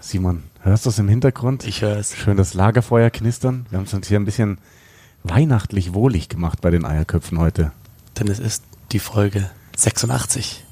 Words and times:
Simon, 0.00 0.44
hörst 0.62 0.86
du 0.86 0.90
es 0.90 0.98
im 0.98 1.08
Hintergrund? 1.08 1.66
Ich 1.66 1.82
höre 1.82 1.98
es. 1.98 2.16
Schön 2.16 2.38
das 2.38 2.54
Lagerfeuer 2.54 3.10
knistern. 3.10 3.66
Wir 3.68 3.78
haben 3.78 3.84
es 3.84 3.92
uns 3.92 4.08
hier 4.08 4.18
ein 4.18 4.24
bisschen 4.24 4.58
weihnachtlich 5.24 5.92
wohlig 5.92 6.30
gemacht 6.30 6.62
bei 6.62 6.70
den 6.70 6.86
Eierköpfen 6.86 7.38
heute. 7.38 7.72
Denn 8.18 8.28
es 8.28 8.38
ist 8.38 8.64
die 8.92 8.98
Folge 8.98 9.50
86. 9.76 10.64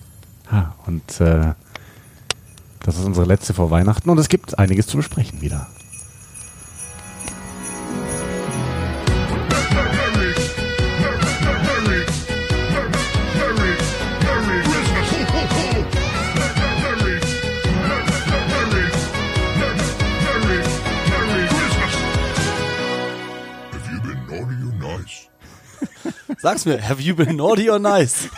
Ja, 0.51 0.75
und 0.87 1.21
äh, 1.21 1.53
das 2.81 2.97
ist 2.97 3.05
unsere 3.05 3.27
letzte 3.27 3.53
vor 3.53 3.71
Weihnachten 3.71 4.09
und 4.09 4.17
es 4.17 4.31
gibt 4.31 4.59
einiges 4.59 4.87
zu 4.87 4.97
besprechen 4.97 5.43
wieder. 5.43 5.69
Sag's 26.41 26.65
mir, 26.65 26.81
have 26.89 27.01
you 27.03 27.15
been 27.15 27.37
naughty 27.37 27.69
or 27.69 27.79
nice? 27.79 28.29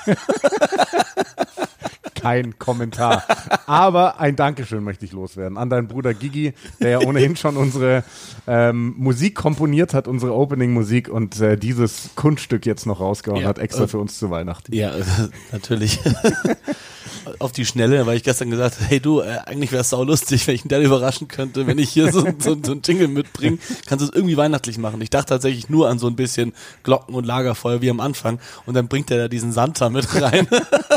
Kein 2.15 2.59
Kommentar. 2.59 3.25
Aber 3.67 4.21
ein 4.21 4.37
Dankeschön 4.37 4.85
möchte 4.85 5.05
ich 5.05 5.13
loswerden 5.13 5.57
an 5.57 5.71
deinen 5.71 5.89
Bruder 5.89 6.13
Gigi, 6.13 6.53
der 6.81 6.91
ja 6.91 6.99
ohnehin 7.01 7.37
schon 7.37 7.57
unsere 7.57 8.05
ähm, 8.47 8.95
Musik 8.99 9.35
komponiert 9.35 9.95
hat, 9.95 10.07
unsere 10.07 10.35
Opening-Musik 10.35 11.09
und 11.09 11.41
äh, 11.41 11.57
dieses 11.57 12.11
Kunststück 12.17 12.67
jetzt 12.67 12.87
noch 12.87 13.01
rausgehauen 13.01 13.43
Ja, 13.43 13.49
hat, 13.49 13.59
extra 13.59 13.85
äh, 13.85 13.89
für 13.89 13.99
uns 13.99 14.19
zu 14.19 14.31
Weihnachten. 14.31 14.75
Ja, 14.75 14.93
natürlich. 15.53 15.99
Auf 17.39 17.53
die 17.53 17.67
Schnelle, 17.67 18.07
weil 18.07 18.17
ich 18.17 18.23
gestern 18.23 18.51
gesagt 18.51 18.77
habe, 18.77 18.85
hey 18.87 19.01
du, 19.01 19.21
äh, 19.21 19.39
eigentlich 19.47 19.73
wäre 19.73 19.83
es 19.83 19.91
sau 19.91 20.03
lustig, 20.05 20.47
wenn 20.47 20.55
ich 20.55 20.65
ihn 20.65 20.69
dann 20.69 20.83
überraschen 20.83 21.29
könnte, 21.29 21.67
wenn 21.67 21.79
ich 21.79 21.91
hier 21.91 22.13
so, 22.13 22.21
so, 22.39 22.57
so 22.63 22.73
ein 22.73 22.83
Jingle 22.85 23.09
mitbringe. 23.09 23.59
Kannst 23.87 24.05
du 24.05 24.09
es 24.09 24.15
irgendwie 24.15 24.37
weihnachtlich 24.37 24.79
machen. 24.79 25.01
Ich 25.01 25.11
dachte 25.11 25.31
tatsächlich 25.31 25.69
nur 25.69 25.89
an 25.89 25.99
so 25.99 26.07
ein 26.07 26.17
bisschen 26.17 26.53
Glocken 26.83 27.15
und 27.15 27.25
Lagerfeuer 27.25 27.81
wie 27.81 27.91
am 27.91 28.01
Anfang. 28.01 28.41
Und 28.67 28.75
dann 28.75 28.89
bringt 28.89 29.11
er 29.11 29.19
da 29.19 29.29
diesen 29.29 29.53
Santa 29.53 29.91
mit 29.91 30.07
rein. 30.21 30.49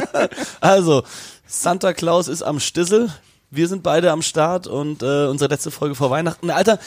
also, 0.61 1.03
Santa 1.45 1.93
Claus 1.93 2.27
ist 2.27 2.41
am 2.41 2.59
Stissel. 2.59 3.11
Wir 3.51 3.67
sind 3.67 3.83
beide 3.83 4.11
am 4.11 4.21
Start 4.21 4.65
und 4.65 5.03
äh, 5.03 5.27
unsere 5.27 5.49
letzte 5.49 5.71
Folge 5.71 5.95
vor 5.95 6.09
Weihnachten. 6.09 6.49
Alter, 6.49 6.79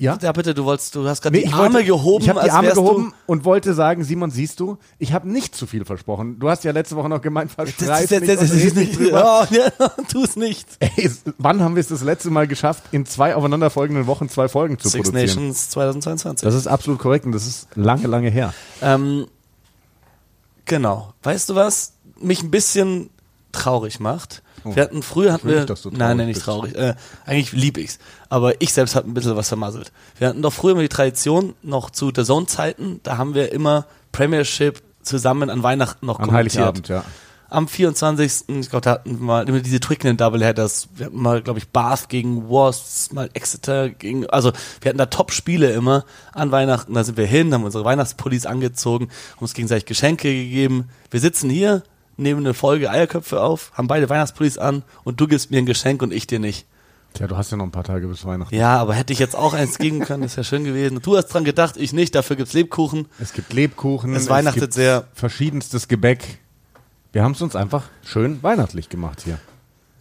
Ja? 0.00 0.18
ja 0.20 0.32
bitte, 0.32 0.54
du 0.54 0.64
wolltest, 0.64 0.94
du 0.94 1.06
hast 1.06 1.20
gerade 1.20 1.36
Nee, 1.36 1.42
die 1.42 1.48
ich 1.48 1.54
Arme 1.54 1.74
wollte- 1.74 1.86
gehoben, 1.86 2.22
Ich 2.24 2.28
habe 2.30 2.40
die 2.42 2.50
Arme 2.50 2.72
gehoben 2.72 3.12
und 3.26 3.44
wollte 3.44 3.74
sagen, 3.74 4.02
Simon, 4.02 4.30
siehst 4.30 4.58
du, 4.58 4.78
ich 4.98 5.12
habe 5.12 5.28
nicht 5.30 5.54
zu 5.54 5.66
viel 5.66 5.84
versprochen. 5.84 6.38
Du 6.38 6.48
hast 6.48 6.64
ja 6.64 6.72
letzte 6.72 6.96
Woche 6.96 7.08
noch 7.10 7.20
gemeint, 7.20 7.50
du. 7.50 7.54
verschreib 7.54 8.08
Das, 8.08 8.08
das, 8.08 8.20
nicht 8.20 8.40
das, 8.40 8.52
nicht 8.52 8.76
nicht 8.76 8.98
drüber. 8.98 9.46
Oh, 9.50 9.54
ja, 9.54 9.88
tu 10.10 10.24
es 10.24 10.36
nicht. 10.36 10.66
Ey, 10.80 11.10
wann 11.36 11.62
haben 11.62 11.76
wir 11.76 11.80
es 11.80 11.88
das 11.88 12.02
letzte 12.02 12.30
Mal 12.30 12.46
geschafft, 12.48 12.82
in 12.92 13.04
zwei 13.04 13.34
aufeinanderfolgenden 13.36 14.06
Wochen 14.06 14.28
zwei 14.30 14.48
Folgen 14.48 14.78
zu 14.78 14.88
Six 14.88 15.10
produzieren? 15.10 15.42
Nations 15.44 15.68
2022. 15.68 16.46
Das 16.46 16.54
ist 16.54 16.66
absolut 16.66 16.98
korrekt 16.98 17.26
und 17.26 17.32
das 17.32 17.46
ist 17.46 17.68
lange, 17.74 18.06
lange 18.06 18.30
her. 18.30 18.54
Ähm, 18.80 19.26
genau. 20.64 21.12
Weißt 21.22 21.48
du 21.50 21.54
was? 21.54 21.92
Mich 22.20 22.42
ein 22.42 22.50
bisschen 22.50 23.10
traurig 23.52 24.00
macht. 24.00 24.42
Wir 24.64 24.82
hatten 24.82 25.02
früher 25.02 25.32
hatten 25.32 25.48
wir 25.48 25.60
nicht, 25.60 25.84
nein, 25.92 26.16
nein, 26.18 26.26
nicht 26.26 26.42
traurig. 26.42 26.74
Äh, 26.74 26.94
eigentlich 27.24 27.52
lieb 27.52 27.78
ich's, 27.78 27.98
aber 28.28 28.60
ich 28.60 28.72
selbst 28.72 28.94
habe 28.94 29.08
ein 29.08 29.14
bisschen 29.14 29.36
was 29.36 29.48
vermasselt. 29.48 29.90
Wir 30.18 30.28
hatten 30.28 30.42
doch 30.42 30.52
früher 30.52 30.72
immer 30.72 30.82
die 30.82 30.88
Tradition 30.88 31.54
noch 31.62 31.90
zu 31.90 32.12
der 32.12 32.24
Zone 32.24 32.46
Zeiten, 32.46 33.00
da 33.02 33.16
haben 33.16 33.34
wir 33.34 33.52
immer 33.52 33.86
Premiership 34.12 34.82
zusammen 35.02 35.50
an 35.50 35.62
Weihnachten 35.62 36.06
noch 36.06 36.18
kommentiert. 36.18 36.56
Heiligabend, 36.56 36.88
ja. 36.88 37.04
Am 37.48 37.66
24. 37.66 38.48
Ich 38.60 38.70
glaube, 38.70 38.82
da 38.82 38.90
hatten 38.92 39.18
wir 39.18 39.24
mal 39.24 39.48
immer 39.48 39.58
diese 39.58 39.80
Twickenham 39.80 40.16
Doubleheaders. 40.16 40.88
Wir 40.94 41.06
hatten 41.06 41.20
mal, 41.20 41.42
glaube 41.42 41.58
ich, 41.58 41.68
Bath 41.68 42.08
gegen 42.08 42.48
Wasps, 42.48 43.12
mal 43.12 43.28
Exeter 43.32 43.88
gegen, 43.88 44.24
also 44.30 44.52
wir 44.80 44.88
hatten 44.88 44.98
da 44.98 45.06
Top-Spiele 45.06 45.72
immer 45.72 46.04
an 46.32 46.52
Weihnachten. 46.52 46.94
Da 46.94 47.02
sind 47.02 47.16
wir 47.16 47.26
hin, 47.26 47.52
haben 47.52 47.64
unsere 47.64 47.84
Weihnachtspullis 47.84 48.46
angezogen, 48.46 49.08
haben 49.32 49.40
uns 49.40 49.54
gegenseitig 49.54 49.86
Geschenke 49.86 50.32
gegeben. 50.32 50.90
Wir 51.10 51.18
sitzen 51.18 51.50
hier, 51.50 51.82
nehmen 52.20 52.40
eine 52.40 52.54
Folge 52.54 52.90
Eierköpfe 52.90 53.42
auf, 53.42 53.72
haben 53.74 53.88
beide 53.88 54.08
Weihnachtspullis 54.08 54.58
an 54.58 54.82
und 55.04 55.20
du 55.20 55.26
gibst 55.26 55.50
mir 55.50 55.58
ein 55.58 55.66
Geschenk 55.66 56.02
und 56.02 56.12
ich 56.12 56.26
dir 56.26 56.38
nicht. 56.38 56.66
Tja, 57.14 57.26
du 57.26 57.36
hast 57.36 57.50
ja 57.50 57.56
noch 57.56 57.64
ein 57.64 57.72
paar 57.72 57.84
Tage 57.84 58.06
bis 58.06 58.24
Weihnachten. 58.24 58.54
Ja, 58.54 58.78
aber 58.78 58.94
hätte 58.94 59.12
ich 59.12 59.18
jetzt 59.18 59.34
auch 59.34 59.52
eins 59.52 59.78
geben 59.78 60.00
können, 60.00 60.22
das 60.22 60.36
wäre 60.36 60.44
schön 60.44 60.64
gewesen. 60.64 61.00
Du 61.02 61.16
hast 61.16 61.26
dran 61.26 61.44
gedacht, 61.44 61.76
ich 61.76 61.92
nicht, 61.92 62.14
dafür 62.14 62.36
gibt's 62.36 62.52
Lebkuchen. 62.52 63.06
Es 63.18 63.32
gibt 63.32 63.52
Lebkuchen. 63.52 64.14
Es 64.14 64.28
weihnachtet 64.28 64.62
gibt 64.62 64.74
sehr. 64.74 65.08
Verschiedenstes 65.14 65.88
Gebäck. 65.88 66.38
Wir 67.12 67.24
haben 67.24 67.32
es 67.32 67.42
uns 67.42 67.56
einfach 67.56 67.84
schön 68.04 68.42
weihnachtlich 68.42 68.88
gemacht 68.88 69.22
hier. 69.24 69.38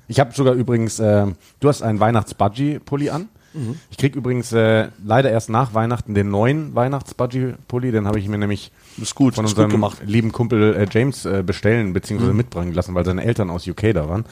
Ich 0.08 0.20
habe 0.20 0.34
sogar 0.34 0.54
übrigens, 0.54 1.00
äh, 1.00 1.28
du 1.60 1.68
hast 1.68 1.82
einen 1.82 2.00
Weihnachts-Budgie-Pulli 2.00 3.10
an. 3.10 3.30
Mhm. 3.54 3.78
Ich 3.90 3.98
krieg 3.98 4.16
übrigens 4.16 4.52
äh, 4.54 4.90
leider 5.04 5.32
erst 5.32 5.50
nach 5.50 5.74
Weihnachten 5.74 6.14
den 6.14 6.30
neuen 6.30 6.76
Weihnachts-Budgie-Pulli. 6.76 7.92
Den 7.92 8.06
habe 8.08 8.20
ich 8.20 8.28
mir 8.28 8.38
nämlich 8.38 8.72
gut, 9.16 9.36
von 9.36 9.46
unserem 9.46 9.86
lieben 10.06 10.32
Kumpel 10.32 10.76
äh, 10.76 10.86
James 10.92 11.26
äh, 11.26 11.44
bestellen 11.46 11.88
Mhm. 11.90 11.94
bzw. 11.94 12.34
mitbringen 12.34 12.74
lassen, 12.74 12.96
weil 12.96 13.06
seine 13.06 13.24
Eltern 13.24 13.50
aus 13.50 13.68
UK 13.68 13.94
da 13.94 14.08
waren. 14.10 14.26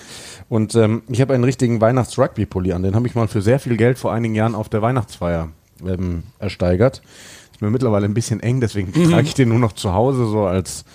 Und 0.50 0.75
ähm, 0.75 1.03
ich 1.07 1.22
habe 1.22 1.33
einen 1.33 1.44
richtigen 1.44 1.81
Weihnachts-Rugby-Pulli 1.81 2.73
an. 2.73 2.83
Den 2.83 2.95
habe 2.95 3.07
ich 3.07 3.16
mal 3.16 3.27
für 3.27 3.41
sehr 3.41 3.59
viel 3.59 3.77
Geld 3.77 3.97
vor 3.97 4.11
einigen 4.13 4.35
Jahren 4.35 4.56
auf 4.56 4.69
der 4.69 4.81
Weihnachtsfeier 4.81 5.50
ähm, 5.85 6.23
ersteigert. 6.39 7.01
Ist 7.51 7.61
mir 7.61 7.69
mittlerweile 7.69 8.06
ein 8.06 8.13
bisschen 8.13 8.39
eng, 8.39 8.61
deswegen 8.61 8.91
Mhm. 8.95 9.09
trage 9.11 9.27
ich 9.27 9.33
den 9.33 9.50
nur 9.50 9.59
noch 9.59 9.73
zu 9.73 9.94
Hause 9.94 10.27
so 10.27 10.45
als 10.45 10.85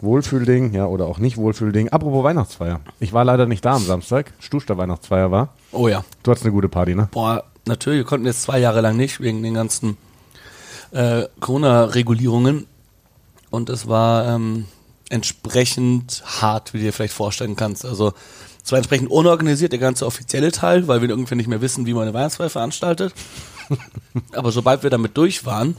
Wohlfühlding, 0.00 0.74
ja, 0.74 0.86
oder 0.86 1.06
auch 1.06 1.18
nicht 1.18 1.36
Wohlfühlding. 1.36 1.90
Apropos 1.90 2.24
Weihnachtsfeier. 2.24 2.80
Ich 2.98 3.12
war 3.12 3.24
leider 3.24 3.46
nicht 3.46 3.64
da 3.64 3.74
am 3.76 3.82
Samstag. 3.82 4.32
Stuster 4.40 4.76
Weihnachtsfeier 4.76 5.30
war. 5.30 5.50
Oh 5.70 5.86
ja. 5.86 6.04
Du 6.24 6.30
hattest 6.30 6.44
eine 6.44 6.52
gute 6.52 6.68
Party, 6.68 6.94
ne? 6.96 7.08
Boah, 7.12 7.44
natürlich, 7.66 7.98
wir 7.98 8.04
konnten 8.04 8.26
jetzt 8.26 8.42
zwei 8.42 8.58
Jahre 8.58 8.80
lang 8.80 8.96
nicht, 8.96 9.20
wegen 9.20 9.42
den 9.42 9.54
ganzen 9.54 9.96
äh, 10.92 11.24
Corona-Regulierungen. 11.40 12.66
Und 13.50 13.68
es 13.68 13.86
war 13.88 14.34
ähm, 14.34 14.66
entsprechend 15.10 16.22
hart, 16.24 16.72
wie 16.72 16.78
du 16.78 16.84
dir 16.84 16.92
vielleicht 16.92 17.14
vorstellen 17.14 17.56
kannst. 17.56 17.84
Also 17.84 18.14
es 18.64 18.70
war 18.70 18.78
entsprechend 18.78 19.10
unorganisiert, 19.10 19.72
der 19.72 19.78
ganze 19.78 20.06
offizielle 20.06 20.52
Teil, 20.52 20.88
weil 20.88 21.02
wir 21.02 21.08
irgendwie 21.08 21.34
nicht 21.34 21.48
mehr 21.48 21.60
wissen, 21.60 21.84
wie 21.84 21.94
man 21.94 22.04
eine 22.04 22.14
Weihnachtsfeier 22.14 22.50
veranstaltet. 22.50 23.12
Aber 24.32 24.52
sobald 24.52 24.82
wir 24.82 24.90
damit 24.90 25.16
durch 25.16 25.44
waren, 25.44 25.76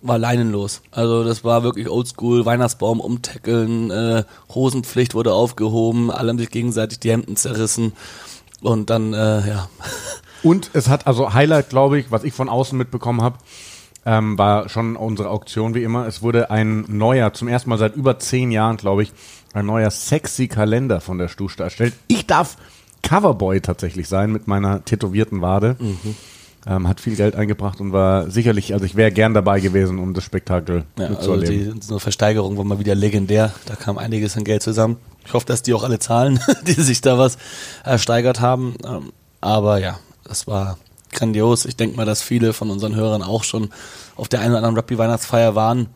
war 0.00 0.18
leinenlos. 0.18 0.82
Also 0.90 1.24
das 1.24 1.44
war 1.44 1.62
wirklich 1.62 1.88
oldschool, 1.88 2.46
Weihnachtsbaum 2.46 3.00
umtackeln, 3.00 3.90
äh, 3.90 4.24
Hosenpflicht 4.54 5.14
wurde 5.14 5.32
aufgehoben, 5.32 6.10
alle 6.10 6.30
haben 6.30 6.38
sich 6.38 6.50
gegenseitig 6.50 7.00
die 7.00 7.10
Hemden 7.10 7.36
zerrissen. 7.36 7.92
Und 8.60 8.90
dann, 8.90 9.12
äh, 9.12 9.48
ja, 9.48 9.68
Und 10.42 10.70
es 10.72 10.88
hat, 10.88 11.06
also 11.06 11.34
Highlight, 11.34 11.68
glaube 11.70 11.98
ich, 11.98 12.10
was 12.10 12.24
ich 12.24 12.32
von 12.32 12.48
außen 12.48 12.76
mitbekommen 12.78 13.22
habe, 13.22 13.38
ähm, 14.06 14.38
war 14.38 14.68
schon 14.68 14.96
unsere 14.96 15.30
Auktion 15.30 15.74
wie 15.74 15.82
immer. 15.82 16.06
Es 16.06 16.22
wurde 16.22 16.50
ein 16.50 16.84
neuer, 16.88 17.32
zum 17.34 17.48
ersten 17.48 17.70
Mal 17.70 17.78
seit 17.78 17.96
über 17.96 18.18
zehn 18.18 18.50
Jahren, 18.50 18.76
glaube 18.76 19.02
ich, 19.02 19.12
ein 19.52 19.66
neuer 19.66 19.90
sexy 19.90 20.46
Kalender 20.48 21.00
von 21.00 21.18
der 21.18 21.28
Stuster 21.28 21.64
erstellt. 21.64 21.94
Ich 22.06 22.26
darf 22.26 22.56
Coverboy 23.02 23.60
tatsächlich 23.60 24.08
sein 24.08 24.32
mit 24.32 24.46
meiner 24.46 24.84
tätowierten 24.84 25.40
Wade. 25.42 25.76
Ähm, 26.66 26.88
hat 26.88 27.00
viel 27.00 27.16
Geld 27.16 27.34
eingebracht 27.36 27.80
und 27.80 27.92
war 27.92 28.30
sicherlich, 28.30 28.72
also 28.74 28.84
ich 28.84 28.94
wäre 28.96 29.12
gern 29.12 29.32
dabei 29.32 29.60
gewesen, 29.60 29.98
um 29.98 30.12
das 30.12 30.24
Spektakel 30.24 30.84
Ja, 30.98 31.06
also 31.06 31.14
mitzuerleben. 31.36 31.80
die 31.80 31.86
so 31.86 31.94
eine 31.94 32.00
Versteigerung 32.00 32.56
war 32.58 32.64
mal 32.64 32.78
wieder 32.78 32.94
legendär. 32.94 33.52
Da 33.66 33.74
kam 33.76 33.96
einiges 33.96 34.36
an 34.36 34.44
Geld 34.44 34.62
zusammen. 34.62 34.96
Ich 35.24 35.32
hoffe, 35.34 35.46
dass 35.46 35.62
die 35.62 35.72
auch 35.74 35.84
alle 35.84 35.98
zahlen, 35.98 36.40
die 36.66 36.72
sich 36.72 37.00
da 37.00 37.16
was 37.18 37.38
ersteigert 37.84 38.40
haben. 38.40 38.74
Ähm, 38.84 39.12
Aber 39.40 39.78
ja, 39.78 39.98
das 40.28 40.46
war 40.46 40.78
grandios. 41.10 41.64
Ich 41.64 41.76
denke 41.76 41.96
mal, 41.96 42.06
dass 42.06 42.22
viele 42.22 42.52
von 42.52 42.70
unseren 42.70 42.94
Hörern 42.94 43.22
auch 43.22 43.44
schon 43.44 43.70
auf 44.16 44.28
der 44.28 44.40
einen 44.40 44.50
oder 44.50 44.58
anderen 44.58 44.76
Rugby-Weihnachtsfeier 44.76 45.54
waren 45.54 45.88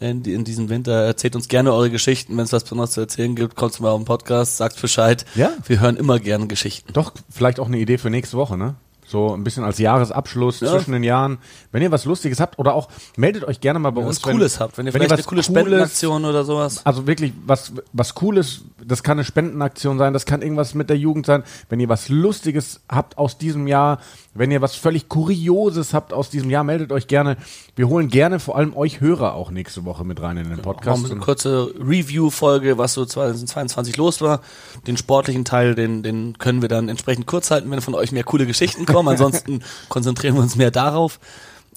in, 0.00 0.24
in 0.24 0.44
diesem 0.44 0.68
Winter. 0.68 1.04
Erzählt 1.04 1.36
uns 1.36 1.48
gerne 1.48 1.72
eure 1.72 1.90
Geschichten. 1.90 2.36
Wenn 2.36 2.44
es 2.44 2.52
was 2.52 2.64
Besonderes 2.64 2.92
zu 2.92 3.00
erzählen 3.00 3.34
gibt, 3.34 3.56
kommt 3.56 3.78
mal 3.80 3.90
auf 3.90 4.00
den 4.00 4.04
Podcast, 4.04 4.56
sagt 4.56 4.80
Bescheid. 4.80 5.24
Ja. 5.34 5.52
Wir 5.66 5.80
hören 5.80 5.96
immer 5.96 6.18
gerne 6.18 6.46
Geschichten. 6.46 6.92
Doch, 6.92 7.12
vielleicht 7.30 7.60
auch 7.60 7.66
eine 7.66 7.78
Idee 7.78 7.98
für 7.98 8.10
nächste 8.10 8.36
Woche, 8.36 8.56
ne? 8.56 8.76
So 9.06 9.34
ein 9.34 9.44
bisschen 9.44 9.64
als 9.64 9.78
Jahresabschluss 9.78 10.60
Ja. 10.60 10.72
zwischen 10.72 10.92
den 10.92 11.04
Jahren. 11.04 11.38
Wenn 11.72 11.82
ihr 11.82 11.90
was 11.92 12.04
Lustiges 12.04 12.40
habt 12.40 12.58
oder 12.58 12.74
auch 12.74 12.88
meldet 13.16 13.44
euch 13.44 13.60
gerne 13.60 13.78
mal 13.78 13.90
bei 13.90 13.96
Wenn 13.96 14.04
ihr 14.04 14.08
uns. 14.08 14.24
was 14.24 14.32
Cooles 14.32 14.60
habt, 14.60 14.78
wenn 14.78 14.86
ihr 14.86 14.92
vielleicht 14.92 15.10
was 15.10 15.18
eine 15.20 15.24
coole 15.26 15.42
Cooles- 15.42 15.46
Spendenaktion 15.60 16.24
oder 16.24 16.44
sowas. 16.44 16.80
Also 16.84 17.06
wirklich 17.06 17.32
was, 17.46 17.72
was 17.92 18.14
Cooles, 18.14 18.62
das 18.82 19.02
kann 19.02 19.18
eine 19.18 19.24
Spendenaktion 19.24 19.98
sein, 19.98 20.12
das 20.12 20.24
kann 20.26 20.40
irgendwas 20.42 20.74
mit 20.74 20.88
der 20.90 20.96
Jugend 20.96 21.26
sein. 21.26 21.42
Wenn 21.68 21.80
ihr 21.80 21.88
was 21.88 22.08
Lustiges 22.08 22.80
habt 22.88 23.18
aus 23.18 23.36
diesem 23.38 23.66
Jahr, 23.66 23.98
wenn 24.34 24.50
ihr 24.50 24.60
was 24.62 24.74
völlig 24.74 25.08
Kurioses 25.08 25.94
habt 25.94 26.12
aus 26.12 26.30
diesem 26.30 26.50
Jahr, 26.50 26.64
meldet 26.64 26.90
euch 26.90 27.06
gerne. 27.06 27.36
Wir 27.76 27.88
holen 27.88 28.08
gerne 28.08 28.40
vor 28.40 28.56
allem 28.56 28.74
euch 28.76 29.00
Hörer 29.00 29.34
auch 29.34 29.50
nächste 29.50 29.84
Woche 29.84 30.04
mit 30.04 30.20
rein 30.22 30.36
in 30.38 30.44
den 30.44 30.50
Machen 30.52 30.62
Podcast. 30.62 31.04
wir 31.04 31.10
eine 31.10 31.20
kurze 31.20 31.72
Review-Folge, 31.78 32.78
was 32.78 32.94
so 32.94 33.04
2022 33.04 33.96
los 33.96 34.20
war. 34.20 34.40
Den 34.86 34.96
sportlichen 34.96 35.44
Teil, 35.44 35.74
den, 35.74 36.02
den 36.02 36.38
können 36.38 36.62
wir 36.62 36.68
dann 36.68 36.88
entsprechend 36.88 37.26
kurz 37.26 37.50
halten, 37.50 37.70
wenn 37.70 37.80
von 37.80 37.94
euch 37.94 38.10
mehr 38.12 38.24
coole 38.24 38.46
Geschichten 38.46 38.86
kommen. 38.86 38.93
Ansonsten 39.08 39.60
konzentrieren 39.88 40.34
wir 40.34 40.42
uns 40.42 40.56
mehr 40.56 40.70
darauf. 40.70 41.18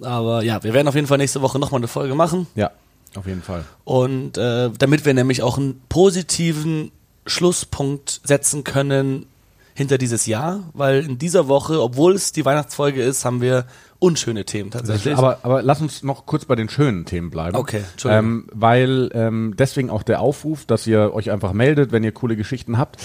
Aber 0.01 0.43
ja, 0.43 0.63
wir 0.63 0.73
werden 0.73 0.87
auf 0.87 0.95
jeden 0.95 1.07
Fall 1.07 1.17
nächste 1.17 1.41
Woche 1.41 1.59
nochmal 1.59 1.79
eine 1.79 1.87
Folge 1.87 2.15
machen. 2.15 2.47
ja, 2.55 2.71
auf 3.15 3.25
jeden 3.25 3.41
Fall. 3.41 3.63
Und 3.83 4.37
äh, 4.37 4.69
damit 4.77 5.05
wir 5.05 5.13
nämlich 5.13 5.41
auch 5.41 5.57
einen 5.57 5.81
positiven 5.89 6.91
Schlusspunkt 7.25 8.21
setzen 8.23 8.63
können 8.63 9.25
hinter 9.73 9.97
dieses 9.97 10.25
Jahr, 10.25 10.63
weil 10.73 11.05
in 11.05 11.17
dieser 11.17 11.47
Woche, 11.47 11.81
obwohl 11.81 12.13
es 12.13 12.31
die 12.31 12.45
Weihnachtsfolge 12.45 13.03
ist, 13.03 13.25
haben 13.25 13.41
wir 13.41 13.65
unschöne 13.99 14.45
Themen 14.45 14.69
tatsächlich. 14.71 15.17
Aber, 15.17 15.39
aber 15.43 15.61
lass 15.63 15.81
uns 15.81 16.03
noch 16.03 16.25
kurz 16.25 16.45
bei 16.45 16.55
den 16.55 16.69
schönen 16.69 17.05
Themen 17.05 17.29
bleiben. 17.29 17.55
Okay, 17.55 17.81
Entschuldigung. 17.91 18.25
Ähm, 18.25 18.47
weil 18.53 19.09
ähm, 19.13 19.55
deswegen 19.57 19.89
auch 19.89 20.03
der 20.03 20.21
Aufruf, 20.21 20.65
dass 20.65 20.85
ihr 20.85 21.13
euch 21.13 21.31
einfach 21.31 21.53
meldet, 21.53 21.91
wenn 21.91 22.03
ihr 22.03 22.11
coole 22.11 22.35
Geschichten 22.35 22.77
habt. 22.77 22.97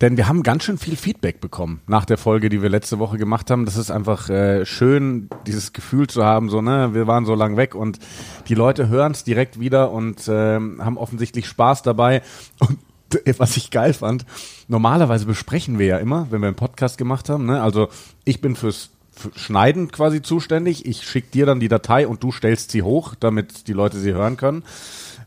Denn 0.00 0.16
wir 0.16 0.26
haben 0.26 0.42
ganz 0.42 0.64
schön 0.64 0.78
viel 0.78 0.96
Feedback 0.96 1.40
bekommen 1.40 1.82
nach 1.86 2.04
der 2.04 2.18
Folge, 2.18 2.48
die 2.48 2.62
wir 2.62 2.68
letzte 2.68 2.98
Woche 2.98 3.16
gemacht 3.16 3.50
haben. 3.50 3.64
Das 3.64 3.76
ist 3.76 3.90
einfach 3.90 4.28
äh, 4.28 4.66
schön, 4.66 5.28
dieses 5.46 5.72
Gefühl 5.72 6.08
zu 6.08 6.24
haben, 6.24 6.50
so, 6.50 6.60
ne, 6.60 6.94
wir 6.94 7.06
waren 7.06 7.26
so 7.26 7.34
lang 7.34 7.56
weg 7.56 7.74
und 7.74 7.98
die 8.48 8.54
Leute 8.54 8.88
hören 8.88 9.12
es 9.12 9.24
direkt 9.24 9.60
wieder 9.60 9.92
und 9.92 10.22
ähm, 10.28 10.84
haben 10.84 10.98
offensichtlich 10.98 11.46
Spaß 11.46 11.82
dabei. 11.82 12.22
Und 12.58 12.78
was 13.38 13.56
ich 13.56 13.70
geil 13.70 13.92
fand, 13.92 14.26
normalerweise 14.66 15.26
besprechen 15.26 15.78
wir 15.78 15.86
ja 15.86 15.98
immer, 15.98 16.26
wenn 16.30 16.40
wir 16.40 16.48
einen 16.48 16.56
Podcast 16.56 16.98
gemacht 16.98 17.28
haben, 17.28 17.46
ne? 17.46 17.62
Also 17.62 17.88
ich 18.24 18.40
bin 18.40 18.56
fürs 18.56 18.90
für 18.90 18.93
Schneiden 19.36 19.90
quasi 19.90 20.22
zuständig. 20.22 20.86
Ich 20.86 21.02
schicke 21.02 21.30
dir 21.32 21.46
dann 21.46 21.60
die 21.60 21.68
Datei 21.68 22.06
und 22.06 22.22
du 22.22 22.32
stellst 22.32 22.70
sie 22.70 22.82
hoch, 22.82 23.14
damit 23.18 23.68
die 23.68 23.72
Leute 23.72 23.98
sie 23.98 24.12
hören 24.12 24.36
können. 24.36 24.64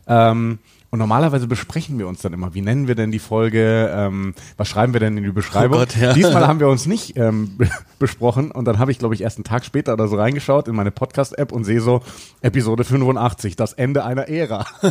Ähm, 0.06 0.58
und 0.90 0.98
normalerweise 0.98 1.46
besprechen 1.46 1.98
wir 1.98 2.08
uns 2.08 2.22
dann 2.22 2.32
immer, 2.32 2.54
wie 2.54 2.62
nennen 2.62 2.88
wir 2.88 2.94
denn 2.94 3.10
die 3.10 3.18
Folge, 3.18 3.90
ähm, 3.94 4.34
was 4.56 4.68
schreiben 4.68 4.92
wir 4.94 5.00
denn 5.00 5.16
in 5.18 5.24
die 5.24 5.30
Beschreibung. 5.32 5.76
Oh 5.76 5.80
Gott, 5.80 5.96
ja. 5.96 6.12
Diesmal 6.14 6.46
haben 6.46 6.60
wir 6.60 6.68
uns 6.68 6.86
nicht 6.86 7.16
ähm, 7.16 7.56
be- 7.58 7.68
besprochen 7.98 8.50
und 8.50 8.64
dann 8.64 8.78
habe 8.78 8.90
ich, 8.90 8.98
glaube 8.98 9.14
ich, 9.14 9.20
erst 9.20 9.36
einen 9.38 9.44
Tag 9.44 9.64
später 9.64 9.92
oder 9.92 10.08
so 10.08 10.16
reingeschaut 10.16 10.66
in 10.68 10.74
meine 10.74 10.90
Podcast-App 10.90 11.52
und 11.52 11.64
sehe 11.64 11.80
so 11.80 12.00
Episode 12.40 12.84
85, 12.84 13.56
das 13.56 13.72
Ende 13.74 14.04
einer 14.04 14.28
Ära. 14.28 14.64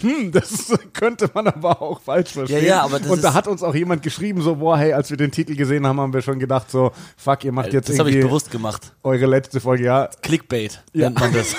hm, 0.00 0.32
das 0.32 0.72
könnte 0.92 1.30
man 1.32 1.46
aber 1.46 1.80
auch 1.82 2.00
falsch 2.00 2.30
verstehen. 2.32 2.62
Ja, 2.64 2.68
ja, 2.76 2.82
aber 2.82 2.98
das 2.98 3.08
und 3.08 3.22
da 3.22 3.34
hat 3.34 3.46
uns 3.46 3.62
auch 3.62 3.74
jemand 3.74 4.02
geschrieben, 4.02 4.40
so, 4.42 4.56
boah, 4.56 4.78
hey, 4.78 4.92
als 4.92 5.10
wir 5.10 5.16
den 5.16 5.30
Titel 5.30 5.54
gesehen 5.54 5.86
haben, 5.86 6.00
haben 6.00 6.12
wir 6.12 6.22
schon 6.22 6.38
gedacht, 6.38 6.70
so, 6.70 6.92
fuck, 7.16 7.44
ihr 7.44 7.52
macht 7.52 7.72
jetzt 7.72 7.88
das 7.88 7.98
habe 7.98 8.10
ich 8.10 8.16
irgendwie 8.16 8.28
bewusst 8.28 8.50
gemacht. 8.50 8.92
eure 9.02 9.26
letzte 9.26 9.60
Folge, 9.60 9.84
ja, 9.84 10.08
Clickbait 10.22 10.82
Ja. 10.92 11.06
nennt 11.10 11.20
man 11.20 11.32
das. 11.32 11.54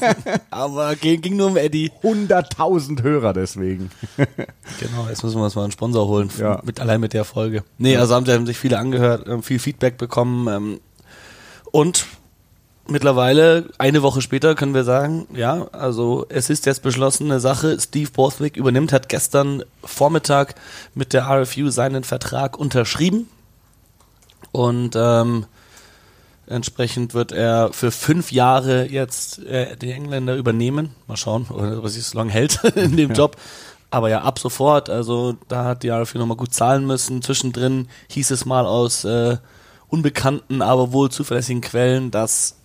Aber 0.50 0.94
ging, 0.96 1.20
ging 1.20 1.36
nur 1.36 1.48
um 1.48 1.56
Eddie. 1.56 1.90
100.000 2.42 3.02
Hörer 3.02 3.32
deswegen. 3.32 3.90
Genau, 4.80 5.06
jetzt 5.08 5.22
müssen 5.22 5.36
wir 5.38 5.44
uns 5.44 5.54
mal 5.54 5.62
einen 5.64 5.72
Sponsor 5.72 6.06
holen, 6.08 6.30
Ja. 6.38 6.60
mit, 6.64 6.80
allein 6.80 7.00
mit 7.00 7.12
der 7.12 7.24
Folge. 7.24 7.62
Nee, 7.78 7.96
also 7.96 8.14
haben, 8.14 8.26
haben 8.26 8.46
sich 8.46 8.58
viele 8.58 8.78
angehört, 8.78 9.26
ähm, 9.28 9.42
viel 9.42 9.58
Feedback 9.58 9.96
bekommen 9.98 10.48
ähm, 10.48 10.80
und 11.70 12.06
mittlerweile, 12.88 13.68
eine 13.78 14.02
Woche 14.02 14.20
später, 14.22 14.54
können 14.54 14.74
wir 14.74 14.84
sagen, 14.84 15.26
ja, 15.34 15.66
also 15.72 16.26
es 16.28 16.50
ist 16.50 16.66
jetzt 16.66 16.82
beschlossene 16.82 17.38
Sache. 17.38 17.78
Steve 17.80 18.10
Borthwick 18.12 18.56
übernimmt, 18.56 18.92
hat 18.92 19.08
gestern 19.08 19.62
Vormittag 19.84 20.54
mit 20.94 21.12
der 21.12 21.26
RFU 21.28 21.70
seinen 21.70 22.02
Vertrag 22.04 22.58
unterschrieben 22.58 23.28
und 24.50 24.96
ähm, 24.96 25.46
Entsprechend 26.52 27.14
wird 27.14 27.32
er 27.32 27.72
für 27.72 27.90
fünf 27.90 28.30
Jahre 28.30 28.86
jetzt 28.88 29.40
äh, 29.44 29.76
die 29.76 29.90
Engländer 29.90 30.36
übernehmen. 30.36 30.94
Mal 31.06 31.16
schauen, 31.16 31.46
ob 31.50 31.84
er 31.84 31.88
sich 31.88 32.04
so 32.04 32.18
lange 32.18 32.30
hält 32.30 32.62
in 32.76 32.96
dem 32.96 33.12
Job. 33.12 33.36
Aber 33.90 34.08
ja, 34.08 34.22
ab 34.22 34.38
sofort, 34.38 34.88
also 34.88 35.36
da 35.48 35.64
hat 35.64 35.82
die 35.82 35.90
RFU 35.90 36.18
nochmal 36.18 36.36
gut 36.36 36.54
zahlen 36.54 36.86
müssen. 36.86 37.20
Zwischendrin 37.20 37.88
hieß 38.08 38.30
es 38.30 38.46
mal 38.46 38.64
aus 38.64 39.04
äh, 39.04 39.36
unbekannten, 39.88 40.62
aber 40.62 40.92
wohl 40.92 41.10
zuverlässigen 41.10 41.60
Quellen, 41.60 42.10
dass 42.10 42.56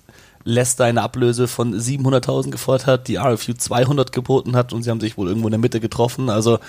Leicester 0.46 0.86
eine 0.86 1.02
Ablöse 1.02 1.50
von 1.50 1.76
700.000 1.76 2.52
gefordert 2.52 2.88
hat, 2.88 3.08
die 3.10 3.18
RFU 3.18 3.54
200 3.54 4.14
geboten 4.14 4.56
hat 4.56 4.72
und 4.72 4.84
sie 4.84 4.90
haben 4.90 5.02
sich 5.02 5.18
wohl 5.18 5.28
irgendwo 5.28 5.48
in 5.48 5.52
der 5.52 5.60
Mitte 5.60 5.82
getroffen. 5.82 6.30
Also 6.30 6.60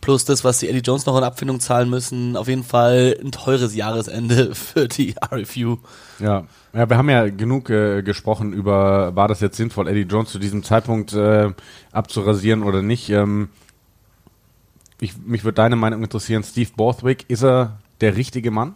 plus 0.00 0.24
das, 0.24 0.44
was 0.44 0.58
die 0.58 0.68
Eddie 0.68 0.80
Jones 0.80 1.06
noch 1.06 1.16
in 1.16 1.24
Abfindung 1.24 1.60
zahlen 1.60 1.90
müssen. 1.90 2.36
Auf 2.36 2.48
jeden 2.48 2.64
Fall 2.64 3.16
ein 3.22 3.32
teures 3.32 3.74
Jahresende 3.74 4.54
für 4.54 4.88
die 4.88 5.14
RFU. 5.32 5.78
Ja. 6.18 6.46
ja, 6.72 6.88
wir 6.88 6.96
haben 6.96 7.10
ja 7.10 7.28
genug 7.28 7.70
äh, 7.70 8.02
gesprochen 8.02 8.52
über, 8.52 9.14
war 9.14 9.28
das 9.28 9.40
jetzt 9.40 9.56
sinnvoll, 9.56 9.88
Eddie 9.88 10.02
Jones 10.02 10.30
zu 10.30 10.38
diesem 10.38 10.62
Zeitpunkt 10.62 11.12
äh, 11.12 11.52
abzurasieren 11.92 12.62
oder 12.62 12.82
nicht. 12.82 13.10
Ähm, 13.10 13.48
ich, 15.00 15.16
mich 15.18 15.44
würde 15.44 15.56
deine 15.56 15.76
Meinung 15.76 16.02
interessieren. 16.02 16.44
Steve 16.44 16.70
Borthwick, 16.76 17.24
ist 17.28 17.42
er 17.42 17.78
der 18.00 18.16
richtige 18.16 18.50
Mann? 18.50 18.74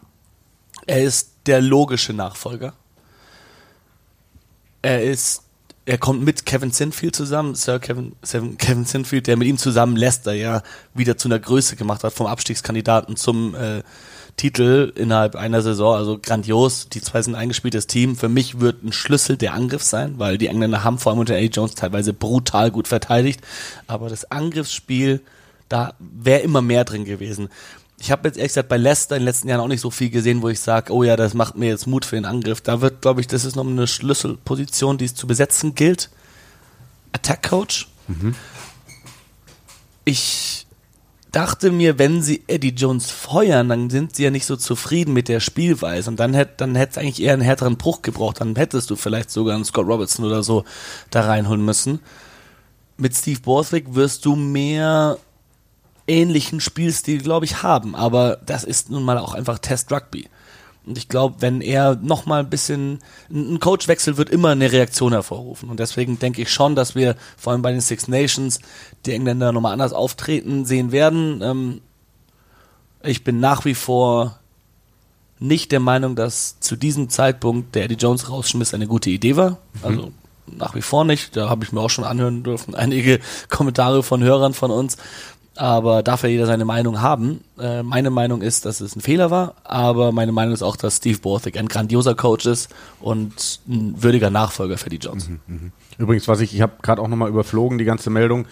Er 0.87 1.03
ist 1.03 1.35
der 1.47 1.61
logische 1.61 2.12
Nachfolger. 2.12 2.75
Er 4.82 5.03
ist, 5.03 5.44
er 5.86 5.98
kommt 5.98 6.25
mit 6.25 6.46
Kevin 6.46 6.70
Sinfield 6.70 7.14
zusammen, 7.14 7.54
Sir 7.54 7.78
Kevin, 7.78 8.12
Seven- 8.22 8.56
Kevin 8.56 8.86
Sinfield, 8.86 9.26
der 9.26 9.36
mit 9.36 9.48
ihm 9.48 9.58
zusammen 9.58 9.96
Leicester 9.96 10.32
ja 10.32 10.62
wieder 10.94 11.16
zu 11.19 11.28
einer 11.28 11.38
Größe 11.38 11.76
gemacht 11.76 12.04
hat, 12.04 12.12
vom 12.14 12.26
Abstiegskandidaten 12.26 13.16
zum 13.16 13.54
äh, 13.54 13.82
Titel 14.36 14.92
innerhalb 14.96 15.36
einer 15.36 15.62
Saison. 15.62 15.94
Also 15.94 16.19
grandios. 16.20 16.88
Die 16.88 17.02
zwei 17.02 17.22
sind 17.22 17.34
ein 17.34 17.42
eingespieltes 17.42 17.86
Team. 17.86 18.16
Für 18.16 18.28
mich 18.28 18.60
wird 18.60 18.82
ein 18.82 18.92
Schlüssel 18.92 19.36
der 19.36 19.54
Angriff 19.54 19.82
sein, 19.82 20.14
weil 20.19 20.38
die 20.38 20.46
Engländer 20.46 20.84
haben 20.84 20.98
vor 20.98 21.12
allem 21.12 21.20
unter 21.20 21.34
A. 21.34 21.38
Jones 21.38 21.75
teilweise 21.75 22.12
brutal 22.12 22.70
gut 22.70 22.88
verteidigt. 22.88 23.40
Aber 23.86 24.08
das 24.08 24.31
Angriffsspiel, 24.31 25.20
da 25.69 25.94
wäre 25.98 26.40
immer 26.40 26.62
mehr 26.62 26.84
drin 26.84 27.04
gewesen. 27.04 27.48
Ich 27.99 28.11
habe 28.11 28.29
jetzt 28.29 28.37
ehrlich 28.37 28.50
gesagt 28.50 28.69
bei 28.69 28.76
Leicester 28.76 29.17
in 29.17 29.20
den 29.20 29.26
letzten 29.26 29.49
Jahren 29.49 29.61
auch 29.61 29.69
nicht 29.69 29.81
so 29.81 29.91
viel 29.91 30.11
gesehen, 30.11 30.43
wo 30.43 30.49
ich 30.49 30.61
sage, 30.61 30.93
oh 30.93 31.05
ja, 31.05 31.17
das 31.17 31.35
macht 31.35 31.56
mir 31.56 31.69
jetzt 31.69 31.87
Mut 31.87 32.05
für 32.05 32.17
den 32.17 32.25
Angriff. 32.25 32.61
Da 32.61 32.81
wird, 32.81 33.02
glaube 33.02 33.20
ich, 33.20 33.26
das 33.26 33.44
ist 33.44 33.56
noch 33.56 33.67
eine 33.67 33.87
Schlüsselposition, 33.87 34.99
die 34.99 35.06
es 35.06 35.14
zu 35.14 35.26
besetzen 35.26 35.75
gilt. 35.75 36.11
Attack 37.12 37.49
Coach. 37.49 37.88
Ich 40.05 40.67
dachte 41.35 41.73
mir, 41.73 41.99
wenn 41.99 42.23
sie 42.23 42.44
Eddie 42.46 42.75
Jones 42.75 43.11
feuern, 43.11 43.69
dann 43.69 43.91
sind 43.91 44.14
sie 44.14 44.25
ja 44.25 44.31
nicht 44.31 44.46
so 44.46 44.56
zufrieden 44.56 45.12
mit 45.12 45.29
der 45.29 45.41
Spielweise 45.41 46.11
und 46.11 46.20
dann 46.20 46.32
hätte 46.32 46.55
dann 46.58 46.76
hätte 46.76 46.93
es 46.93 46.99
eigentlich 46.99 47.23
eher 47.23 47.32
einen 47.32 47.43
härteren 47.43 47.76
Bruch 47.76 48.02
gebraucht. 48.02 48.41
Dann 48.41 48.55
hättest 48.55 48.91
du 48.91 48.96
vielleicht 48.96 49.31
sogar 49.31 49.56
einen 49.56 49.64
Scott 49.64 49.87
Robertson 49.87 50.25
oder 50.25 50.43
so 50.43 50.64
da 51.11 51.23
reinholen 51.23 51.64
müssen. 51.64 52.00
Mit 52.96 53.17
Steve 53.17 53.41
Borthwick 53.41 53.94
wirst 53.94 54.25
du 54.25 54.37
mehr 54.37 55.19
ähnlichen 56.06 56.61
Spielstil, 56.61 57.23
glaube 57.23 57.45
ich, 57.45 57.62
haben. 57.62 57.95
Aber 57.95 58.39
das 58.45 58.65
ist 58.65 58.91
nun 58.91 59.03
mal 59.03 59.19
auch 59.19 59.35
einfach 59.35 59.59
Test 59.59 59.91
Rugby. 59.93 60.29
Und 60.87 60.99
ich 60.99 61.09
glaube, 61.09 61.37
wenn 61.41 61.62
er 61.62 61.97
noch 61.97 62.27
mal 62.27 62.41
ein 62.41 62.51
bisschen, 62.51 62.99
ein 63.31 63.59
Coachwechsel 63.59 64.19
wird 64.19 64.29
immer 64.29 64.51
eine 64.51 64.71
Reaktion 64.71 65.12
hervorrufen. 65.12 65.71
Und 65.71 65.81
deswegen 65.81 66.19
denke 66.19 66.43
ich 66.43 66.53
schon, 66.53 66.75
dass 66.75 66.95
wir 66.95 67.17
vor 67.39 67.53
allem 67.53 67.62
bei 67.62 67.73
den 67.73 67.81
Six 67.81 68.06
Nations 68.09 68.61
die 69.06 69.12
Engländer 69.12 69.53
nochmal 69.53 69.73
anders 69.73 69.95
auftreten 69.95 70.67
sehen 70.67 70.93
werden. 70.93 71.41
Ähm, 71.43 71.81
ich 73.03 73.25
bin 73.25 73.41
nach 73.41 73.65
wie 73.65 73.75
vor 73.75 74.39
nicht 75.39 75.73
der 75.73 75.81
Meinung, 75.81 76.17
dass 76.17 76.61
zu 76.61 76.77
diesem 76.77 77.08
Zeitpunkt 77.08 77.75
der 77.75 77.84
Eddie 77.84 77.96
Jones 77.96 78.31
rausschmiss 78.31 78.75
eine 78.75 78.87
gute 78.87 79.11
Idee 79.11 79.37
war. 79.37 79.58
Also 79.82 80.13
nach 80.46 80.75
wie 80.75 80.82
vor 80.82 81.05
nicht. 81.05 81.37
Da 81.37 81.49
habe 81.49 81.65
ich 81.65 81.73
mir 81.73 81.81
auch 81.81 81.91
schon 81.91 82.05
anhören 82.05 82.43
dürfen, 82.43 82.75
einige 82.75 83.20
Kommentare 83.49 84.03
von 84.03 84.23
Hörern 84.23 84.55
von 84.55 84.70
uns. 84.70 84.96
Aber 85.56 86.03
darf 86.03 86.23
ja 86.25 86.29
jeder 86.29 86.46
seine 86.46 86.65
Meinung 86.65 87.01
haben. 87.01 87.44
Äh, 87.58 87.82
meine 87.82 88.11
Meinung 88.11 88.43
ist, 88.43 88.65
dass 88.65 88.81
es 88.81 88.96
ein 88.96 89.01
Fehler 89.01 89.31
war, 89.31 89.55
aber 89.63 90.11
meine 90.11 90.32
Meinung 90.32 90.53
ist 90.53 90.63
auch, 90.63 90.77
dass 90.77 90.96
Steve 90.96 91.19
Borthwick 91.19 91.56
ein 91.56 91.69
grandioser 91.69 92.15
Coach 92.15 92.46
ist 92.46 92.75
und 93.01 93.61
ein 93.69 94.03
würdiger 94.03 94.31
Nachfolger 94.31 94.79
für 94.79 94.91
die 94.91 94.96
Jones. 94.96 95.29
Übrigens, 95.99 96.27
was 96.27 96.41
ich, 96.41 96.55
ich 96.55 96.61
habe 96.61 96.73
gerade 96.82 97.01
auch 97.01 97.08
nochmal 97.08 97.29
überflogen, 97.29 97.79
die 97.79 97.84
ganze 97.84 98.11
Meldung. 98.11 98.46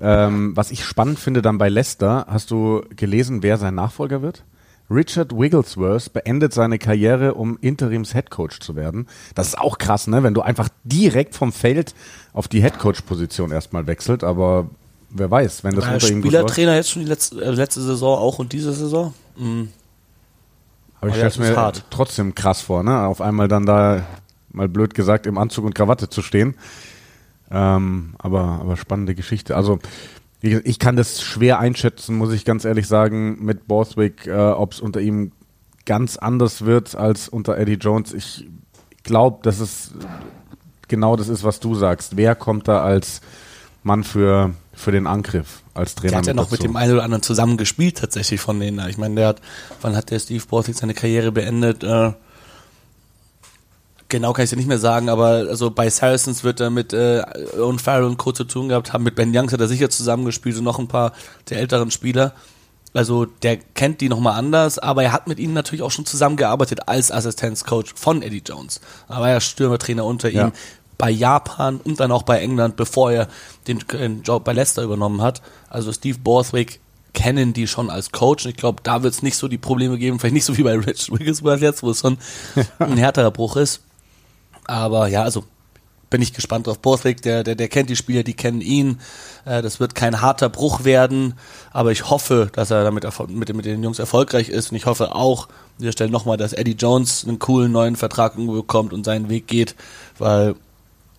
Ähm, 0.00 0.56
was 0.56 0.70
ich 0.70 0.84
spannend 0.84 1.18
finde 1.18 1.42
dann 1.42 1.58
bei 1.58 1.68
Leicester, 1.68 2.26
hast 2.28 2.50
du 2.50 2.82
gelesen, 2.94 3.42
wer 3.42 3.56
sein 3.56 3.74
Nachfolger 3.74 4.22
wird? 4.22 4.44
Richard 4.90 5.32
Wigglesworth 5.36 6.12
beendet 6.12 6.52
seine 6.52 6.78
Karriere, 6.78 7.34
um 7.34 7.58
Interims-Headcoach 7.60 8.60
zu 8.60 8.76
werden. 8.76 9.06
Das 9.34 9.48
ist 9.48 9.58
auch 9.58 9.78
krass, 9.78 10.06
ne? 10.06 10.22
Wenn 10.22 10.34
du 10.34 10.42
einfach 10.42 10.68
direkt 10.84 11.34
vom 11.34 11.52
Feld 11.52 11.94
auf 12.32 12.48
die 12.48 12.62
Headcoach-Position 12.62 13.50
erstmal 13.50 13.86
wechselt, 13.86 14.22
aber 14.22 14.68
wer 15.14 15.30
weiß, 15.30 15.64
wenn 15.64 15.74
das 15.74 15.86
unter 15.86 16.10
ihm. 16.10 16.20
Spielertrainer 16.20 16.74
jetzt 16.74 16.90
schon 16.90 17.02
die 17.02 17.08
letzte, 17.08 17.42
äh, 17.42 17.50
letzte 17.50 17.80
Saison 17.80 18.18
auch 18.18 18.38
und 18.38 18.52
diese 18.52 18.72
Saison? 18.72 19.14
Mhm. 19.36 19.70
Aber 21.00 21.10
ich 21.10 21.16
das 21.16 21.34
ist 21.34 21.38
mir 21.38 21.56
hart. 21.56 21.84
trotzdem 21.90 22.34
krass 22.34 22.60
vor, 22.60 22.82
ne? 22.82 23.06
Auf 23.06 23.20
einmal 23.20 23.48
dann 23.48 23.66
da, 23.66 24.04
mal 24.50 24.68
blöd 24.68 24.94
gesagt, 24.94 25.26
im 25.26 25.38
Anzug 25.38 25.64
und 25.64 25.74
Krawatte 25.74 26.08
zu 26.08 26.22
stehen. 26.22 26.56
Ähm, 27.50 28.14
aber, 28.18 28.58
aber 28.60 28.76
spannende 28.76 29.14
Geschichte. 29.14 29.56
Also, 29.56 29.78
ich 30.40 30.78
kann 30.78 30.96
das 30.96 31.22
schwer 31.22 31.58
einschätzen, 31.58 32.16
muss 32.16 32.32
ich 32.32 32.44
ganz 32.44 32.66
ehrlich 32.66 32.86
sagen, 32.86 33.42
mit 33.42 33.66
Borthwick, 33.66 34.26
äh, 34.26 34.32
ob 34.32 34.72
es 34.72 34.80
unter 34.80 35.00
ihm 35.00 35.32
ganz 35.86 36.16
anders 36.16 36.64
wird 36.64 36.94
als 36.94 37.28
unter 37.28 37.56
Eddie 37.56 37.74
Jones. 37.74 38.12
Ich 38.12 38.46
glaube, 39.04 39.38
dass 39.42 39.60
es 39.60 39.92
genau 40.88 41.16
das 41.16 41.28
ist, 41.28 41.44
was 41.44 41.60
du 41.60 41.74
sagst. 41.74 42.16
Wer 42.16 42.34
kommt 42.34 42.68
da 42.68 42.82
als 42.82 43.20
Mann 43.82 44.04
für, 44.04 44.54
für 44.76 44.92
den 44.92 45.06
Angriff 45.06 45.62
als 45.74 45.94
Trainer? 45.94 46.10
Der 46.10 46.18
hat 46.18 46.26
ja 46.26 46.34
noch 46.34 46.44
dazu? 46.44 46.54
mit 46.54 46.62
dem 46.64 46.76
einen 46.76 46.92
oder 46.92 47.02
anderen 47.04 47.22
zusammen 47.22 47.56
gespielt 47.56 47.98
tatsächlich 47.98 48.40
von 48.40 48.58
denen. 48.58 48.86
Ich 48.88 48.98
meine, 48.98 49.14
der 49.14 49.28
hat, 49.28 49.40
wann 49.80 49.96
hat 49.96 50.10
der 50.10 50.18
Steve 50.18 50.44
Borthwick 50.48 50.76
seine 50.76 50.94
Karriere 50.94 51.32
beendet? 51.32 51.84
Äh, 51.84 52.12
genau 54.08 54.32
kann 54.32 54.44
ich 54.44 54.50
ja 54.50 54.56
nicht 54.56 54.68
mehr 54.68 54.78
sagen, 54.78 55.08
aber 55.08 55.46
also 55.48 55.70
bei 55.70 55.90
Saracens 55.90 56.44
wird 56.44 56.60
er 56.60 56.70
mit 56.70 56.92
äh, 56.92 57.22
Owen 57.58 57.78
Farrell 57.78 58.04
und 58.04 58.16
Co. 58.16 58.32
zu 58.32 58.44
tun 58.44 58.68
gehabt 58.68 58.92
haben. 58.92 59.04
Mit 59.04 59.14
Ben 59.14 59.36
Youngs 59.36 59.52
hat 59.52 59.60
er 59.60 59.68
sicher 59.68 59.90
zusammengespielt 59.90 60.56
und 60.56 60.64
noch 60.64 60.78
ein 60.78 60.88
paar 60.88 61.12
der 61.50 61.58
älteren 61.58 61.90
Spieler. 61.90 62.32
Also 62.94 63.24
der 63.24 63.56
kennt 63.56 64.00
die 64.00 64.08
nochmal 64.08 64.38
anders, 64.38 64.78
aber 64.78 65.02
er 65.02 65.12
hat 65.12 65.26
mit 65.26 65.40
ihnen 65.40 65.52
natürlich 65.52 65.82
auch 65.82 65.90
schon 65.90 66.06
zusammengearbeitet 66.06 66.88
als 66.88 67.10
Assistenzcoach 67.10 67.92
von 67.96 68.22
Eddie 68.22 68.42
Jones. 68.46 68.80
Er 69.08 69.20
war 69.20 69.28
ja 69.28 69.40
Stürmertrainer 69.40 70.04
unter 70.04 70.30
Ja. 70.30 70.52
Bei 70.98 71.10
Japan 71.10 71.78
und 71.82 72.00
dann 72.00 72.12
auch 72.12 72.22
bei 72.22 72.40
England, 72.40 72.76
bevor 72.76 73.10
er 73.12 73.28
den, 73.66 73.80
den 73.92 74.22
Job 74.22 74.44
bei 74.44 74.52
Leicester 74.52 74.82
übernommen 74.82 75.22
hat. 75.22 75.42
Also 75.68 75.92
Steve 75.92 76.18
Borthwick 76.18 76.80
kennen 77.12 77.52
die 77.52 77.66
schon 77.68 77.90
als 77.90 78.10
Coach 78.12 78.44
und 78.44 78.50
ich 78.50 78.56
glaube, 78.56 78.80
da 78.82 79.02
wird 79.02 79.14
es 79.14 79.22
nicht 79.22 79.36
so 79.36 79.46
die 79.48 79.58
Probleme 79.58 79.98
geben, 79.98 80.18
vielleicht 80.18 80.34
nicht 80.34 80.44
so 80.44 80.56
wie 80.56 80.62
bei 80.64 80.74
Rich 80.78 81.10
Wigglesworth 81.12 81.60
jetzt, 81.60 81.82
wo 81.82 81.90
es 81.90 82.00
schon 82.00 82.18
ein 82.78 82.96
härterer 82.96 83.30
Bruch 83.30 83.56
ist. 83.56 83.80
Aber 84.66 85.08
ja, 85.08 85.22
also 85.22 85.44
bin 86.10 86.22
ich 86.22 86.32
gespannt 86.32 86.66
drauf. 86.66 86.78
Borthwick, 86.78 87.22
der, 87.22 87.42
der, 87.42 87.54
der 87.56 87.68
kennt 87.68 87.90
die 87.90 87.96
Spieler, 87.96 88.22
die 88.22 88.34
kennen 88.34 88.60
ihn. 88.60 89.00
Äh, 89.44 89.62
das 89.62 89.80
wird 89.80 89.94
kein 89.96 90.20
harter 90.20 90.48
Bruch 90.48 90.84
werden, 90.84 91.34
aber 91.72 91.90
ich 91.92 92.08
hoffe, 92.08 92.50
dass 92.52 92.70
er 92.70 92.84
damit 92.84 93.04
mit, 93.30 93.48
den- 93.48 93.56
mit 93.56 93.64
den 93.64 93.82
Jungs 93.82 93.98
erfolgreich 93.98 94.48
ist 94.48 94.70
und 94.70 94.76
ich 94.76 94.86
hoffe 94.86 95.14
auch, 95.14 95.48
an 95.48 95.54
dieser 95.80 95.92
Stelle 95.92 96.10
nochmal, 96.10 96.36
dass 96.36 96.52
Eddie 96.52 96.76
Jones 96.78 97.24
einen 97.26 97.40
coolen 97.40 97.72
neuen 97.72 97.96
Vertrag 97.96 98.36
bekommt 98.36 98.92
und 98.92 99.04
seinen 99.04 99.28
Weg 99.28 99.48
geht, 99.48 99.74
weil 100.18 100.54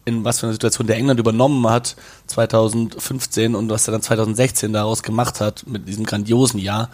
in 0.06 0.24
was 0.24 0.40
für 0.40 0.46
einer 0.46 0.54
Situation 0.54 0.88
der 0.88 0.98
England 0.98 1.20
übernommen 1.20 1.68
hat 1.68 1.96
2015 2.28 3.56
und 3.56 3.70
was 3.70 3.88
er 3.88 3.92
dann 3.92 4.02
2016 4.02 4.72
daraus 4.72 5.04
gemacht 5.04 5.42
hat 5.42 5.68
mit 5.68 5.88
diesem 5.88 6.06
grandiosen 6.06 6.60
Jahr, 6.60 6.90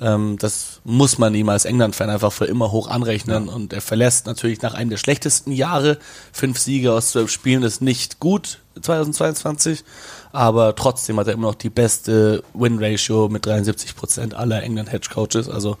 ähm, 0.00 0.36
das 0.38 0.80
muss 0.84 1.18
man 1.18 1.34
ihm 1.34 1.48
als 1.48 1.64
England-Fan 1.64 2.10
einfach 2.10 2.32
für 2.32 2.46
immer 2.46 2.70
hoch 2.70 2.88
anrechnen 2.88 3.48
und 3.48 3.72
er 3.72 3.80
verlässt 3.80 4.26
natürlich 4.26 4.62
nach 4.62 4.74
einem 4.74 4.90
der 4.90 4.98
schlechtesten 4.98 5.52
Jahre, 5.52 5.98
fünf 6.32 6.58
Siege 6.58 6.92
aus 6.92 7.10
zwölf 7.10 7.30
Spielen 7.30 7.62
ist 7.62 7.82
nicht 7.82 8.20
gut 8.20 8.58
2022, 8.80 9.84
aber 10.32 10.74
trotzdem 10.74 11.18
hat 11.18 11.26
er 11.26 11.34
immer 11.34 11.48
noch 11.48 11.54
die 11.54 11.70
beste 11.70 12.42
Win-Ratio 12.54 13.28
mit 13.28 13.44
73 13.44 13.96
Prozent 13.96 14.34
aller 14.34 14.62
England-Hedge-Coaches, 14.62 15.48
also 15.48 15.76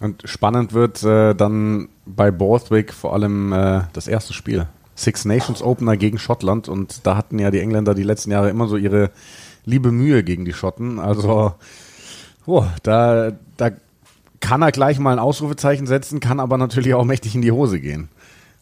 Und 0.00 0.22
spannend 0.24 0.72
wird 0.72 1.02
äh, 1.02 1.34
dann 1.34 1.88
bei 2.06 2.30
Borthwick 2.30 2.92
vor 2.92 3.14
allem 3.14 3.52
äh, 3.52 3.82
das 3.92 4.06
erste 4.06 4.32
Spiel. 4.32 4.66
Six 4.98 5.24
Nations 5.24 5.62
Opener 5.62 5.96
gegen 5.96 6.18
Schottland 6.18 6.68
und 6.68 7.06
da 7.06 7.16
hatten 7.16 7.38
ja 7.38 7.52
die 7.52 7.60
Engländer 7.60 7.94
die 7.94 8.02
letzten 8.02 8.32
Jahre 8.32 8.50
immer 8.50 8.66
so 8.66 8.76
ihre 8.76 9.10
liebe 9.64 9.92
Mühe 9.92 10.24
gegen 10.24 10.44
die 10.44 10.52
Schotten. 10.52 10.98
Also 10.98 11.54
oh, 12.46 12.64
da, 12.82 13.32
da 13.56 13.70
kann 14.40 14.62
er 14.62 14.72
gleich 14.72 14.98
mal 14.98 15.12
ein 15.12 15.18
Ausrufezeichen 15.20 15.86
setzen, 15.86 16.18
kann 16.18 16.40
aber 16.40 16.58
natürlich 16.58 16.94
auch 16.94 17.04
mächtig 17.04 17.36
in 17.36 17.42
die 17.42 17.52
Hose 17.52 17.78
gehen. 17.78 18.08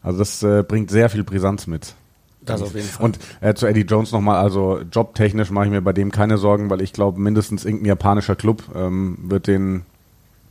Also 0.03 0.19
das 0.19 0.43
äh, 0.43 0.63
bringt 0.63 0.91
sehr 0.91 1.09
viel 1.09 1.23
Brisanz 1.23 1.65
mit. 1.65 1.95
das 2.41 2.61
auf 2.61 2.75
jeden 2.75 2.87
Fall. 2.87 3.05
Und 3.05 3.19
äh, 3.41 3.55
zu 3.55 3.65
Eddie 3.65 3.81
Jones 3.81 4.11
nochmal, 4.11 4.37
also 4.37 4.81
jobtechnisch 4.91 5.49
mache 5.49 5.65
ich 5.65 5.71
mir 5.71 5.81
bei 5.81 5.93
dem 5.93 6.11
keine 6.11 6.37
Sorgen, 6.37 6.69
weil 6.69 6.81
ich 6.81 6.93
glaube, 6.93 7.19
mindestens 7.19 7.65
irgendein 7.65 7.87
japanischer 7.87 8.35
Club 8.35 8.63
ähm, 8.75 9.17
wird 9.23 9.47
den 9.47 9.83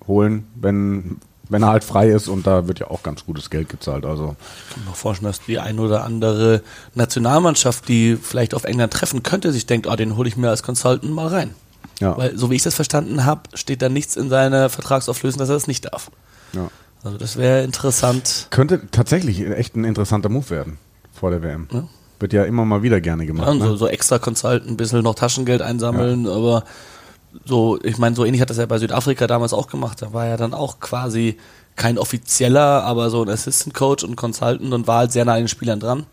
holen, 0.08 0.48
wenn, 0.56 1.18
wenn 1.48 1.62
er 1.62 1.68
halt 1.68 1.84
frei 1.84 2.08
ist 2.10 2.28
und 2.28 2.46
da 2.46 2.66
wird 2.68 2.78
ja 2.80 2.90
auch 2.90 3.02
ganz 3.02 3.24
gutes 3.24 3.50
Geld 3.50 3.68
gezahlt. 3.68 4.04
Also 4.04 4.36
Ich 4.68 4.74
kann 4.74 4.84
mir 4.84 4.90
auch 4.90 4.96
vorstellen, 4.96 5.30
dass 5.30 5.40
die 5.42 5.58
ein 5.58 5.78
oder 5.78 6.04
andere 6.04 6.62
Nationalmannschaft, 6.94 7.88
die 7.88 8.16
vielleicht 8.20 8.54
auf 8.54 8.64
England 8.64 8.92
treffen 8.92 9.22
könnte, 9.22 9.52
sich 9.52 9.66
denkt, 9.66 9.86
ah, 9.86 9.96
den 9.96 10.16
hole 10.16 10.28
ich 10.28 10.36
mir 10.36 10.50
als 10.50 10.62
Consultant 10.62 11.12
mal 11.12 11.28
rein. 11.28 11.54
ja, 12.00 12.16
Weil, 12.16 12.36
so 12.36 12.50
wie 12.50 12.56
ich 12.56 12.62
das 12.62 12.74
verstanden 12.74 13.24
habe, 13.24 13.42
steht 13.54 13.82
da 13.82 13.88
nichts 13.88 14.16
in 14.16 14.28
seiner 14.28 14.68
Vertragsauflösung, 14.68 15.38
dass 15.38 15.48
er 15.48 15.54
das 15.54 15.66
nicht 15.66 15.84
darf. 15.92 16.10
ja. 16.52 16.68
Also 17.04 17.18
das 17.18 17.36
wäre 17.36 17.62
interessant. 17.62 18.48
könnte 18.50 18.80
tatsächlich 18.90 19.40
echt 19.46 19.76
ein 19.76 19.84
interessanter 19.84 20.28
Move 20.28 20.50
werden 20.50 20.78
vor 21.12 21.30
der 21.30 21.40
WM. 21.40 21.68
Ja. 21.72 21.84
Wird 22.18 22.32
ja 22.32 22.42
immer 22.44 22.64
mal 22.64 22.82
wieder 22.82 23.00
gerne 23.00 23.26
gemacht. 23.26 23.46
Ja, 23.46 23.52
und 23.52 23.60
so, 23.60 23.68
ne? 23.68 23.76
so 23.76 23.86
extra 23.86 24.18
Consultant, 24.18 24.68
ein 24.68 24.76
bisschen 24.76 25.02
noch 25.02 25.14
Taschengeld 25.14 25.62
einsammeln, 25.62 26.26
aber 26.26 26.64
so, 27.44 27.78
ich 27.82 27.98
meine, 27.98 28.16
so 28.16 28.24
ähnlich 28.24 28.40
hat 28.40 28.50
das 28.50 28.56
ja 28.56 28.66
bei 28.66 28.78
Südafrika 28.78 29.26
damals 29.26 29.52
auch 29.52 29.68
gemacht. 29.68 30.02
Da 30.02 30.12
war 30.12 30.26
ja 30.26 30.36
dann 30.36 30.54
auch 30.54 30.80
quasi 30.80 31.36
kein 31.76 31.98
offizieller, 31.98 32.82
aber 32.84 33.10
so 33.10 33.22
ein 33.22 33.28
Assistant 33.28 33.74
Coach 33.74 34.04
und 34.04 34.16
Consultant 34.16 34.72
und 34.72 34.86
war 34.86 34.98
halt 34.98 35.12
sehr 35.12 35.24
nah 35.24 35.34
an 35.34 35.42
den 35.42 35.48
Spielern 35.48 35.80
dran. 35.80 36.06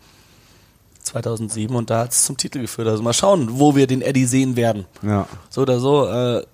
2007 1.02 1.74
und 1.74 1.90
da 1.90 2.00
hat 2.00 2.12
es 2.12 2.24
zum 2.24 2.36
Titel 2.36 2.60
geführt. 2.60 2.88
Also 2.88 3.02
mal 3.02 3.12
schauen, 3.12 3.58
wo 3.58 3.76
wir 3.76 3.86
den 3.86 4.02
Eddie 4.02 4.26
sehen 4.26 4.56
werden. 4.56 4.86
Ja. 5.02 5.26
So 5.50 5.62
oder 5.62 5.78
so. 5.78 6.06
Äh, 6.06 6.44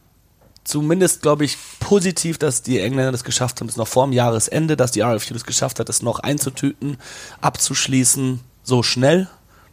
zumindest 0.64 1.22
glaube 1.22 1.44
ich 1.44 1.56
positiv, 1.78 2.38
dass 2.38 2.62
die 2.62 2.80
Engländer 2.80 3.12
das 3.12 3.24
geschafft 3.24 3.60
haben, 3.60 3.68
das 3.68 3.76
noch 3.76 3.88
vor 3.88 4.06
dem 4.06 4.12
Jahresende, 4.12 4.76
dass 4.76 4.92
die 4.92 5.02
RFU 5.02 5.34
das 5.34 5.44
geschafft 5.44 5.80
hat, 5.80 5.88
das 5.88 6.02
noch 6.02 6.20
einzutüten, 6.20 6.98
abzuschließen, 7.40 8.40
so 8.62 8.82
schnell. 8.82 9.28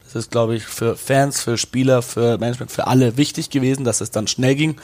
Das 0.07 0.15
ist, 0.15 0.31
glaube 0.31 0.55
ich, 0.55 0.63
für 0.63 0.95
Fans, 0.95 1.41
für 1.41 1.57
Spieler, 1.57 2.01
für 2.01 2.37
Management, 2.37 2.71
für 2.71 2.87
alle 2.87 3.17
wichtig 3.17 3.49
gewesen, 3.49 3.83
dass 3.83 4.01
es 4.01 4.09
dann 4.11 4.27
schnell 4.27 4.55
ging 4.55 4.75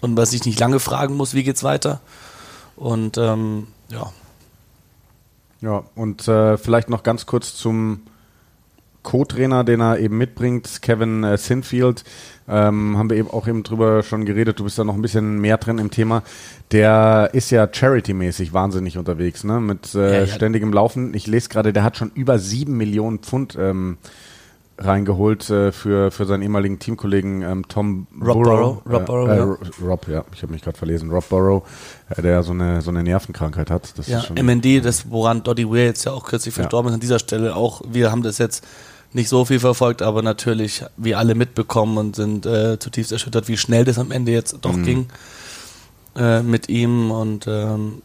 und 0.00 0.14
man 0.14 0.26
sich 0.26 0.44
nicht 0.44 0.58
lange 0.58 0.80
fragen 0.80 1.16
muss, 1.16 1.34
wie 1.34 1.42
geht's 1.44 1.62
weiter. 1.62 2.00
Und 2.76 3.18
ähm, 3.18 3.66
ja, 3.90 4.10
Ja, 5.60 5.84
und 5.94 6.26
äh, 6.28 6.56
vielleicht 6.56 6.88
noch 6.88 7.02
ganz 7.02 7.26
kurz 7.26 7.54
zum 7.54 8.00
Co-Trainer, 9.02 9.64
den 9.64 9.80
er 9.80 9.98
eben 9.98 10.18
mitbringt, 10.18 10.82
Kevin 10.82 11.24
äh, 11.24 11.36
Sinfield. 11.38 12.04
Ähm, 12.48 12.98
haben 12.98 13.08
wir 13.08 13.16
eben 13.16 13.30
auch 13.30 13.46
eben 13.48 13.62
drüber 13.62 14.02
schon 14.02 14.24
geredet. 14.26 14.58
Du 14.60 14.64
bist 14.64 14.78
da 14.78 14.84
noch 14.84 14.94
ein 14.94 15.02
bisschen 15.02 15.38
mehr 15.40 15.56
drin 15.56 15.78
im 15.78 15.90
Thema. 15.90 16.22
Der 16.72 17.30
ist 17.32 17.50
ja 17.50 17.66
charity-mäßig 17.66 18.52
wahnsinnig 18.52 18.98
unterwegs, 18.98 19.44
ne? 19.44 19.60
Mit 19.60 19.94
äh, 19.94 20.12
Ja, 20.12 20.20
ja. 20.20 20.26
ständigem 20.26 20.72
Laufen. 20.72 21.14
Ich 21.14 21.26
lese 21.26 21.48
gerade, 21.48 21.72
der 21.72 21.82
hat 21.84 21.96
schon 21.96 22.10
über 22.14 22.38
sieben 22.38 22.76
Millionen 22.76 23.20
Pfund 23.20 23.56
ähm, 23.58 23.98
reingeholt 24.80 25.48
äh, 25.50 25.72
für, 25.72 26.10
für 26.10 26.24
seinen 26.26 26.42
ehemaligen 26.42 26.78
Teamkollegen 26.78 27.42
ähm, 27.42 27.68
Tom 27.68 28.06
Rob 28.20 28.42
Burrow. 28.42 28.82
Burrow, 28.82 28.92
Rob 28.92 29.02
äh, 29.02 29.04
Burrow, 29.04 29.28
äh, 29.28 29.36
ja. 29.36 29.44
Ro- 29.44 29.58
Rob, 29.86 30.08
ja, 30.08 30.24
ich 30.32 30.42
habe 30.42 30.52
mich 30.52 30.62
gerade 30.62 30.76
verlesen. 30.78 31.10
Rob 31.10 31.28
Burrow, 31.28 31.62
äh, 32.08 32.22
der 32.22 32.42
so 32.42 32.52
eine 32.52 32.80
so 32.82 32.90
eine 32.90 33.02
Nervenkrankheit 33.02 33.70
hat. 33.70 33.96
Das 33.98 34.06
Ja, 34.08 34.24
MND, 34.34 34.84
das 34.84 35.10
woran 35.10 35.42
Doddy 35.42 35.68
Weir 35.70 35.84
jetzt 35.84 36.04
ja 36.04 36.12
auch 36.12 36.24
kürzlich 36.24 36.54
Ja. 36.56 36.62
verstorben 36.62 36.88
ist, 36.88 36.94
an 36.94 37.00
dieser 37.00 37.18
Stelle 37.18 37.54
auch, 37.54 37.82
wir 37.88 38.10
haben 38.10 38.22
das 38.22 38.38
jetzt 38.38 38.64
nicht 39.12 39.28
so 39.28 39.44
viel 39.44 39.58
verfolgt, 39.60 40.02
aber 40.02 40.22
natürlich 40.22 40.84
wir 40.96 41.18
alle 41.18 41.34
mitbekommen 41.34 41.98
und 41.98 42.16
sind 42.16 42.46
äh, 42.46 42.78
zutiefst 42.78 43.12
erschüttert, 43.12 43.48
wie 43.48 43.56
schnell 43.56 43.84
das 43.84 43.98
am 43.98 44.12
Ende 44.12 44.32
jetzt 44.32 44.56
doch 44.62 44.80
ging 44.82 45.08
äh, 46.16 46.42
mit 46.42 46.68
ihm 46.68 47.10
und 47.10 47.46
ähm, 47.48 48.02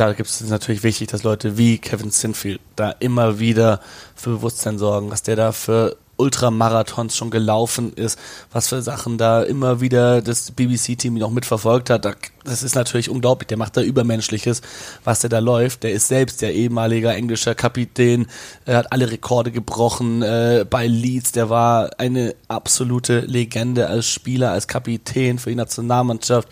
da 0.00 0.12
gibt 0.14 0.28
es 0.30 0.40
natürlich 0.40 0.82
wichtig, 0.82 1.08
dass 1.08 1.22
Leute 1.22 1.58
wie 1.58 1.78
Kevin 1.78 2.10
Sinfield 2.10 2.60
da 2.76 2.90
immer 3.00 3.38
wieder 3.38 3.80
für 4.14 4.30
Bewusstsein 4.30 4.78
sorgen, 4.78 5.10
was 5.10 5.22
der 5.22 5.36
da 5.36 5.52
für 5.52 5.96
Ultramarathons 6.16 7.16
schon 7.16 7.30
gelaufen 7.30 7.94
ist, 7.94 8.18
was 8.52 8.68
für 8.68 8.82
Sachen 8.82 9.16
da 9.16 9.42
immer 9.42 9.80
wieder 9.80 10.20
das 10.20 10.50
BBC-Team 10.50 11.14
noch 11.14 11.30
mitverfolgt 11.30 11.88
hat. 11.90 12.04
Da- 12.04 12.14
Das 12.44 12.62
ist 12.62 12.74
natürlich 12.74 13.08
unglaublich. 13.10 13.48
Der 13.48 13.56
macht 13.58 13.76
da 13.76 13.82
Übermenschliches, 13.82 14.60
was 15.04 15.20
der 15.20 15.30
da 15.30 15.38
läuft. 15.38 15.82
Der 15.82 15.92
ist 15.92 16.08
selbst 16.08 16.40
der 16.42 16.54
ehemaliger 16.54 17.14
englischer 17.14 17.54
Kapitän, 17.54 18.26
er 18.66 18.78
hat 18.78 18.92
alle 18.92 19.10
Rekorde 19.10 19.50
gebrochen 19.50 20.22
äh, 20.22 20.64
bei 20.68 20.86
Leeds. 20.86 21.32
Der 21.32 21.48
war 21.50 21.90
eine 21.98 22.34
absolute 22.48 23.20
Legende 23.20 23.88
als 23.88 24.06
Spieler, 24.06 24.52
als 24.52 24.68
Kapitän 24.68 25.38
für 25.38 25.50
die 25.50 25.56
Nationalmannschaft 25.56 26.48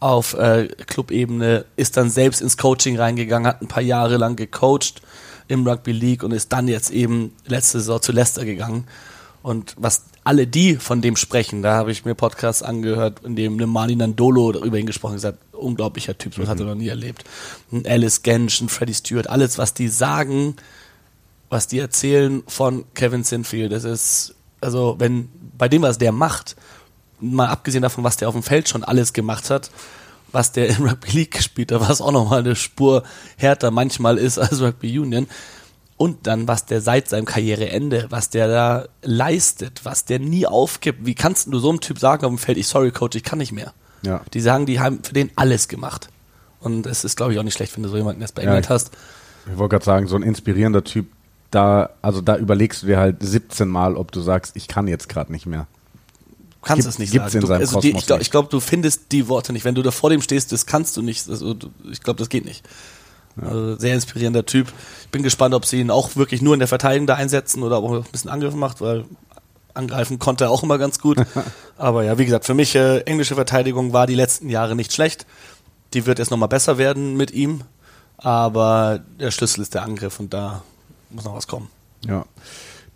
auf 0.00 0.34
äh, 0.34 0.68
Clubebene, 0.86 1.66
ist 1.76 1.96
dann 1.96 2.10
selbst 2.10 2.40
ins 2.40 2.56
Coaching 2.56 2.98
reingegangen, 2.98 3.46
hat 3.46 3.62
ein 3.62 3.68
paar 3.68 3.82
Jahre 3.82 4.16
lang 4.16 4.34
gecoacht 4.34 5.02
im 5.46 5.66
Rugby 5.66 5.92
League 5.92 6.22
und 6.22 6.32
ist 6.32 6.52
dann 6.52 6.68
jetzt 6.68 6.90
eben 6.90 7.34
letzte 7.46 7.78
Saison 7.78 8.00
zu 8.00 8.12
Leicester 8.12 8.44
gegangen. 8.44 8.86
Und 9.42 9.74
was 9.78 10.04
alle 10.24 10.46
die 10.46 10.76
von 10.76 11.00
dem 11.00 11.16
sprechen, 11.16 11.62
da 11.62 11.74
habe 11.74 11.92
ich 11.92 12.04
mir 12.04 12.14
Podcasts 12.14 12.62
angehört, 12.62 13.20
in 13.24 13.36
dem 13.36 13.54
eine 13.54 13.66
Mani 13.66 13.96
Nandolo 13.96 14.52
über 14.64 14.78
ihn 14.78 14.86
gesprochen 14.86 15.12
hat, 15.12 15.16
gesagt, 15.16 15.38
unglaublicher 15.54 16.16
Typ, 16.16 16.34
so 16.34 16.46
hat 16.46 16.60
er 16.60 16.66
noch 16.66 16.74
nie 16.74 16.88
erlebt. 16.88 17.24
Ein 17.72 17.86
Alice 17.86 18.22
Gensch, 18.22 18.60
ein 18.60 18.68
Freddie 18.68 18.94
Stewart, 18.94 19.28
alles, 19.28 19.58
was 19.58 19.74
die 19.74 19.88
sagen, 19.88 20.56
was 21.48 21.66
die 21.66 21.78
erzählen 21.78 22.42
von 22.46 22.84
Kevin 22.94 23.24
Sinfield, 23.24 23.72
das 23.72 23.84
ist, 23.84 24.34
also 24.60 24.96
wenn, 24.98 25.28
bei 25.58 25.68
dem, 25.68 25.82
was 25.82 25.98
der 25.98 26.12
macht, 26.12 26.56
mal 27.20 27.48
abgesehen 27.48 27.82
davon, 27.82 28.04
was 28.04 28.16
der 28.16 28.28
auf 28.28 28.34
dem 28.34 28.42
Feld 28.42 28.68
schon 28.68 28.84
alles 28.84 29.12
gemacht 29.12 29.50
hat, 29.50 29.70
was 30.32 30.52
der 30.52 30.68
im 30.68 30.84
Rugby 30.86 31.10
League 31.12 31.32
gespielt 31.32 31.72
hat, 31.72 31.80
was 31.88 32.00
auch 32.00 32.12
nochmal 32.12 32.40
eine 32.40 32.56
Spur 32.56 33.02
härter 33.36 33.70
manchmal 33.70 34.18
ist 34.18 34.38
als 34.38 34.60
Rugby 34.60 34.98
Union. 34.98 35.26
Und 35.96 36.26
dann, 36.26 36.48
was 36.48 36.64
der 36.64 36.80
seit 36.80 37.08
seinem 37.10 37.26
Karriereende, 37.26 38.06
was 38.08 38.30
der 38.30 38.48
da 38.48 38.86
leistet, 39.02 39.84
was 39.84 40.06
der 40.06 40.18
nie 40.18 40.46
aufgibt. 40.46 41.04
Wie 41.04 41.14
kannst 41.14 41.52
du 41.52 41.58
so 41.58 41.68
einem 41.68 41.80
Typ 41.80 41.98
sagen 41.98 42.24
auf 42.24 42.30
dem 42.30 42.38
Feld, 42.38 42.56
ich 42.56 42.68
sorry 42.68 42.90
Coach, 42.90 43.16
ich 43.16 43.22
kann 43.22 43.38
nicht 43.38 43.52
mehr. 43.52 43.74
Ja. 44.02 44.22
Die 44.32 44.40
sagen, 44.40 44.64
die 44.64 44.80
haben 44.80 45.04
für 45.04 45.12
den 45.12 45.30
alles 45.36 45.68
gemacht. 45.68 46.08
Und 46.60 46.86
es 46.86 47.04
ist, 47.04 47.16
glaube 47.16 47.32
ich, 47.34 47.38
auch 47.38 47.42
nicht 47.42 47.52
schlecht, 47.54 47.76
wenn 47.76 47.82
du 47.82 47.90
so 47.90 47.96
jemanden 47.98 48.22
erst 48.22 48.34
bei 48.34 48.42
England 48.42 48.64
ich- 48.66 48.70
hast. 48.70 48.92
Ich 49.50 49.58
wollte 49.58 49.72
gerade 49.74 49.84
sagen, 49.84 50.06
so 50.06 50.16
ein 50.16 50.22
inspirierender 50.22 50.84
Typ, 50.84 51.06
da, 51.50 51.90
also 52.00 52.20
da 52.22 52.36
überlegst 52.36 52.82
du 52.82 52.86
dir 52.86 52.98
halt 52.98 53.16
17 53.20 53.68
Mal, 53.68 53.96
ob 53.96 54.10
du 54.12 54.20
sagst, 54.20 54.56
ich 54.56 54.68
kann 54.68 54.86
jetzt 54.88 55.08
gerade 55.08 55.32
nicht 55.32 55.44
mehr. 55.46 55.66
Du 56.62 56.66
kannst 56.66 56.82
Gibt- 56.82 56.92
es 56.94 56.98
nicht 56.98 57.12
gibt's 57.12 57.32
sagen. 57.32 57.42
in 57.44 57.48
Du, 57.48 57.54
also 57.54 57.80
die, 57.80 57.90
ich 57.96 58.06
glaube, 58.06 58.24
glaub, 58.24 58.50
du 58.50 58.60
findest 58.60 59.12
die 59.12 59.28
Worte 59.28 59.52
nicht. 59.52 59.64
Wenn 59.64 59.74
du 59.74 59.82
da 59.82 59.90
vor 59.90 60.10
dem 60.10 60.20
stehst, 60.20 60.52
das 60.52 60.66
kannst 60.66 60.96
du 60.96 61.02
nicht. 61.02 61.28
Also, 61.28 61.56
ich 61.90 62.02
glaube, 62.02 62.18
das 62.18 62.28
geht 62.28 62.44
nicht. 62.44 62.64
Also, 63.40 63.76
sehr 63.76 63.94
inspirierender 63.94 64.44
Typ. 64.44 64.70
Ich 65.02 65.08
bin 65.08 65.22
gespannt, 65.22 65.54
ob 65.54 65.64
sie 65.64 65.80
ihn 65.80 65.90
auch 65.90 66.16
wirklich 66.16 66.42
nur 66.42 66.52
in 66.52 66.58
der 66.60 66.68
Verteidigung 66.68 67.06
da 67.06 67.14
einsetzen 67.14 67.62
oder 67.62 67.82
ob 67.82 67.92
er 67.92 67.98
ein 67.98 68.12
bisschen 68.12 68.30
Angriff 68.30 68.54
macht, 68.54 68.80
weil 68.82 69.04
angreifen 69.72 70.18
konnte 70.18 70.44
er 70.44 70.50
auch 70.50 70.62
immer 70.62 70.76
ganz 70.76 70.98
gut. 70.98 71.18
Aber 71.78 72.04
ja, 72.04 72.18
wie 72.18 72.24
gesagt, 72.26 72.44
für 72.44 72.54
mich 72.54 72.74
äh, 72.74 73.00
englische 73.00 73.36
Verteidigung 73.36 73.92
war 73.94 74.06
die 74.06 74.14
letzten 74.14 74.50
Jahre 74.50 74.76
nicht 74.76 74.92
schlecht. 74.92 75.26
Die 75.94 76.04
wird 76.04 76.18
jetzt 76.18 76.30
nochmal 76.30 76.48
besser 76.48 76.76
werden 76.76 77.16
mit 77.16 77.30
ihm. 77.30 77.62
Aber 78.18 79.00
der 79.18 79.30
Schlüssel 79.30 79.62
ist 79.62 79.72
der 79.72 79.82
Angriff 79.82 80.20
und 80.20 80.34
da 80.34 80.62
muss 81.08 81.24
noch 81.24 81.34
was 81.34 81.46
kommen. 81.46 81.70
Ja. 82.04 82.26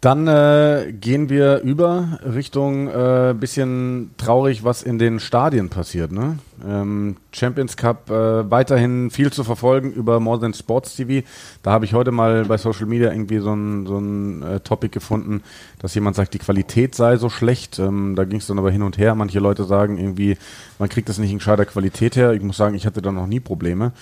Dann 0.04 0.28
äh, 0.28 0.92
gehen 0.92 1.30
wir 1.30 1.60
über 1.60 2.18
Richtung 2.22 2.88
äh, 2.88 3.34
bisschen 3.40 4.10
traurig, 4.18 4.62
was 4.62 4.82
in 4.82 4.98
den 4.98 5.18
Stadien 5.18 5.70
passiert. 5.70 6.12
Ne? 6.12 6.40
Ähm, 6.62 7.16
Champions 7.32 7.78
Cup 7.78 8.10
äh, 8.10 8.50
weiterhin 8.50 9.10
viel 9.10 9.32
zu 9.32 9.44
verfolgen 9.44 9.94
über 9.94 10.20
More 10.20 10.38
Than 10.38 10.52
Sports 10.52 10.94
TV. 10.94 11.26
Da 11.62 11.70
habe 11.70 11.86
ich 11.86 11.94
heute 11.94 12.10
mal 12.10 12.44
bei 12.44 12.58
Social 12.58 12.84
Media 12.84 13.12
irgendwie 13.12 13.38
so 13.38 13.54
ein, 13.54 13.86
so 13.86 13.96
ein 13.96 14.42
äh, 14.42 14.60
Topic 14.60 14.92
gefunden, 14.92 15.42
dass 15.78 15.94
jemand 15.94 16.16
sagt, 16.16 16.34
die 16.34 16.38
Qualität 16.38 16.94
sei 16.94 17.16
so 17.16 17.30
schlecht. 17.30 17.78
Ähm, 17.78 18.14
da 18.14 18.24
ging 18.24 18.40
es 18.40 18.46
dann 18.46 18.58
aber 18.58 18.70
hin 18.70 18.82
und 18.82 18.98
her. 18.98 19.14
Manche 19.14 19.38
Leute 19.38 19.64
sagen 19.64 19.96
irgendwie, 19.96 20.36
man 20.78 20.90
kriegt 20.90 21.08
das 21.08 21.16
nicht 21.16 21.30
in 21.30 21.38
gescheiter 21.38 21.64
Qualität 21.64 22.14
her. 22.16 22.34
Ich 22.34 22.42
muss 22.42 22.58
sagen, 22.58 22.74
ich 22.74 22.84
hatte 22.84 23.00
da 23.00 23.10
noch 23.10 23.26
nie 23.26 23.40
Probleme. 23.40 23.92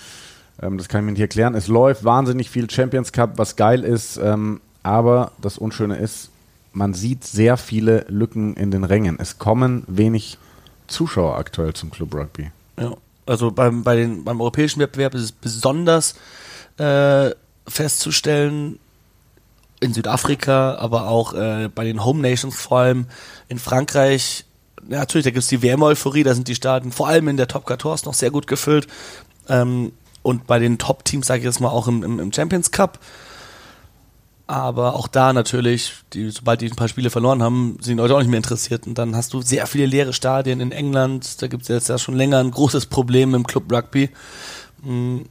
Ähm, 0.61 0.77
das 0.77 0.89
kann 0.89 0.99
ich 0.99 1.05
mir 1.05 1.11
nicht 1.13 1.21
erklären. 1.21 1.55
Es 1.55 1.69
läuft 1.69 2.03
wahnsinnig 2.03 2.49
viel 2.49 2.69
Champions 2.69 3.13
Cup, 3.13 3.37
was 3.37 3.55
geil 3.55 3.85
ist. 3.85 4.17
Ähm, 4.17 4.59
aber 4.83 5.31
das 5.41 5.57
Unschöne 5.57 5.97
ist, 5.97 6.29
man 6.73 6.93
sieht 6.93 7.23
sehr 7.23 7.57
viele 7.57 8.05
Lücken 8.09 8.55
in 8.55 8.71
den 8.71 8.83
Rängen. 8.83 9.17
Es 9.19 9.37
kommen 9.37 9.83
wenig 9.87 10.37
Zuschauer 10.87 11.37
aktuell 11.37 11.73
zum 11.73 11.91
Club 11.91 12.13
Rugby. 12.13 12.51
Ja. 12.79 12.93
Also 13.25 13.51
beim, 13.51 13.83
bei 13.83 13.95
den, 13.95 14.25
beim 14.25 14.41
europäischen 14.41 14.81
Wettbewerb 14.81 15.15
ist 15.15 15.21
es 15.21 15.31
besonders 15.31 16.15
äh, 16.77 17.31
festzustellen, 17.65 18.79
in 19.83 19.93
Südafrika, 19.93 20.75
aber 20.75 21.09
auch 21.09 21.33
äh, 21.33 21.69
bei 21.73 21.83
den 21.83 22.03
Home 22.03 22.21
Nations, 22.21 22.55
vor 22.55 22.79
allem 22.79 23.05
in 23.49 23.59
Frankreich. 23.59 24.45
Ja, 24.89 24.99
natürlich, 24.99 25.25
da 25.25 25.31
gibt 25.31 25.43
es 25.43 25.49
die 25.49 25.61
WM-Euphorie, 25.61 26.23
da 26.23 26.33
sind 26.33 26.47
die 26.47 26.55
Staaten 26.55 26.91
vor 26.91 27.07
allem 27.07 27.27
in 27.27 27.37
der 27.37 27.47
Top 27.47 27.67
14 27.67 28.05
noch 28.05 28.13
sehr 28.13 28.31
gut 28.31 28.47
gefüllt. 28.47 28.87
Ähm, 29.49 29.91
und 30.21 30.47
bei 30.47 30.59
den 30.59 30.77
Top-Teams, 30.77 31.27
sage 31.27 31.39
ich 31.39 31.45
jetzt 31.45 31.59
mal, 31.59 31.69
auch 31.69 31.87
im, 31.87 32.01
im, 32.03 32.19
im 32.19 32.31
Champions 32.31 32.71
Cup. 32.71 32.99
Aber 34.45 34.95
auch 34.95 35.07
da 35.07 35.31
natürlich, 35.31 35.93
die, 36.13 36.29
sobald 36.29 36.61
die 36.61 36.69
ein 36.69 36.75
paar 36.75 36.89
Spiele 36.89 37.09
verloren 37.09 37.41
haben, 37.41 37.77
sind 37.81 37.95
die 37.95 38.01
Leute 38.01 38.15
auch 38.15 38.19
nicht 38.19 38.29
mehr 38.29 38.37
interessiert. 38.37 38.85
Und 38.85 38.97
dann 38.97 39.15
hast 39.15 39.33
du 39.33 39.41
sehr 39.41 39.67
viele 39.67 39.85
leere 39.85 40.11
Stadien 40.11 40.59
in 40.59 40.71
England. 40.71 41.41
Da 41.41 41.47
gibt 41.47 41.63
es 41.63 41.69
jetzt 41.69 41.89
ja 41.89 41.97
schon 41.97 42.15
länger 42.15 42.39
ein 42.39 42.51
großes 42.51 42.87
Problem 42.87 43.33
im 43.35 43.47
Club 43.47 43.71
Rugby. 43.71 44.09
Hm, 44.83 45.25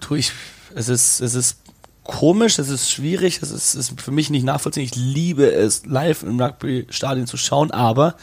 tu 0.00 0.14
ich, 0.14 0.32
es 0.74 0.88
ist, 0.88 1.20
es 1.20 1.34
ist 1.34 1.58
komisch, 2.04 2.58
es 2.58 2.68
ist 2.68 2.90
schwierig, 2.90 3.40
es 3.42 3.50
ist, 3.50 3.74
ist 3.74 4.00
für 4.00 4.10
mich 4.10 4.30
nicht 4.30 4.44
nachvollziehbar. 4.44 4.86
Ich 4.86 4.96
liebe 4.96 5.50
es, 5.52 5.84
live 5.86 6.22
im 6.22 6.40
Rugby-Stadion 6.40 7.26
zu 7.26 7.36
schauen, 7.36 7.70
aber 7.70 8.14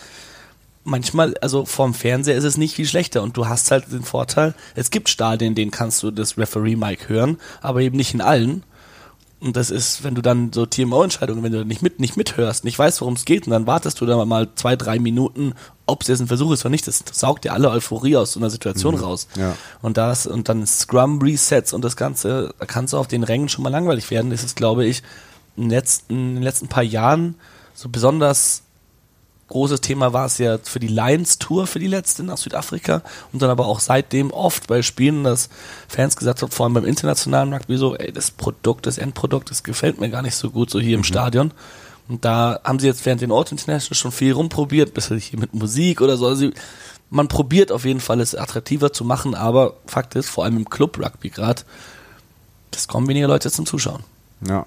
manchmal, 0.83 1.35
also 1.41 1.65
vorm 1.65 1.93
Fernseher 1.93 2.35
ist 2.35 2.43
es 2.43 2.57
nicht 2.57 2.75
viel 2.75 2.87
schlechter 2.87 3.21
und 3.21 3.37
du 3.37 3.47
hast 3.47 3.71
halt 3.71 3.91
den 3.91 4.03
Vorteil, 4.03 4.53
es 4.75 4.89
gibt 4.89 5.09
Stadien, 5.09 5.55
denen 5.55 5.71
kannst 5.71 6.01
du 6.03 6.11
das 6.11 6.37
Referee-Mic 6.37 7.09
hören, 7.09 7.37
aber 7.61 7.81
eben 7.81 7.97
nicht 7.97 8.13
in 8.13 8.21
allen. 8.21 8.63
Und 9.41 9.57
das 9.57 9.71
ist, 9.71 10.03
wenn 10.03 10.13
du 10.13 10.21
dann 10.21 10.53
so 10.53 10.67
TMO-Entscheidungen, 10.67 11.43
wenn 11.43 11.51
du 11.51 11.65
nicht 11.65 11.81
mit, 11.81 11.99
nicht 11.99 12.15
mithörst, 12.15 12.63
nicht 12.63 12.77
weißt, 12.77 13.01
worum 13.01 13.15
es 13.15 13.25
geht, 13.25 13.47
und 13.47 13.51
dann 13.51 13.65
wartest 13.65 13.99
du 13.99 14.05
dann 14.05 14.27
mal 14.27 14.47
zwei, 14.53 14.75
drei 14.75 14.99
Minuten, 14.99 15.53
ob 15.87 16.03
es 16.03 16.09
jetzt 16.09 16.19
ein 16.19 16.27
Versuch 16.27 16.51
ist 16.51 16.63
oder 16.63 16.69
nicht, 16.69 16.87
das 16.87 17.03
saugt 17.11 17.43
dir 17.43 17.53
alle 17.53 17.71
Euphorie 17.71 18.17
aus 18.17 18.33
so 18.33 18.39
einer 18.39 18.51
Situation 18.51 18.93
raus. 18.95 19.27
ja. 19.35 19.55
Und 19.81 19.97
das, 19.97 20.27
und 20.27 20.47
dann 20.47 20.67
Scrum-Resets 20.67 21.73
und 21.73 21.83
das 21.83 21.95
Ganze, 21.95 22.53
da 22.59 22.65
kannst 22.67 22.93
du 22.93 22.97
auf 22.97 23.07
den 23.07 23.23
Rängen 23.23 23.49
schon 23.49 23.63
mal 23.63 23.71
langweilig 23.71 24.11
werden. 24.11 24.29
Das 24.29 24.43
ist, 24.43 24.55
glaube 24.55 24.85
ich, 24.85 25.01
in 25.57 25.63
den 25.63 25.71
letzten, 25.71 26.13
in 26.13 26.35
den 26.35 26.43
letzten 26.43 26.67
paar 26.67 26.83
Jahren 26.83 27.33
so 27.73 27.89
besonders 27.89 28.61
großes 29.51 29.81
Thema 29.81 30.13
war 30.13 30.25
es 30.25 30.37
ja 30.37 30.57
für 30.63 30.79
die 30.79 30.87
Lions 30.87 31.37
Tour, 31.37 31.67
für 31.67 31.79
die 31.79 31.87
letzte 31.87 32.23
nach 32.23 32.37
Südafrika 32.37 33.03
und 33.31 33.41
dann 33.41 33.49
aber 33.49 33.67
auch 33.67 33.79
seitdem 33.79 34.31
oft 34.31 34.67
bei 34.67 34.81
Spielen, 34.81 35.23
dass 35.23 35.49
Fans 35.87 36.15
gesagt 36.15 36.41
haben, 36.41 36.51
vor 36.51 36.65
allem 36.65 36.73
beim 36.73 36.85
internationalen 36.85 37.53
Rugby 37.53 37.77
so, 37.77 37.95
ey, 37.95 38.11
das 38.11 38.31
Produkt, 38.31 38.85
das 38.85 38.97
Endprodukt, 38.97 39.51
das 39.51 39.63
gefällt 39.63 39.99
mir 39.99 40.09
gar 40.09 40.21
nicht 40.21 40.35
so 40.35 40.49
gut, 40.49 40.69
so 40.69 40.79
hier 40.79 40.95
im 40.95 41.03
Stadion. 41.03 41.51
Und 42.07 42.25
da 42.25 42.59
haben 42.63 42.79
sie 42.79 42.87
jetzt 42.87 43.05
während 43.05 43.21
den 43.21 43.31
Ort 43.31 43.51
International 43.51 43.95
schon 43.95 44.11
viel 44.11 44.33
rumprobiert, 44.33 44.93
bis 44.93 45.07
hier 45.09 45.39
mit 45.39 45.53
Musik 45.53 46.01
oder 46.01 46.17
so. 46.17 46.27
Also 46.27 46.49
man 47.09 47.27
probiert 47.27 47.71
auf 47.71 47.85
jeden 47.85 47.99
Fall, 47.99 48.21
es 48.21 48.35
attraktiver 48.35 48.93
zu 48.93 49.03
machen, 49.03 49.35
aber 49.35 49.75
Fakt 49.85 50.15
ist, 50.15 50.29
vor 50.29 50.45
allem 50.45 50.57
im 50.57 50.69
Club 50.69 50.97
Rugby 50.97 51.29
gerade, 51.29 51.63
es 52.73 52.87
kommen 52.87 53.07
weniger 53.07 53.27
Leute 53.27 53.51
zum 53.51 53.65
Zuschauen. 53.65 54.03
Ja, 54.47 54.65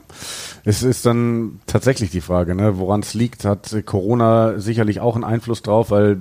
es 0.65 0.83
ist 0.83 1.05
dann 1.05 1.61
tatsächlich 1.67 2.11
die 2.11 2.21
Frage, 2.21 2.55
ne, 2.55 2.79
woran 2.79 3.01
es 3.01 3.15
liegt. 3.15 3.45
Hat 3.45 3.75
Corona 3.87 4.59
sicherlich 4.59 5.01
auch 5.01 5.15
einen 5.15 5.25
Einfluss 5.25 5.63
drauf, 5.63 5.91
weil 5.91 6.21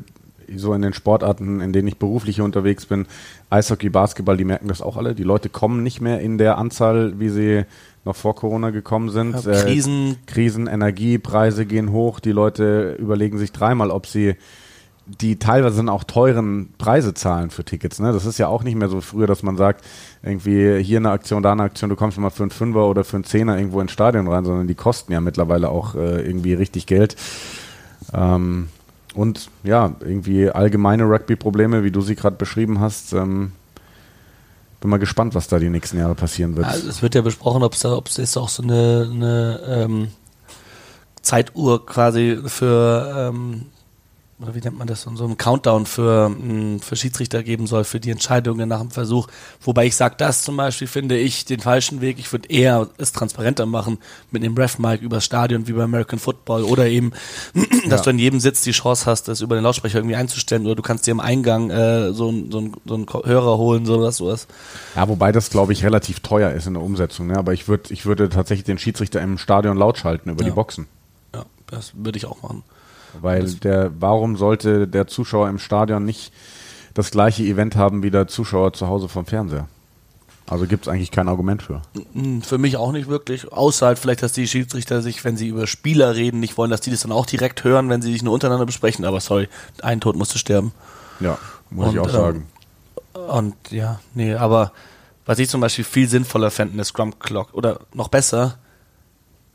so 0.56 0.74
in 0.74 0.82
den 0.82 0.94
Sportarten, 0.94 1.62
in 1.62 1.74
denen 1.74 1.88
ich 1.88 1.98
beruflich 1.98 2.36
hier 2.36 2.46
unterwegs 2.46 2.86
bin, 2.86 3.06
Eishockey, 3.50 3.90
Basketball, 3.90 4.38
die 4.38 4.46
merken 4.46 4.68
das 4.68 4.82
auch 4.82 4.98
alle. 4.98 5.16
Die 5.16 5.24
Leute 5.24 5.50
kommen 5.50 5.84
nicht 5.84 6.02
mehr 6.02 6.20
in 6.20 6.38
der 6.38 6.58
Anzahl, 6.58 7.20
wie 7.20 7.30
sie 7.30 7.64
noch 8.06 8.16
vor 8.16 8.36
Corona 8.36 8.72
gekommen 8.72 9.10
sind. 9.10 9.36
Ja, 9.46 9.62
Krisen. 9.64 10.12
Äh, 10.12 10.16
Krisen, 10.26 10.68
Energiepreise 10.68 11.66
gehen 11.66 11.92
hoch. 11.92 12.20
Die 12.20 12.32
Leute 12.32 12.98
überlegen 13.00 13.38
sich 13.38 13.52
dreimal, 13.52 13.92
ob 13.92 14.08
sie 14.08 14.36
die 15.06 15.38
teilweise 15.38 15.78
dann 15.78 15.90
auch 15.90 16.06
teuren 16.06 16.74
Preise 16.78 17.14
zahlen 17.14 17.50
für 17.50 17.66
Tickets. 17.66 18.00
Ne? 18.00 18.14
Das 18.14 18.26
ist 18.26 18.38
ja 18.38 18.48
auch 18.48 18.64
nicht 18.64 18.76
mehr 18.76 18.88
so 18.88 19.02
früher, 19.02 19.28
dass 19.28 19.44
man 19.44 19.58
sagt, 19.58 19.84
irgendwie 20.22 20.82
hier 20.82 20.98
eine 20.98 21.12
Aktion, 21.12 21.44
da 21.44 21.52
eine 21.52 21.64
Aktion, 21.64 21.90
du 21.90 21.96
kommst 21.96 22.18
mal 22.18 22.30
für 22.30 22.44
einen 22.44 22.52
Fünfer 22.52 22.88
oder 22.88 23.04
für 23.04 23.18
einen 23.18 23.26
Zehner 23.26 23.58
irgendwo 23.58 23.82
ins 23.82 23.92
Stadion 23.92 24.28
rein, 24.28 24.46
sondern 24.46 24.68
die 24.68 24.76
kosten 24.76 25.12
ja 25.12 25.20
mittlerweile 25.20 25.70
auch 25.70 25.96
äh, 25.96 26.22
irgendwie 26.26 26.54
richtig 26.54 26.86
Geld. 26.86 27.18
Ähm, 28.14 28.70
und 29.14 29.50
ja, 29.64 29.94
irgendwie 30.00 30.50
allgemeine 30.50 31.04
Rugby-Probleme, 31.04 31.84
wie 31.84 31.92
du 31.92 32.02
sie 32.02 32.16
gerade 32.16 32.38
beschrieben 32.38 32.80
hast. 32.80 33.14
Ähm, 33.14 33.52
bin 34.80 34.90
mal 34.90 34.98
gespannt, 34.98 35.36
was 35.36 35.48
da 35.48 35.60
die 35.60 35.70
nächsten 35.70 35.98
Jahre 35.98 36.16
passieren 36.16 36.56
wird. 36.56 36.68
Also 36.68 36.90
es 36.90 37.02
wird 37.02 37.16
ja 37.16 37.22
besprochen, 37.22 37.64
ob 37.64 37.74
es 37.74 38.18
jetzt 38.18 38.38
auch 38.38 38.50
so 38.50 38.64
eine, 38.64 39.10
eine 39.12 39.60
ähm, 39.68 40.08
Zeituhr 41.22 41.86
quasi 41.86 42.40
für 42.46 43.32
ähm, 43.34 43.68
oder 44.42 44.56
wie 44.56 44.60
nennt 44.60 44.78
man 44.78 44.88
das, 44.88 45.04
so 45.04 45.24
einen 45.24 45.38
Countdown 45.38 45.86
für, 45.86 46.28
mh, 46.30 46.80
für 46.82 46.96
Schiedsrichter 46.96 47.44
geben 47.44 47.66
soll, 47.68 47.84
für 47.84 48.00
die 48.00 48.10
Entscheidungen 48.10 48.68
nach 48.68 48.80
dem 48.82 48.92
Versuch. 48.92 49.28
Wobei 49.62 49.86
ich 49.86 49.96
sage, 49.96 50.16
das 50.18 50.42
zum 50.42 50.58
Beispiel 50.58 50.88
finde 50.88 51.18
ich 51.18 51.46
den 51.46 51.60
falschen 51.60 52.02
Weg. 52.02 52.20
Ich 52.20 52.32
würde 52.32 52.50
eher 52.50 52.90
es 52.98 53.12
transparenter 53.14 53.66
machen 53.66 54.00
mit 54.32 54.44
dem 54.44 54.56
Ref-Mic 54.58 55.02
übers 55.02 55.24
Stadion 55.24 55.68
wie 55.68 55.74
bei 55.74 55.84
American 55.84 56.20
Football 56.20 56.64
oder 56.64 56.88
eben, 56.88 57.12
dass 57.90 58.00
Ja. 58.00 58.04
du 58.06 58.10
in 58.10 58.20
jedem 58.20 58.40
Sitz 58.40 58.62
die 58.64 58.72
Chance 58.72 59.06
hast, 59.06 59.28
das 59.28 59.42
über 59.42 59.56
den 59.56 59.64
Lautsprecher 59.64 60.00
irgendwie 60.00 60.16
einzustellen 60.16 60.66
oder 60.66 60.76
du 60.76 60.82
kannst 60.82 61.08
dir 61.08 61.12
im 61.12 61.20
Eingang 61.20 61.70
äh, 61.70 62.12
so, 62.14 62.30
ein- 62.30 62.52
so, 62.52 62.60
ein- 62.60 62.74
so 62.86 62.96
einen 62.96 63.06
Hörer 63.24 63.58
holen, 63.58 63.86
sowas, 63.86 64.18
sowas. 64.18 64.48
Ja, 64.96 65.08
wobei 65.08 65.32
das, 65.32 65.52
glaube 65.52 65.74
ich, 65.74 65.84
relativ 65.86 66.20
teuer 66.22 66.52
ist 66.52 66.68
in 66.68 66.74
der 66.74 66.84
Umsetzung. 66.84 67.28
Ne? 67.28 67.38
Aber 67.38 67.54
ich 67.54 67.68
würde 67.68 67.94
ich 67.94 68.06
würde 68.06 68.30
tatsächlich 68.30 68.66
den 68.66 68.78
Schiedsrichter 68.80 69.22
im 69.22 69.38
Stadion 69.38 69.78
laut 69.78 69.98
schalten 70.00 70.30
über 70.32 70.44
Ja. 70.44 70.50
die 70.50 70.56
Boxen. 70.56 70.88
Ja, 71.34 71.46
das 71.68 71.94
würde 71.96 72.18
ich 72.18 72.26
auch 72.26 72.42
machen. 72.42 72.64
Weil 73.22 73.52
der, 73.56 73.92
warum 74.00 74.36
sollte 74.36 74.88
der 74.88 75.08
Zuschauer 75.08 75.50
im 75.50 75.60
Stadion 75.60 76.06
nicht 76.06 76.34
das 76.94 77.12
gleiche 77.12 77.44
Event 77.44 77.76
haben 77.76 78.04
wie 78.04 78.12
der 78.12 78.28
Zuschauer 78.28 78.74
zu 78.74 78.88
Hause 78.88 79.10
vom 79.10 79.26
Fernseher? 79.26 79.68
Also 80.50 80.68
gibt 80.68 80.86
es 80.86 80.92
eigentlich 80.92 81.12
kein 81.12 81.30
Argument 81.30 81.64
für. 81.64 81.82
Für 82.42 82.58
mich 82.58 82.76
auch 82.76 82.92
nicht 82.92 83.08
wirklich. 83.08 83.52
Außer 83.52 83.88
halt 83.88 84.00
vielleicht, 84.00 84.24
dass 84.24 84.34
die 84.34 84.48
Schiedsrichter 84.48 85.02
sich, 85.02 85.24
wenn 85.24 85.38
sie 85.38 85.48
über 85.48 85.68
Spieler 85.68 86.16
reden, 86.16 86.42
nicht 86.42 86.58
wollen, 86.58 86.70
dass 86.70 86.82
die 86.82 86.92
das 86.92 87.02
dann 87.02 87.14
auch 87.14 87.26
direkt 87.26 87.64
hören, 87.64 87.90
wenn 87.90 88.02
sie 88.02 88.12
sich 88.12 88.24
nur 88.24 88.34
untereinander 88.34 88.66
besprechen. 88.66 89.06
Aber 89.06 89.22
sorry, 89.22 89.48
ein 89.82 90.02
Tod 90.02 90.18
musste 90.18 90.38
sterben. 90.38 90.74
Ja, 91.20 91.38
muss 91.70 91.94
ich 91.94 92.00
Und, 92.00 92.00
auch 92.00 92.08
ähm, 92.08 92.14
sagen. 92.14 92.48
Und 93.14 93.56
ja, 93.72 94.00
nee, 94.14 94.36
aber 94.36 94.74
was 95.26 95.40
ich 95.40 95.48
zum 95.48 95.62
Beispiel 95.62 95.86
viel 95.86 96.10
sinnvoller 96.10 96.52
fände, 96.52 96.74
eine 96.74 96.84
Scrum 96.84 97.18
Clock 97.20 97.54
oder 97.54 97.80
noch 97.94 98.10
besser, 98.10 98.58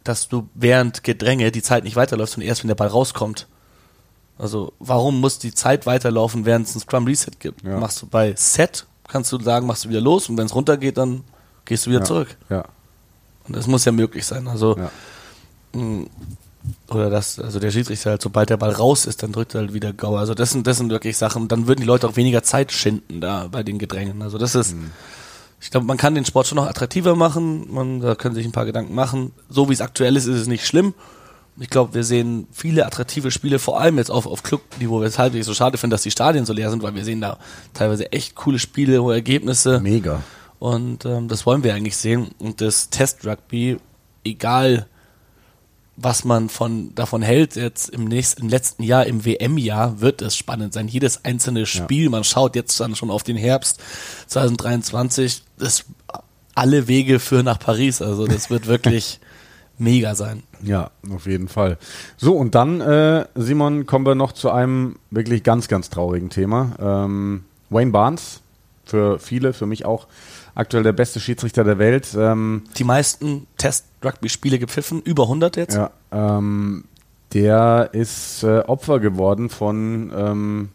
dass 0.05 0.29
du 0.29 0.49
während 0.55 1.05
Gedränge 1.05 1.51
die 1.53 1.63
Zeit 1.63 1.85
nicht 1.85 1.97
weiterläufst 1.97 2.37
und 2.37 2.43
erst 2.43 2.63
wenn 2.63 2.69
der 2.69 2.75
Ball 2.75 2.89
rauskommt. 2.89 3.47
Also 4.39 4.73
warum 4.79 5.21
muss 5.21 5.39
die 5.39 5.53
Zeit 5.53 5.87
weiterlaufen, 5.87 6.47
während 6.47 6.69
es 6.69 6.75
ein 6.75 6.81
Scrum 6.81 7.05
Reset 7.07 7.33
gibt? 7.41 7.65
Ja. 7.65 7.79
Machst 7.79 8.01
du 8.03 8.07
bei 8.07 8.35
Set, 8.37 8.87
kannst 9.09 9.33
du 9.33 9.41
sagen, 9.41 9.67
machst 9.67 9.85
du 9.85 9.89
wieder 9.89 10.01
los 10.01 10.29
und 10.29 10.37
wenn 10.39 10.47
es 10.47 10.55
runtergeht, 10.55 10.97
dann 10.97 11.25
gehst 11.65 11.87
du 11.87 11.91
wieder 11.91 12.01
ja. 12.01 12.05
zurück. 12.05 12.37
Ja, 12.49 12.65
Und 13.47 13.57
das 13.57 13.67
muss 13.67 13.85
ja 13.85 13.93
möglich 13.93 14.25
sein. 14.25 14.47
Also 14.47 14.77
ja. 14.77 14.91
mh, 15.73 16.07
oder 16.89 17.11
das, 17.11 17.39
also 17.39 17.61
der 17.61 17.71
Schiedsrichter 17.71 18.11
halt, 18.11 18.23
sobald 18.23 18.51
der 18.51 18.57
Ball 18.57 18.73
raus 18.73 19.07
ist, 19.07 19.23
dann 19.23 19.33
drückt 19.33 19.55
er 19.55 19.63
halt 19.63 19.75
wieder 19.75 19.93
Go. 19.93 20.17
Also 20.17 20.35
das 20.35 20.51
sind, 20.51 20.67
das 20.67 20.79
sind 20.79 20.91
wirklich 20.91 21.17
Sachen, 21.17 21.49
dann 21.49 21.67
würden 21.67 21.81
die 21.81 21.87
Leute 21.87 22.09
auch 22.09 22.17
weniger 22.17 22.43
Zeit 22.43 22.73
schinden 22.73 23.21
da 23.21 23.49
bei 23.51 23.63
den 23.63 23.79
Gedrängen. 23.79 24.23
Also 24.23 24.39
das 24.39 24.55
ist, 24.55 24.75
ich 25.61 25.71
glaube, 25.71 25.87
man 25.87 25.97
kann 25.97 26.15
den 26.15 26.25
Sport 26.25 26.47
schon 26.47 26.57
noch 26.57 26.67
attraktiver 26.67 27.17
machen, 27.17 27.73
man, 27.73 28.01
da 28.01 28.15
können 28.15 28.35
sich 28.35 28.47
ein 28.47 28.53
paar 28.53 28.67
Gedanken 28.67 28.95
machen. 28.95 29.33
So 29.49 29.69
wie 29.69 29.73
es 29.73 29.81
aktuell 29.81 30.17
ist, 30.17 30.27
ist 30.27 30.41
es 30.41 30.47
nicht 30.47 30.67
schlimm. 30.67 30.95
Ich 31.61 31.71
glaube, 31.71 31.95
wir 31.95 32.05
sehen 32.05 32.47
viele 32.53 32.87
attraktive 32.87 33.33
Spiele, 33.33 33.59
vor 33.59 33.81
allem 33.81 33.99
jetzt 33.99 34.11
auf, 34.11 34.27
auf 34.27 34.45
Clubniveau, 34.45 35.01
weshalb 35.01 35.35
ich 35.35 35.45
so 35.45 35.55
schade 35.55 35.77
finde, 35.77 35.95
dass 35.95 36.03
die 36.03 36.13
Stadien 36.13 36.47
so 36.47 36.53
leer 36.53 36.71
sind, 36.71 36.85
weil 36.85 36.95
wir 36.95 37.05
sehen 37.05 37.21
da 37.21 37.39
teilweise 37.75 38.13
echt 38.13 38.37
coole 38.37 38.61
Spiele, 38.61 39.03
hohe 39.03 39.15
Ergebnisse. 39.15 39.81
Mega. 39.81 40.23
Und 40.61 41.05
ähm, 41.05 41.27
das 41.27 41.47
wollen 41.47 41.65
wir 41.65 41.75
eigentlich 41.75 41.97
sehen. 41.97 42.29
Und 42.39 42.61
das 42.61 42.91
Test-Rugby, 42.91 43.79
egal 44.25 44.87
was 46.01 46.25
man 46.25 46.49
von, 46.49 46.95
davon 46.95 47.23
hält, 47.23 47.57
jetzt 47.57 47.89
im 47.89 48.05
nächsten, 48.05 48.43
im 48.43 48.49
letzten 48.49 48.83
Jahr, 48.85 49.07
im 49.07 49.25
WM-Jahr, 49.25 50.01
wird 50.01 50.23
es 50.23 50.37
spannend 50.37 50.73
sein. 50.73 50.87
Jedes 50.87 51.25
einzelne 51.25 51.67
Spiel, 51.67 52.09
man 52.09 52.23
schaut 52.23 52.55
jetzt 52.55 52.79
dann 52.79 52.95
schon 52.95 53.11
auf 53.11 53.25
den 53.25 53.37
Herbst 53.37 53.81
2023, 54.29 55.43
das, 55.59 55.85
alle 56.55 56.87
Wege 56.87 57.19
führen 57.19 57.47
nach 57.47 57.59
Paris. 57.59 58.01
Also 58.01 58.27
das 58.27 58.49
wird 58.49 58.69
wirklich 58.69 59.19
mega 59.79 60.15
sein. 60.15 60.45
Ja, 60.63 60.91
auf 61.11 61.27
jeden 61.27 61.49
Fall. 61.49 61.79
So, 62.17 62.37
und 62.37 62.55
dann, 62.55 62.81
äh, 62.81 63.27
Simon, 63.35 63.87
kommen 63.87 64.07
wir 64.07 64.15
noch 64.15 64.33
zu 64.33 64.51
einem 64.51 64.97
wirklich 65.11 65.43
ganz, 65.43 65.67
ganz 65.67 65.91
traurigen 65.91 66.31
Thema. 66.31 66.77
Ähm, 66.81 67.45
Wayne 67.71 67.91
Barnes, 67.91 68.41
für 68.85 69.19
viele, 69.19 69.53
für 69.53 69.67
mich 69.67 69.85
auch 69.85 70.07
aktuell 70.59 70.83
der 70.83 70.93
beste 70.93 71.21
Schiedsrichter 71.21 71.65
der 71.65 71.79
Welt. 71.79 72.09
Ähm, 72.19 72.65
Die 72.77 72.85
meisten 72.85 73.47
Test-Rugby-Spiele 73.59 74.59
gepfiffen, 74.59 75.01
über 75.03 75.25
100 75.25 75.57
jetzt. 75.57 75.77
ja, 75.77 75.91
ähm, 76.13 76.85
der 77.33 77.91
ist 77.93 78.43
äh, 78.43 78.61
Opfer 78.61 79.01
geworden 79.01 79.51
von 79.51 80.13
ähm, 80.17 80.69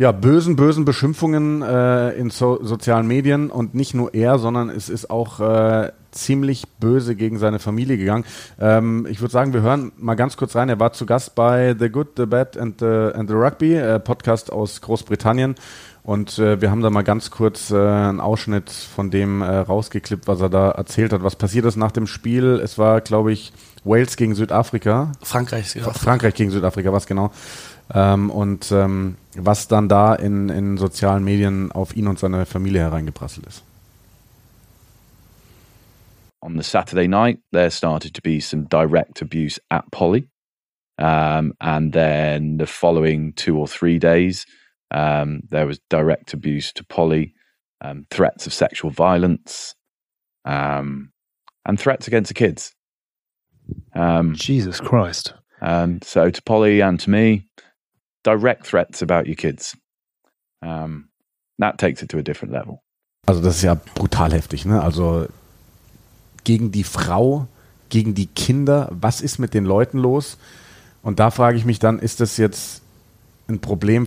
ja, 0.00 0.12
bösen, 0.12 0.56
bösen 0.56 0.86
Beschimpfungen 0.86 1.60
äh, 1.60 2.12
in 2.12 2.30
so 2.30 2.58
sozialen 2.64 3.06
Medien 3.06 3.50
und 3.50 3.74
nicht 3.74 3.92
nur 3.92 4.14
er, 4.14 4.38
sondern 4.38 4.70
es 4.70 4.88
ist 4.88 5.10
auch 5.10 5.40
äh, 5.40 5.92
ziemlich 6.10 6.66
böse 6.80 7.14
gegen 7.14 7.38
seine 7.38 7.58
Familie 7.58 7.98
gegangen. 7.98 8.24
Ähm, 8.58 9.06
ich 9.10 9.20
würde 9.20 9.30
sagen, 9.30 9.52
wir 9.52 9.60
hören 9.60 9.92
mal 9.98 10.14
ganz 10.14 10.38
kurz 10.38 10.56
rein. 10.56 10.70
Er 10.70 10.80
war 10.80 10.94
zu 10.94 11.04
Gast 11.04 11.34
bei 11.34 11.76
The 11.78 11.90
Good, 11.90 12.12
The 12.16 12.24
Bad 12.24 12.56
and 12.56 12.80
The, 12.80 13.10
and 13.14 13.28
the 13.28 13.34
Rugby, 13.34 13.74
äh, 13.74 14.00
Podcast 14.00 14.50
aus 14.50 14.80
Großbritannien. 14.80 15.54
Und 16.02 16.38
äh, 16.38 16.62
wir 16.62 16.70
haben 16.70 16.80
da 16.80 16.88
mal 16.88 17.04
ganz 17.04 17.30
kurz 17.30 17.70
äh, 17.70 17.76
einen 17.76 18.20
Ausschnitt 18.20 18.70
von 18.70 19.10
dem 19.10 19.42
äh, 19.42 19.54
rausgeklippt, 19.54 20.26
was 20.26 20.40
er 20.40 20.48
da 20.48 20.70
erzählt 20.70 21.12
hat. 21.12 21.22
Was 21.22 21.36
passiert 21.36 21.66
ist 21.66 21.76
nach 21.76 21.92
dem 21.92 22.06
Spiel? 22.06 22.58
Es 22.64 22.78
war, 22.78 23.02
glaube 23.02 23.32
ich, 23.32 23.52
Wales 23.84 24.16
gegen 24.16 24.34
Südafrika. 24.34 25.12
Frankreich, 25.20 25.74
ja. 25.74 25.82
Frankreich 25.92 26.32
gegen 26.32 26.50
Südafrika, 26.50 26.90
was 26.90 27.06
genau. 27.06 27.32
Ähm, 27.92 28.30
und 28.30 28.72
ähm, 28.72 29.16
was 29.36 29.68
dann 29.68 29.88
da 29.88 30.14
in, 30.14 30.48
in 30.48 30.76
sozialen 30.76 31.24
Medien 31.24 31.72
auf 31.72 31.96
ihn 31.96 32.08
und 32.08 32.18
seine 32.18 32.46
Familie 32.46 32.80
hereingeprasselt 32.80 33.46
ist. 33.46 33.64
on 36.42 36.56
the 36.56 36.62
Saturday 36.62 37.06
night, 37.06 37.38
there 37.52 37.70
started 37.70 38.14
to 38.14 38.22
be 38.22 38.40
some 38.40 38.64
direct 38.64 39.22
abuse 39.22 39.58
at 39.70 39.90
Polly. 39.92 40.28
Um, 40.98 41.54
and 41.60 41.92
then 41.92 42.56
the 42.58 42.66
following 42.66 43.32
two 43.34 43.58
or 43.58 43.66
three 43.66 43.98
days, 43.98 44.46
um, 44.90 45.42
there 45.50 45.66
was 45.66 45.80
direct 45.88 46.32
abuse 46.32 46.72
to 46.74 46.84
Polly, 46.84 47.34
um, 47.80 48.06
threats 48.10 48.46
of 48.46 48.52
sexual 48.52 48.90
violence, 48.90 49.74
um, 50.44 51.12
and 51.64 51.78
threats 51.78 52.06
against 52.06 52.28
the 52.28 52.34
kids. 52.34 52.72
Um, 53.94 54.34
Jesus 54.34 54.80
Christ. 54.80 55.34
and 55.60 56.02
so 56.02 56.30
to 56.30 56.42
Polly 56.42 56.80
and 56.80 56.98
to 57.00 57.10
me, 57.10 57.46
direct 58.24 58.66
threats 58.66 59.02
about 59.02 59.26
your 59.26 59.36
kids. 59.36 59.76
Um, 60.62 61.08
that 61.58 61.78
takes 61.78 62.02
it 62.02 62.10
to 62.10 62.18
a 62.18 62.22
different 62.22 62.52
level. 62.52 62.82
Also 63.26 63.42
das 63.42 63.56
ist 63.56 63.62
ja 63.62 63.74
brutal 63.94 64.32
heftig, 64.32 64.64
ne? 64.64 64.82
Also 64.82 65.26
gegen 66.44 66.72
die 66.72 66.84
Frau, 66.84 67.46
gegen 67.88 68.14
die 68.14 68.26
Kinder, 68.26 68.88
was 68.90 69.20
ist 69.20 69.38
mit 69.38 69.54
den 69.54 69.64
Leuten 69.64 69.98
los? 69.98 70.38
Und 71.02 71.20
da 71.20 71.30
frage 71.30 71.56
ich 71.56 71.64
mich 71.64 71.78
dann, 71.78 71.98
ist 71.98 72.20
das 72.20 72.36
jetzt 72.36 72.82
ein 73.48 73.60
Problem, 73.60 74.06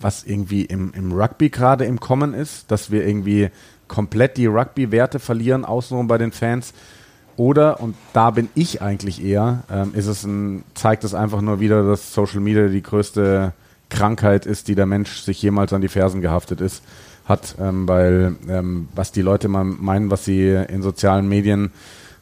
was 0.00 0.24
irgendwie 0.24 0.64
im, 0.64 0.92
im 0.94 1.12
Rugby 1.12 1.50
gerade 1.50 1.84
im 1.84 2.00
Kommen 2.00 2.34
ist, 2.34 2.70
dass 2.70 2.90
wir 2.90 3.06
irgendwie 3.06 3.50
komplett 3.88 4.36
die 4.36 4.46
Rugby-Werte 4.46 5.18
verlieren, 5.18 5.64
außenrum 5.64 6.06
bei 6.06 6.18
den 6.18 6.32
Fans? 6.32 6.72
Oder, 7.36 7.80
und 7.80 7.94
da 8.12 8.30
bin 8.30 8.48
ich 8.54 8.82
eigentlich 8.82 9.24
eher, 9.24 9.62
ähm, 9.70 9.92
ist 9.94 10.06
es 10.06 10.24
ein, 10.24 10.64
zeigt 10.74 11.04
es 11.04 11.14
einfach 11.14 11.40
nur 11.40 11.60
wieder, 11.60 11.82
dass 11.82 12.12
Social 12.12 12.40
Media 12.40 12.68
die 12.68 12.82
größte 12.82 13.52
Krankheit 13.88 14.46
ist, 14.46 14.68
die 14.68 14.74
der 14.74 14.86
Mensch 14.86 15.20
sich 15.20 15.40
jemals 15.42 15.72
an 15.72 15.80
die 15.80 15.88
Fersen 15.88 16.20
gehaftet 16.20 16.60
ist, 16.60 16.82
hat, 17.26 17.56
ähm, 17.60 17.88
weil 17.88 18.36
ähm, 18.48 18.88
was 18.94 19.12
die 19.12 19.22
Leute 19.22 19.48
mal 19.48 19.64
meinen, 19.64 20.10
was 20.10 20.24
sie 20.24 20.48
in 20.48 20.82
sozialen 20.82 21.28
Medien 21.28 21.72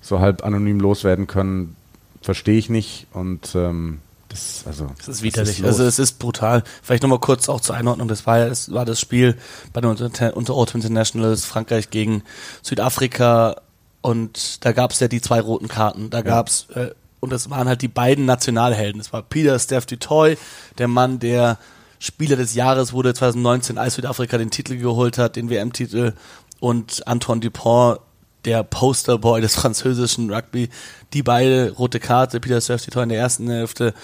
so 0.01 0.21
halb 0.21 0.45
anonym 0.45 0.81
loswerden 0.81 1.27
können, 1.27 1.77
verstehe 2.23 2.59
ich 2.59 2.71
nicht 2.71 3.07
und 3.13 3.55
ähm, 3.55 3.99
das, 4.29 4.65
also, 4.67 4.91
Das 4.99 5.09
ist 5.09 5.23
widerlich. 5.23 5.65
also 5.65 5.85
es 5.85 5.99
ist 5.99 6.19
brutal. 6.19 6.63
Vielleicht 6.83 7.03
nochmal 7.03 7.19
kurz 7.19 7.49
auch 7.49 7.61
zur 7.63 7.75
Einordnung. 7.77 8.09
Das 8.09 8.27
war, 8.27 8.47
das 8.47 8.71
war 8.71 8.85
das 8.85 9.01
Spiel 9.01 9.37
bei 9.73 9.81
den 9.81 9.91
Unter 9.91 10.37
Unter 10.37 10.55
Auto 10.55 10.77
Internationals 10.77 11.47
Frankreich 11.47 11.89
gegen 11.89 12.23
Südafrika 12.63 13.57
und 14.01 14.65
da 14.65 14.73
gab 14.73 14.93
es 14.93 15.01
ja 15.01 15.09
die 15.09 15.21
zwei 15.21 15.41
roten 15.41 15.69
Karten. 15.69 16.11
Da 16.11 16.23
gab's 16.23 16.69
äh, 16.75 16.91
und 17.21 17.33
das 17.33 17.51
waren 17.51 17.69
halt 17.69 17.83
die 17.83 17.89
beiden 17.89 18.25
Nationalhelden. 18.27 19.01
Es 19.01 19.13
war 19.13 19.23
Peter 19.23 19.59
Steph 19.59 19.87
Dutoy, 19.87 20.37
der 20.79 20.89
Mann, 20.89 21.19
der 21.19 21.59
Spieler 21.99 22.37
des 22.37 22.55
Jahres 22.55 22.93
wurde 22.93 23.13
2019, 23.13 23.77
als 23.77 23.95
Südafrika 23.95 24.39
den 24.39 24.51
Titel 24.51 24.77
geholt 24.77 25.19
hat, 25.19 25.37
den 25.37 25.51
WM-Titel 25.51 26.15
und 26.61 27.07
Antoine 27.09 27.41
Dupont, 27.41 28.01
der 28.45 28.63
Posterboy 28.63 29.41
des 29.41 29.55
französischen 29.57 30.33
Rugby, 30.33 30.69
die 31.13 31.23
beide 31.23 31.73
rote 31.73 31.99
Karte, 31.99 32.39
Peter 32.39 32.61
Surftitor 32.61 33.03
in 33.03 33.09
der 33.09 33.19
ersten 33.19 33.51
Hälfte, 33.51 33.95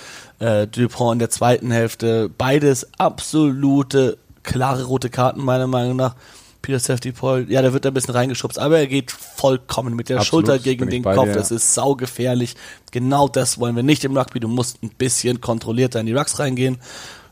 äh, 0.41 0.67
Dupont 0.67 1.15
in 1.15 1.19
der 1.21 1.31
zweiten 1.31 1.71
Hälfte, 1.71 2.29
beides 2.37 2.89
absolute 2.99 4.19
klare 4.43 4.85
rote 4.85 5.09
Karten 5.09 5.43
meiner 5.43 5.69
Meinung 5.69 5.97
nach. 5.97 6.17
Peter 6.65 6.81
Surftitor, 6.81 7.41
ja, 7.41 7.61
der 7.61 7.75
wird 7.75 7.85
da 7.85 7.91
ein 7.91 7.95
bisschen 7.95 8.15
reingeschubst, 8.15 8.59
aber 8.59 8.79
er 8.79 8.87
geht 8.87 9.13
vollkommen 9.13 9.95
mit 9.95 10.09
der 10.09 10.21
Absolut, 10.21 10.47
Schulter 10.47 10.63
gegen 10.63 10.89
den 10.89 11.03
Kopf, 11.03 11.27
dir, 11.27 11.35
das 11.35 11.51
ja. 11.51 11.57
ist 11.57 11.75
saugefährlich. 11.75 12.57
Genau 12.91 13.29
das 13.29 13.59
wollen 13.59 13.77
wir 13.77 13.83
nicht 13.83 14.03
im 14.05 14.17
Rugby, 14.17 14.41
du 14.41 14.49
musst 14.49 14.83
ein 14.83 14.89
bisschen 14.89 15.43
kontrollierter 15.43 16.01
in 16.01 16.07
die 16.07 16.15
Rucks 16.15 16.39
reingehen. 16.39 16.79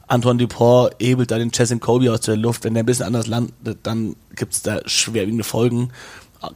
Antoine 0.07 0.38
Dupont 0.38 0.92
ebelt 0.99 1.31
da 1.31 1.38
den 1.38 1.51
Chessin 1.51 1.81
Kobe 1.81 2.12
aus 2.12 2.21
der 2.21 2.37
Luft. 2.37 2.64
Wenn 2.64 2.75
der 2.75 2.83
ein 2.83 2.87
bisschen 2.87 3.07
anders 3.07 3.27
landet, 3.27 3.79
dann 3.85 4.16
gibt's 4.37 4.61
da 4.61 4.81
schwerwiegende 4.85 5.45
Folgen. 5.45 5.92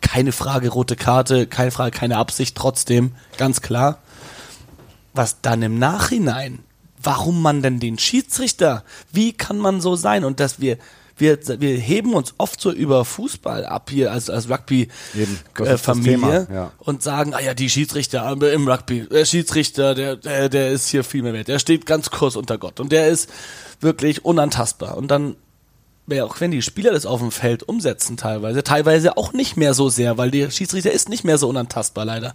Keine 0.02 0.32
Frage, 0.32 0.68
rote 0.68 0.96
Karte, 0.96 1.46
keine 1.46 1.70
Frage, 1.70 1.96
keine 1.96 2.18
Absicht, 2.18 2.56
trotzdem, 2.56 3.12
ganz 3.38 3.62
klar. 3.62 4.00
Was 5.14 5.40
dann 5.40 5.62
im 5.62 5.78
Nachhinein, 5.78 6.58
warum 7.02 7.40
man 7.40 7.62
denn 7.62 7.80
den 7.80 7.98
Schiedsrichter, 7.98 8.84
wie 9.12 9.32
kann 9.32 9.56
man 9.56 9.80
so 9.80 9.96
sein? 9.96 10.24
Und 10.24 10.40
dass 10.40 10.60
wir, 10.60 10.76
wir, 11.18 11.38
wir 11.60 11.76
heben 11.78 12.14
uns 12.14 12.34
oft 12.38 12.60
so 12.60 12.70
über 12.70 13.04
Fußball 13.04 13.64
ab 13.64 13.90
hier 13.90 14.12
als, 14.12 14.28
als 14.28 14.48
Eben, 15.14 15.38
das 15.54 15.88
Rugby 15.88 16.14
ist 16.14 16.22
das 16.22 16.48
äh, 16.48 16.54
ja. 16.54 16.72
und 16.78 17.02
sagen, 17.02 17.32
ah 17.34 17.40
ja, 17.40 17.54
die 17.54 17.70
Schiedsrichter 17.70 18.36
äh, 18.40 18.52
im 18.52 18.68
Rugby, 18.68 19.06
der 19.10 19.24
Schiedsrichter, 19.24 19.94
der, 19.94 20.16
der, 20.16 20.48
der 20.48 20.70
ist 20.72 20.88
hier 20.88 21.04
viel 21.04 21.22
mehr 21.22 21.32
wert. 21.32 21.48
Der 21.48 21.58
steht 21.58 21.86
ganz 21.86 22.10
kurz 22.10 22.36
unter 22.36 22.58
Gott 22.58 22.80
und 22.80 22.92
der 22.92 23.08
ist 23.08 23.30
wirklich 23.80 24.24
unantastbar. 24.24 24.96
Und 24.96 25.08
dann, 25.08 25.36
ja, 26.06 26.24
auch 26.24 26.38
wenn 26.40 26.50
die 26.50 26.62
Spieler 26.62 26.92
das 26.92 27.06
auf 27.06 27.20
dem 27.20 27.30
Feld 27.30 27.62
umsetzen 27.62 28.18
teilweise, 28.18 28.62
teilweise 28.62 29.16
auch 29.16 29.32
nicht 29.32 29.56
mehr 29.56 29.72
so 29.72 29.88
sehr, 29.88 30.18
weil 30.18 30.30
der 30.30 30.50
Schiedsrichter 30.50 30.92
ist 30.92 31.08
nicht 31.08 31.24
mehr 31.24 31.38
so 31.38 31.48
unantastbar 31.48 32.04
leider. 32.04 32.34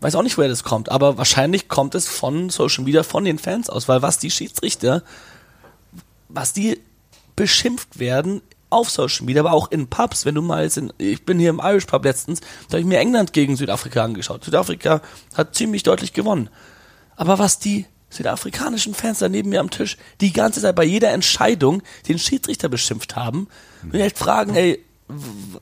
Weiß 0.00 0.14
auch 0.14 0.22
nicht, 0.22 0.36
woher 0.36 0.50
das 0.50 0.64
kommt, 0.64 0.90
aber 0.90 1.16
wahrscheinlich 1.16 1.68
kommt 1.68 1.94
es 1.94 2.06
von 2.06 2.50
Social 2.50 2.84
Media, 2.84 3.02
von 3.02 3.24
den 3.24 3.38
Fans 3.38 3.70
aus, 3.70 3.88
weil 3.88 4.02
was 4.02 4.18
die 4.18 4.30
Schiedsrichter, 4.30 5.02
was 6.28 6.52
die 6.52 6.80
beschimpft 7.36 7.98
werden 7.98 8.42
auf 8.70 8.90
Social 8.90 9.24
Media, 9.24 9.42
aber 9.42 9.52
auch 9.52 9.70
in 9.70 9.86
Pubs, 9.86 10.24
wenn 10.24 10.34
du 10.34 10.42
mal 10.42 10.64
jetzt 10.64 10.76
in, 10.76 10.92
ich 10.98 11.24
bin 11.24 11.38
hier 11.38 11.50
im 11.50 11.60
Irish 11.62 11.86
Pub 11.86 12.04
letztens, 12.04 12.40
da 12.40 12.72
habe 12.72 12.80
ich 12.80 12.86
mir 12.86 12.98
England 12.98 13.32
gegen 13.32 13.56
Südafrika 13.56 14.04
angeschaut. 14.04 14.44
Südafrika 14.44 15.00
hat 15.34 15.54
ziemlich 15.54 15.84
deutlich 15.84 16.12
gewonnen. 16.12 16.50
Aber 17.16 17.38
was 17.38 17.58
die 17.58 17.86
südafrikanischen 18.10 18.94
Fans 18.94 19.20
da 19.20 19.28
neben 19.28 19.50
mir 19.50 19.60
am 19.60 19.70
Tisch 19.70 19.96
die 20.20 20.32
ganze 20.32 20.60
Zeit 20.60 20.74
bei 20.74 20.84
jeder 20.84 21.10
Entscheidung 21.10 21.82
den 22.08 22.18
Schiedsrichter 22.18 22.68
beschimpft 22.68 23.16
haben, 23.16 23.48
will 23.82 24.00
ich 24.00 24.02
halt 24.02 24.18
fragen, 24.18 24.54
ey, 24.54 24.84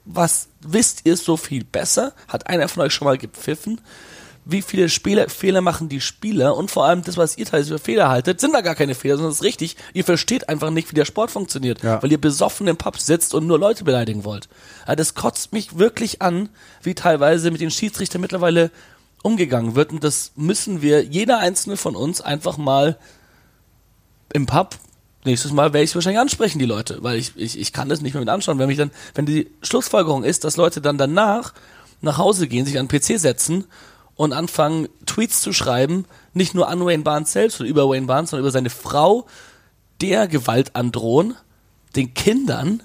was 0.05 0.49
wisst 0.61 1.01
ihr 1.05 1.17
so 1.17 1.37
viel 1.37 1.65
besser? 1.65 2.13
Hat 2.29 2.47
einer 2.47 2.69
von 2.69 2.83
euch 2.85 2.95
schon 2.95 3.07
mal 3.07 3.19
gepfiffen? 3.19 3.81
Wie 4.45 4.61
viele 4.63 4.89
Spieler, 4.89 5.29
Fehler 5.29 5.61
machen 5.61 5.89
die 5.89 6.01
Spieler? 6.01 6.57
Und 6.57 6.71
vor 6.71 6.85
allem 6.85 7.03
das, 7.05 7.17
was 7.17 7.39
ihr 7.39 7.47
teilweise 7.47 7.75
für 7.79 7.85
Fehler 7.85 8.09
haltet, 8.09 8.41
sind 8.41 8.53
da 8.53 8.61
gar 8.61 8.75
keine 8.75 8.97
Fehler, 8.97 9.15
sondern 9.15 9.31
das 9.31 9.39
ist 9.39 9.45
richtig. 9.45 9.77
Ihr 9.95 10.03
versteht 10.05 10.49
einfach 10.49 10.71
nicht, 10.71 10.91
wie 10.91 10.97
der 10.97 11.05
Sport 11.05 11.31
funktioniert, 11.31 11.83
Ja. 11.85 12.03
weil 12.03 12.11
ihr 12.11 12.21
besoffen 12.21 12.67
im 12.67 12.77
Pub 12.77 12.99
sitzt 12.99 13.35
und 13.35 13.47
nur 13.47 13.59
Leute 13.59 13.85
beleidigen 13.85 14.25
wollt. 14.25 14.49
Also 14.85 14.97
das 14.97 15.15
kotzt 15.15 15.53
mich 15.53 15.79
wirklich 15.79 16.23
an, 16.23 16.49
wie 16.83 16.95
teilweise 16.95 17.53
mit 17.53 17.61
den 17.61 17.71
Schiedsrichtern 17.71 18.21
mittlerweile 18.21 18.73
umgegangen 19.23 19.77
wird. 19.77 19.93
Und 19.93 20.03
das 20.03 20.33
müssen 20.35 20.83
wir, 20.83 21.05
jeder 21.05 21.39
einzelne 21.39 21.77
von 21.77 21.95
uns, 21.95 22.21
einfach 22.21 22.57
mal 22.57 22.99
im 24.33 24.47
Pub. 24.47 24.77
Nächstes 25.25 25.53
Mal 25.53 25.73
werde 25.73 25.85
ich 25.85 25.91
es 25.91 25.95
wahrscheinlich 25.95 26.19
ansprechen, 26.21 26.59
die 26.59 26.65
Leute, 26.65 26.99
weil 27.03 27.17
ich, 27.17 27.33
ich, 27.37 27.57
ich 27.57 27.73
kann 27.73 27.89
das 27.89 28.01
nicht 28.01 28.15
mehr 28.15 28.21
mit 28.23 28.29
anschauen. 28.29 28.59
Wenn 28.59 28.67
mich 28.67 28.79
dann, 28.79 28.91
wenn 29.15 29.25
die 29.25 29.53
Schlussfolgerung 29.63 30.25
ist, 30.25 30.43
dass 30.43 30.57
Leute 30.57 30.81
dann 30.81 30.99
danach 30.99 31.53
nach 32.01 32.19
Hause 32.19 32.49
gehen, 32.49 32.67
sich 32.67 32.81
an 32.81 32.89
den 32.89 33.01
PC 33.01 33.21
setzen 33.21 33.67
und 34.17 34.33
anfangen, 34.33 34.89
Tweets 35.07 35.41
zu 35.41 35.53
schreiben, 35.53 36.05
nicht 36.35 36.55
nur 36.55 36.69
an 36.69 36.85
Wayne 36.85 37.03
Barnes 37.03 37.33
selbst 37.33 37.61
oder 37.61 37.69
über 37.69 37.89
Wayne 37.89 38.07
Barnes, 38.07 38.31
sondern 38.31 38.45
über 38.45 38.53
seine 38.53 38.71
Frau, 38.71 39.27
der 40.01 40.29
Gewalt 40.29 40.75
androhen, 40.77 41.35
den 41.97 42.15
Kindern, 42.15 42.83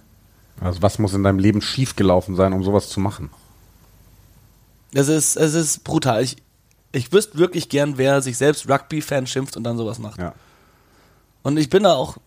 Also 0.60 0.82
was 0.82 1.00
muss 1.00 1.14
in 1.14 1.24
deinem 1.24 1.40
Leben 1.40 1.62
schiefgelaufen 1.62 2.36
sein, 2.36 2.54
um 2.54 2.64
sowas 2.64 2.90
zu 2.90 3.00
machen? 3.00 3.30
Das 4.92 5.08
ist, 5.08 5.36
es 5.36 5.54
ist 5.54 5.84
brutal. 5.84 6.24
Ich, 6.24 6.38
Ich 6.92 7.12
wüsste 7.12 7.38
wirklich 7.38 7.70
gern, 7.70 7.98
wer 7.98 8.22
sich 8.22 8.38
selbst 8.38 8.70
Rugby-Fan 8.70 9.28
schimpft 9.28 9.58
und 9.58 9.64
dann 9.64 9.78
sowas 9.78 10.00
macht. 10.00 10.20
Ja. 10.20 10.34
Und 11.44 11.58
ich 11.58 11.70
bin 11.70 11.84
da 11.84 11.94
auch, 11.94 12.18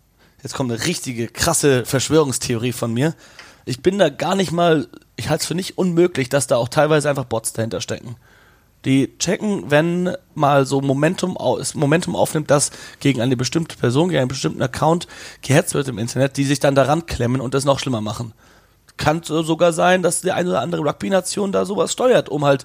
jetzt 0.42 0.54
kommt 0.54 0.70
eine 0.70 0.84
richtige 0.86 1.28
krasse 1.28 1.84
Verschwörungstheorie 1.84 2.72
von 2.72 2.92
mir. 2.92 3.14
Ich 3.64 3.82
bin 3.82 3.98
da 3.98 4.08
gar 4.08 4.34
nicht 4.34 4.52
mal, 4.52 4.88
ich 5.16 5.28
halte 5.28 5.42
es 5.42 5.46
für 5.46 5.54
nicht 5.54 5.78
unmöglich, 5.78 6.28
dass 6.28 6.46
da 6.46 6.56
auch 6.56 6.68
teilweise 6.68 7.08
einfach 7.08 7.24
Bots 7.24 7.52
dahinter 7.52 7.80
stecken. 7.80 8.16
Die 8.84 9.16
checken, 9.18 9.70
wenn 9.70 10.14
mal 10.34 10.64
so 10.64 10.80
Momentum, 10.80 11.36
Momentum 11.74 12.16
aufnimmt, 12.16 12.50
dass 12.50 12.70
gegen 13.00 13.20
eine 13.20 13.36
bestimmte 13.36 13.76
Person, 13.76 14.08
gegen 14.08 14.20
einen 14.20 14.28
bestimmten 14.28 14.62
Account 14.62 15.06
gehetzt 15.42 15.74
wird 15.74 15.88
im 15.88 15.98
Internet, 15.98 16.36
die 16.36 16.44
sich 16.44 16.60
dann 16.60 16.74
daran 16.74 17.04
klemmen 17.06 17.40
und 17.40 17.52
das 17.52 17.64
noch 17.66 17.78
schlimmer 17.78 18.00
machen. 18.00 18.32
Kann 18.96 19.22
so- 19.22 19.42
sogar 19.42 19.72
sein, 19.72 20.02
dass 20.02 20.22
die 20.22 20.32
eine 20.32 20.50
oder 20.50 20.60
andere 20.60 20.82
Rugby-Nation 20.82 21.52
da 21.52 21.64
sowas 21.66 21.92
steuert, 21.92 22.28
um 22.28 22.44
halt 22.44 22.64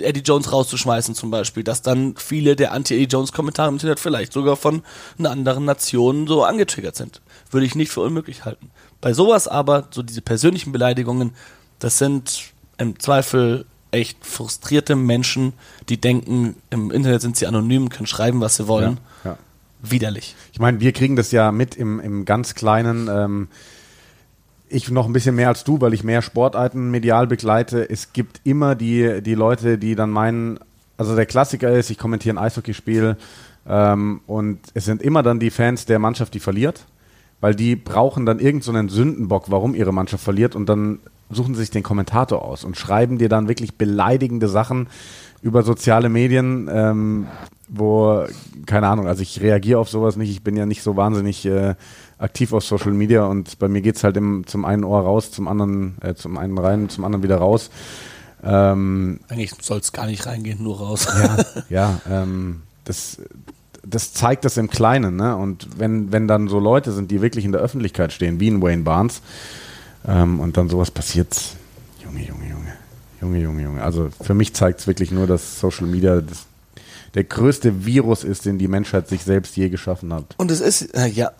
Eddie 0.00 0.20
Jones 0.20 0.50
rauszuschmeißen 0.52 1.14
zum 1.14 1.30
Beispiel, 1.30 1.62
dass 1.64 1.82
dann 1.82 2.14
viele 2.16 2.56
der 2.56 2.72
Anti-Eddie 2.72 3.12
Jones-Kommentare 3.12 3.68
im 3.68 3.74
Internet 3.74 4.00
vielleicht 4.00 4.32
sogar 4.32 4.56
von 4.56 4.82
einer 5.18 5.30
anderen 5.30 5.64
Nation 5.64 6.26
so 6.26 6.44
angetriggert 6.44 6.96
sind. 6.96 7.20
Würde 7.50 7.66
ich 7.66 7.74
nicht 7.74 7.92
für 7.92 8.00
unmöglich 8.00 8.44
halten. 8.44 8.70
Bei 9.00 9.12
sowas 9.12 9.48
aber, 9.48 9.88
so 9.90 10.02
diese 10.02 10.22
persönlichen 10.22 10.72
Beleidigungen, 10.72 11.34
das 11.78 11.98
sind 11.98 12.52
im 12.78 12.98
Zweifel 12.98 13.66
echt 13.92 14.24
frustrierte 14.24 14.96
Menschen, 14.96 15.52
die 15.88 16.00
denken, 16.00 16.56
im 16.70 16.90
Internet 16.90 17.20
sind 17.20 17.36
sie 17.36 17.46
anonym, 17.46 17.90
können 17.90 18.06
schreiben, 18.06 18.40
was 18.40 18.56
sie 18.56 18.66
wollen. 18.66 18.98
Ja. 19.24 19.38
Widerlich. 19.82 20.34
Ich 20.52 20.60
meine, 20.60 20.80
wir 20.80 20.92
kriegen 20.92 21.16
das 21.16 21.30
ja 21.32 21.52
mit 21.52 21.76
im, 21.76 22.00
im 22.00 22.24
ganz 22.24 22.54
kleinen. 22.54 23.08
Ähm, 23.08 23.48
ich 24.68 24.90
noch 24.90 25.06
ein 25.06 25.12
bisschen 25.12 25.34
mehr 25.34 25.48
als 25.48 25.64
du, 25.64 25.80
weil 25.80 25.92
ich 25.92 26.02
mehr 26.02 26.22
Sportarten 26.22 26.90
medial 26.90 27.26
begleite. 27.26 27.88
Es 27.88 28.12
gibt 28.12 28.40
immer 28.44 28.74
die, 28.74 29.20
die 29.22 29.34
Leute, 29.34 29.76
die 29.76 29.94
dann 29.94 30.10
meinen, 30.10 30.58
also 30.96 31.14
der 31.14 31.26
Klassiker 31.26 31.70
ist, 31.70 31.90
ich 31.90 31.98
kommentiere 31.98 32.36
ein 32.36 32.38
Eishockeyspiel 32.42 33.16
ähm, 33.68 34.20
und 34.26 34.60
es 34.72 34.86
sind 34.86 35.02
immer 35.02 35.22
dann 35.22 35.40
die 35.40 35.50
Fans 35.50 35.84
der 35.84 35.98
Mannschaft, 35.98 36.32
die 36.34 36.40
verliert, 36.40 36.86
weil 37.40 37.54
die 37.54 37.76
brauchen 37.76 38.24
dann 38.24 38.38
irgendeinen 38.38 38.62
so 38.62 38.72
einen 38.72 38.88
Sündenbock, 38.88 39.50
warum 39.50 39.74
ihre 39.74 39.92
Mannschaft 39.92 40.24
verliert 40.24 40.56
und 40.56 40.66
dann 40.66 41.00
suchen 41.30 41.54
sie 41.54 41.60
sich 41.60 41.70
den 41.70 41.82
Kommentator 41.82 42.42
aus 42.44 42.64
und 42.64 42.76
schreiben 42.76 43.18
dir 43.18 43.28
dann 43.28 43.48
wirklich 43.48 43.74
beleidigende 43.74 44.48
Sachen 44.48 44.88
über 45.42 45.62
soziale 45.62 46.08
Medien, 46.08 46.68
ähm, 46.72 47.26
wo, 47.68 48.24
keine 48.66 48.86
Ahnung, 48.88 49.06
also 49.06 49.22
ich 49.22 49.40
reagiere 49.40 49.80
auf 49.80 49.88
sowas 49.88 50.16
nicht, 50.16 50.30
ich 50.30 50.42
bin 50.42 50.56
ja 50.56 50.66
nicht 50.66 50.82
so 50.82 50.96
wahnsinnig 50.96 51.44
äh, 51.46 51.74
aktiv 52.18 52.52
auf 52.52 52.64
Social 52.64 52.92
Media 52.92 53.24
und 53.24 53.58
bei 53.58 53.68
mir 53.68 53.80
geht's 53.80 54.04
halt 54.04 54.16
im, 54.16 54.46
zum 54.46 54.64
einen 54.64 54.84
Ohr 54.84 55.00
raus, 55.00 55.30
zum 55.30 55.48
anderen, 55.48 55.96
äh, 56.02 56.14
zum 56.14 56.38
einen 56.38 56.58
rein, 56.58 56.88
zum 56.88 57.04
anderen 57.04 57.22
wieder 57.22 57.36
raus. 57.36 57.70
Ähm, 58.44 59.20
Eigentlich 59.28 59.52
soll 59.60 59.78
es 59.78 59.92
gar 59.92 60.06
nicht 60.06 60.26
reingehen, 60.26 60.62
nur 60.62 60.78
raus. 60.78 61.06
ja, 61.06 61.36
ja, 61.68 62.00
ähm, 62.22 62.62
das, 62.84 63.22
das 63.84 64.12
zeigt 64.12 64.44
das 64.44 64.56
im 64.56 64.68
Kleinen, 64.68 65.16
ne? 65.16 65.36
Und 65.36 65.78
wenn, 65.78 66.12
wenn 66.12 66.28
dann 66.28 66.48
so 66.48 66.58
Leute 66.58 66.92
sind, 66.92 67.10
die 67.10 67.22
wirklich 67.22 67.44
in 67.44 67.52
der 67.52 67.60
Öffentlichkeit 67.60 68.12
stehen, 68.12 68.40
wie 68.40 68.48
in 68.48 68.62
Wayne 68.62 68.82
Barnes, 68.82 69.22
ähm, 70.06 70.40
und 70.40 70.56
dann 70.56 70.68
sowas 70.68 70.90
passiert, 70.90 71.36
Junge, 72.02 72.26
Junge, 72.26 72.48
Junge, 72.48 72.72
Junge, 73.20 73.38
Junge, 73.40 73.62
Junge. 73.62 73.82
Also 73.82 74.10
für 74.20 74.34
mich 74.34 74.54
zeigt 74.54 74.80
es 74.80 74.86
wirklich 74.86 75.10
nur, 75.10 75.26
dass 75.26 75.60
Social 75.60 75.86
Media 75.86 76.20
das, 76.20 76.46
der 77.14 77.24
größte 77.24 77.84
Virus 77.84 78.24
ist, 78.24 78.44
den 78.44 78.58
die 78.58 78.68
Menschheit 78.68 79.08
sich 79.08 79.22
selbst 79.22 79.56
je 79.56 79.68
geschaffen 79.68 80.12
hat. 80.12 80.34
Und 80.38 80.50
es 80.50 80.60
ist, 80.60 80.94
äh, 80.94 81.06
ja, 81.06 81.32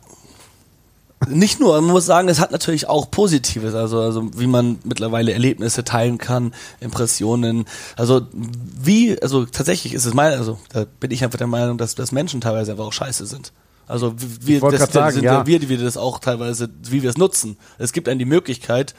nicht 1.28 1.60
nur, 1.60 1.80
man 1.80 1.90
muss 1.90 2.06
sagen, 2.06 2.28
es 2.28 2.40
hat 2.40 2.50
natürlich 2.50 2.88
auch 2.88 3.10
Positives, 3.10 3.74
also, 3.74 4.00
also 4.00 4.30
wie 4.36 4.46
man 4.46 4.78
mittlerweile 4.84 5.32
Erlebnisse 5.32 5.84
teilen 5.84 6.18
kann, 6.18 6.52
Impressionen, 6.80 7.66
also 7.96 8.22
wie, 8.32 9.20
also 9.22 9.44
tatsächlich 9.44 9.94
ist 9.94 10.04
es 10.04 10.14
mein, 10.14 10.32
also 10.32 10.58
da 10.72 10.84
bin 11.00 11.10
ich 11.10 11.22
einfach 11.22 11.38
der 11.38 11.46
Meinung, 11.46 11.78
dass, 11.78 11.94
dass 11.94 12.12
Menschen 12.12 12.40
teilweise 12.40 12.72
einfach 12.72 12.86
auch 12.86 12.92
scheiße 12.92 13.26
sind. 13.26 13.52
Also 13.86 14.14
wir, 14.16 14.60
das, 14.60 14.92
sagen, 14.92 15.14
sind 15.14 15.24
ja. 15.24 15.46
wir, 15.46 15.58
die 15.58 15.68
wir 15.68 15.78
das 15.78 15.96
auch 15.96 16.18
teilweise, 16.18 16.68
wie 16.82 17.02
wir 17.02 17.10
es 17.10 17.16
nutzen. 17.16 17.56
Es 17.78 17.92
gibt 17.92 18.08
einem 18.08 18.18
die 18.18 18.24
Möglichkeit, 18.24 18.94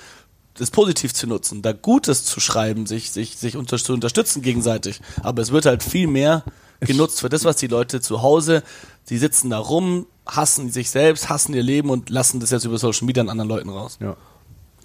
das 0.55 0.69
positiv 0.69 1.13
zu 1.13 1.25
nutzen, 1.25 1.61
da 1.61 1.73
Gutes 1.73 2.25
zu 2.25 2.39
schreiben, 2.39 2.85
sich, 2.85 3.11
sich, 3.11 3.37
sich 3.37 3.57
unter, 3.57 3.77
zu 3.77 3.93
unterstützen 3.93 4.41
gegenseitig. 4.41 5.01
Aber 5.23 5.41
es 5.41 5.51
wird 5.51 5.65
halt 5.65 5.81
viel 5.81 6.07
mehr 6.07 6.43
genutzt 6.79 7.21
für 7.21 7.29
das, 7.29 7.43
was 7.43 7.55
die 7.55 7.67
Leute 7.67 8.01
zu 8.01 8.21
Hause, 8.21 8.61
die 9.09 9.17
sitzen 9.17 9.49
da 9.49 9.57
rum, 9.57 10.05
hassen 10.25 10.71
sich 10.71 10.89
selbst, 10.89 11.29
hassen 11.29 11.53
ihr 11.53 11.63
Leben 11.63 11.89
und 11.89 12.09
lassen 12.09 12.39
das 12.39 12.51
jetzt 12.51 12.65
über 12.65 12.77
Social 12.77 13.05
Media 13.05 13.23
an 13.23 13.29
anderen 13.29 13.49
Leuten 13.49 13.69
raus. 13.69 13.97
Ja, 14.01 14.15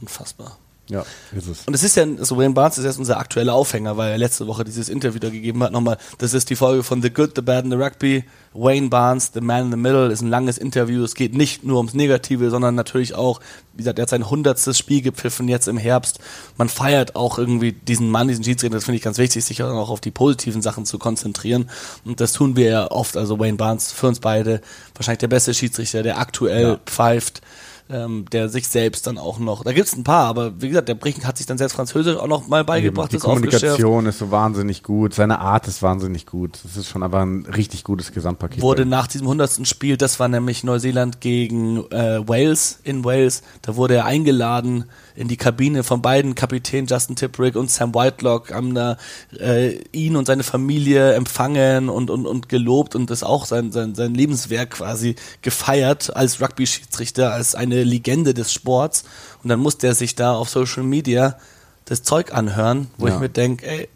Unfassbar. 0.00 0.58
Ja, 0.88 1.04
ist 1.36 1.48
es. 1.48 1.64
Und 1.66 1.74
es 1.74 1.82
ist 1.82 1.96
ja, 1.96 2.06
so 2.18 2.36
Wayne 2.38 2.54
Barnes 2.54 2.78
ist 2.78 2.84
jetzt 2.84 2.98
unser 2.98 3.18
aktueller 3.18 3.54
Aufhänger, 3.54 3.96
weil 3.96 4.10
er 4.12 4.18
letzte 4.18 4.46
Woche 4.46 4.64
dieses 4.64 4.88
Interview 4.88 5.18
da 5.20 5.28
gegeben 5.28 5.62
hat. 5.62 5.72
Nochmal, 5.72 5.98
das 6.18 6.34
ist 6.34 6.48
die 6.50 6.56
Folge 6.56 6.82
von 6.82 7.02
The 7.02 7.10
Good, 7.10 7.32
The 7.36 7.42
Bad 7.42 7.64
and 7.64 7.72
The 7.72 7.78
Rugby. 7.78 8.24
Wayne 8.54 8.88
Barnes, 8.88 9.30
The 9.34 9.40
Man 9.40 9.66
in 9.66 9.70
the 9.70 9.76
Middle, 9.76 10.10
ist 10.10 10.22
ein 10.22 10.30
langes 10.30 10.58
Interview. 10.58 11.04
Es 11.04 11.14
geht 11.14 11.34
nicht 11.34 11.62
nur 11.64 11.76
ums 11.76 11.94
Negative, 11.94 12.50
sondern 12.50 12.74
natürlich 12.74 13.14
auch, 13.14 13.40
wie 13.74 13.78
gesagt, 13.78 13.98
er 13.98 14.02
hat 14.02 14.08
sein 14.08 14.28
hundertstes 14.28 14.78
Spiel 14.78 15.02
gepfiffen 15.02 15.46
jetzt 15.46 15.68
im 15.68 15.76
Herbst. 15.76 16.18
Man 16.56 16.68
feiert 16.68 17.14
auch 17.14 17.38
irgendwie 17.38 17.72
diesen 17.72 18.10
Mann, 18.10 18.26
diesen 18.28 18.42
Schiedsrichter. 18.42 18.76
Das 18.76 18.84
finde 18.84 18.96
ich 18.96 19.02
ganz 19.04 19.18
wichtig, 19.18 19.44
sich 19.44 19.62
auch 19.62 19.90
auf 19.90 20.00
die 20.00 20.10
positiven 20.10 20.62
Sachen 20.62 20.86
zu 20.86 20.98
konzentrieren. 20.98 21.70
Und 22.04 22.20
das 22.20 22.32
tun 22.32 22.56
wir 22.56 22.68
ja 22.70 22.90
oft. 22.90 23.16
Also 23.16 23.38
Wayne 23.38 23.58
Barnes 23.58 23.92
für 23.92 24.08
uns 24.08 24.20
beide 24.20 24.62
wahrscheinlich 24.94 25.18
der 25.18 25.28
beste 25.28 25.52
Schiedsrichter, 25.54 26.02
der 26.02 26.18
aktuell 26.18 26.62
Ja. 26.62 26.80
pfeift 26.86 27.42
ähm, 27.90 28.26
der 28.32 28.48
sich 28.48 28.68
selbst 28.68 29.06
dann 29.06 29.18
auch 29.18 29.38
noch, 29.38 29.64
da 29.64 29.72
gibt's 29.72 29.96
ein 29.96 30.04
paar, 30.04 30.26
aber 30.26 30.60
wie 30.60 30.68
gesagt, 30.68 30.88
der 30.88 30.94
Brink 30.94 31.24
hat 31.24 31.38
sich 31.38 31.46
dann 31.46 31.58
selbst 31.58 31.74
Französisch 31.74 32.16
auch 32.16 32.26
noch 32.26 32.46
mal 32.46 32.64
beigebracht, 32.64 33.12
die. 33.12 33.18
Kommunikation 33.18 34.06
ist 34.06 34.18
so 34.18 34.30
wahnsinnig 34.30 34.82
gut, 34.82 35.14
seine 35.14 35.40
Art 35.40 35.68
ist 35.68 35.82
wahnsinnig 35.82 36.26
gut. 36.26 36.58
Das 36.64 36.76
ist 36.76 36.88
schon 36.88 37.02
aber 37.02 37.24
ein 37.24 37.46
richtig 37.46 37.84
gutes 37.84 38.12
Gesamtpaket. 38.12 38.62
Wurde 38.62 38.86
nach 38.86 39.06
diesem 39.06 39.26
100. 39.26 39.66
Spiel, 39.66 39.96
das 39.96 40.20
war 40.20 40.28
nämlich 40.28 40.64
Neuseeland 40.64 41.20
gegen 41.20 41.78
äh, 41.90 42.26
Wales 42.26 42.78
in 42.84 43.04
Wales, 43.04 43.42
da 43.62 43.76
wurde 43.76 43.94
er 43.94 44.04
eingeladen 44.04 44.84
in 45.14 45.26
die 45.26 45.36
Kabine 45.36 45.82
von 45.82 46.00
beiden 46.00 46.34
Kapitänen 46.34 46.86
Justin 46.86 47.16
Tipperick 47.16 47.56
und 47.56 47.70
Sam 47.70 47.94
Whitelock, 47.94 48.52
haben 48.52 48.74
da 48.74 48.96
äh, 49.38 49.78
ihn 49.92 50.14
und 50.14 50.26
seine 50.26 50.44
Familie 50.44 51.14
empfangen 51.14 51.88
und, 51.88 52.08
und, 52.10 52.26
und 52.26 52.48
gelobt 52.48 52.94
und 52.94 53.10
das 53.10 53.24
auch 53.24 53.44
sein, 53.44 53.72
sein, 53.72 53.94
sein 53.94 54.14
Lebenswerk 54.14 54.70
quasi 54.70 55.16
gefeiert 55.42 56.14
als 56.14 56.40
Rugby-Schiedsrichter, 56.40 57.32
als 57.32 57.56
eine 57.56 57.77
Legende 57.84 58.34
des 58.34 58.52
Sports. 58.52 59.04
Und 59.42 59.48
dann 59.50 59.60
musste 59.60 59.86
er 59.86 59.94
sich 59.94 60.14
da 60.14 60.34
auf 60.34 60.48
Social 60.48 60.82
Media 60.82 61.38
das 61.84 62.02
Zeug 62.02 62.32
anhören, 62.34 62.88
wo 62.98 63.08
Ja. 63.08 63.14
ich 63.14 63.20
mir 63.20 63.28
denke, 63.28 63.66
ey, 63.66 63.88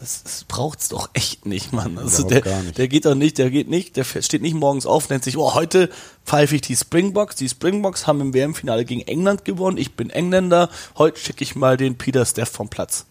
das, 0.00 0.22
das 0.24 0.44
braucht's 0.44 0.88
doch 0.88 1.10
echt 1.12 1.46
nicht, 1.46 1.72
Mann. 1.72 1.96
Also 1.98 2.24
der, 2.24 2.44
nicht. 2.62 2.78
der 2.78 2.88
geht 2.88 3.04
doch 3.04 3.14
nicht, 3.14 3.38
der 3.38 3.50
geht 3.50 3.68
nicht, 3.68 3.96
der 3.96 4.04
steht 4.04 4.42
nicht 4.42 4.54
morgens 4.54 4.84
auf, 4.84 5.08
nennt 5.10 5.22
sich, 5.22 5.36
oh, 5.36 5.54
heute 5.54 5.90
pfeife 6.26 6.56
ich 6.56 6.62
die 6.62 6.74
Springboks. 6.74 7.36
Die 7.36 7.48
Springboks 7.48 8.06
haben 8.06 8.20
im 8.20 8.34
WM-Finale 8.34 8.84
gegen 8.84 9.02
England 9.02 9.44
gewonnen. 9.44 9.76
Ich 9.76 9.94
bin 9.94 10.10
Engländer. 10.10 10.70
Heute 10.98 11.20
schicke 11.20 11.44
ich 11.44 11.54
mal 11.54 11.76
den 11.76 11.98
Peter 11.98 12.24
Steff 12.26 12.48
vom 12.50 12.68
Platz. 12.68 13.06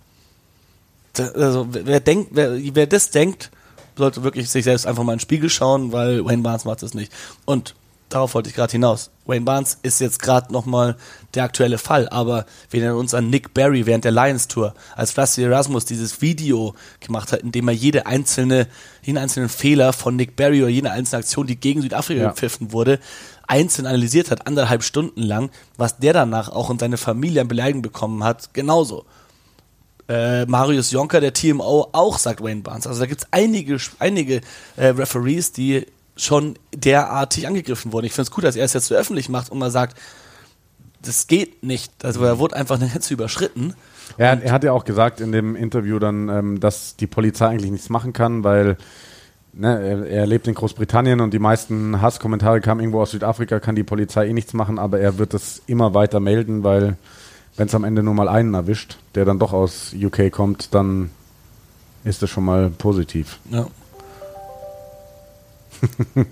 Da, 1.13 1.27
also, 1.29 1.67
wer, 1.71 1.85
wer 1.85 1.99
denkt, 1.99 2.29
wer, 2.33 2.57
wer 2.75 2.87
das 2.87 3.11
denkt, 3.11 3.51
sollte 3.97 4.23
wirklich 4.23 4.49
sich 4.49 4.63
selbst 4.63 4.85
einfach 4.85 5.03
mal 5.03 5.13
in 5.13 5.17
den 5.17 5.21
Spiegel 5.23 5.49
schauen, 5.49 5.91
weil 5.91 6.25
Wayne 6.25 6.41
Barnes 6.41 6.65
macht 6.65 6.81
das 6.83 6.93
nicht. 6.93 7.11
Und 7.45 7.75
darauf 8.09 8.33
wollte 8.33 8.49
ich 8.49 8.55
gerade 8.55 8.71
hinaus. 8.71 9.11
Wayne 9.25 9.45
Barnes 9.45 9.77
ist 9.83 10.01
jetzt 10.01 10.21
gerade 10.21 10.51
nochmal 10.51 10.95
der 11.35 11.43
aktuelle 11.43 11.77
Fall, 11.77 12.09
aber 12.09 12.45
wir 12.69 12.81
erinnern 12.81 12.97
uns 12.99 13.13
an 13.13 13.29
Nick 13.29 13.53
Barry 13.53 13.85
während 13.85 14.03
der 14.03 14.11
Lions 14.11 14.47
Tour, 14.47 14.73
als 14.95 15.11
Flashy 15.11 15.43
Erasmus 15.43 15.85
dieses 15.85 16.21
Video 16.21 16.73
gemacht 16.99 17.31
hat, 17.31 17.41
in 17.41 17.51
dem 17.51 17.67
er 17.67 17.73
jede 17.73 18.05
einzelne, 18.07 18.67
jeden 19.03 19.17
einzelnen 19.17 19.47
Fehler 19.49 19.93
von 19.93 20.15
Nick 20.15 20.35
Barry 20.35 20.61
oder 20.61 20.69
jede 20.71 20.91
einzelne 20.91 21.19
Aktion, 21.19 21.47
die 21.47 21.55
gegen 21.55 21.81
Südafrika 21.81 22.21
Ja. 22.21 22.29
gepfiffen 22.29 22.71
wurde, 22.71 22.99
einzeln 23.47 23.85
analysiert 23.85 24.31
hat, 24.31 24.47
anderthalb 24.47 24.83
Stunden 24.83 25.21
lang, 25.21 25.51
was 25.77 25.97
der 25.97 26.13
danach 26.13 26.49
auch 26.49 26.69
und 26.69 26.79
seine 26.79 26.97
Familie 26.97 27.41
an 27.41 27.47
Beleidigung 27.47 27.81
bekommen 27.81 28.23
hat, 28.23 28.53
genauso 28.53 29.05
äh, 30.09 30.45
Marius 30.45 30.91
Jonker, 30.91 31.21
der 31.21 31.33
TMO, 31.33 31.87
auch 31.93 32.17
sagt 32.17 32.43
Wayne 32.43 32.61
Barnes. 32.61 32.85
Also 32.87 32.99
da 32.99 33.05
gibt 33.05 33.21
es 33.21 33.27
einige, 33.31 33.77
einige 33.99 34.41
äh, 34.75 34.87
Referees, 34.87 35.53
die 35.53 35.85
schon 36.21 36.55
derartig 36.73 37.47
angegriffen 37.47 37.91
wurden. 37.91 38.05
Ich 38.05 38.13
finde 38.13 38.23
es 38.23 38.31
gut, 38.31 38.43
dass 38.43 38.55
er 38.55 38.65
es 38.65 38.73
jetzt 38.73 38.87
so 38.87 38.95
öffentlich 38.95 39.29
macht 39.29 39.51
und 39.51 39.57
mal 39.57 39.71
sagt, 39.71 39.97
das 41.01 41.27
geht 41.27 41.63
nicht. 41.63 42.05
Also 42.05 42.21
da 42.21 42.37
wurde 42.37 42.55
einfach 42.55 42.79
eine 42.79 42.89
Grenze 42.89 43.13
überschritten. 43.15 43.73
Er, 44.17 44.41
er 44.41 44.51
hat 44.51 44.63
ja 44.63 44.71
auch 44.71 44.85
gesagt 44.85 45.19
in 45.19 45.31
dem 45.31 45.55
Interview 45.55 45.97
dann, 45.97 46.29
ähm, 46.29 46.59
dass 46.59 46.95
die 46.95 47.07
Polizei 47.07 47.47
eigentlich 47.47 47.71
nichts 47.71 47.89
machen 47.89 48.13
kann, 48.13 48.43
weil 48.43 48.77
ne, 49.53 49.81
er, 49.81 50.05
er 50.05 50.27
lebt 50.27 50.47
in 50.47 50.53
Großbritannien 50.53 51.21
und 51.21 51.33
die 51.33 51.39
meisten 51.39 52.01
Hasskommentare 52.01 52.61
kamen 52.61 52.81
irgendwo 52.81 53.01
aus 53.01 53.11
Südafrika, 53.11 53.59
kann 53.59 53.75
die 53.75 53.83
Polizei 53.83 54.27
eh 54.27 54.33
nichts 54.33 54.53
machen, 54.53 54.79
aber 54.79 54.99
er 54.99 55.17
wird 55.17 55.33
das 55.33 55.61
immer 55.65 55.93
weiter 55.93 56.19
melden, 56.19 56.63
weil 56.63 56.97
wenn 57.55 57.67
es 57.67 57.75
am 57.75 57.83
Ende 57.83 58.03
nur 58.03 58.13
mal 58.13 58.29
einen 58.29 58.53
erwischt, 58.53 58.97
der 59.15 59.25
dann 59.25 59.39
doch 59.39 59.53
aus 59.53 59.93
UK 59.99 60.31
kommt, 60.31 60.73
dann 60.75 61.09
ist 62.03 62.21
das 62.21 62.29
schon 62.29 62.45
mal 62.45 62.69
positiv. 62.69 63.39
Ja. 63.49 63.67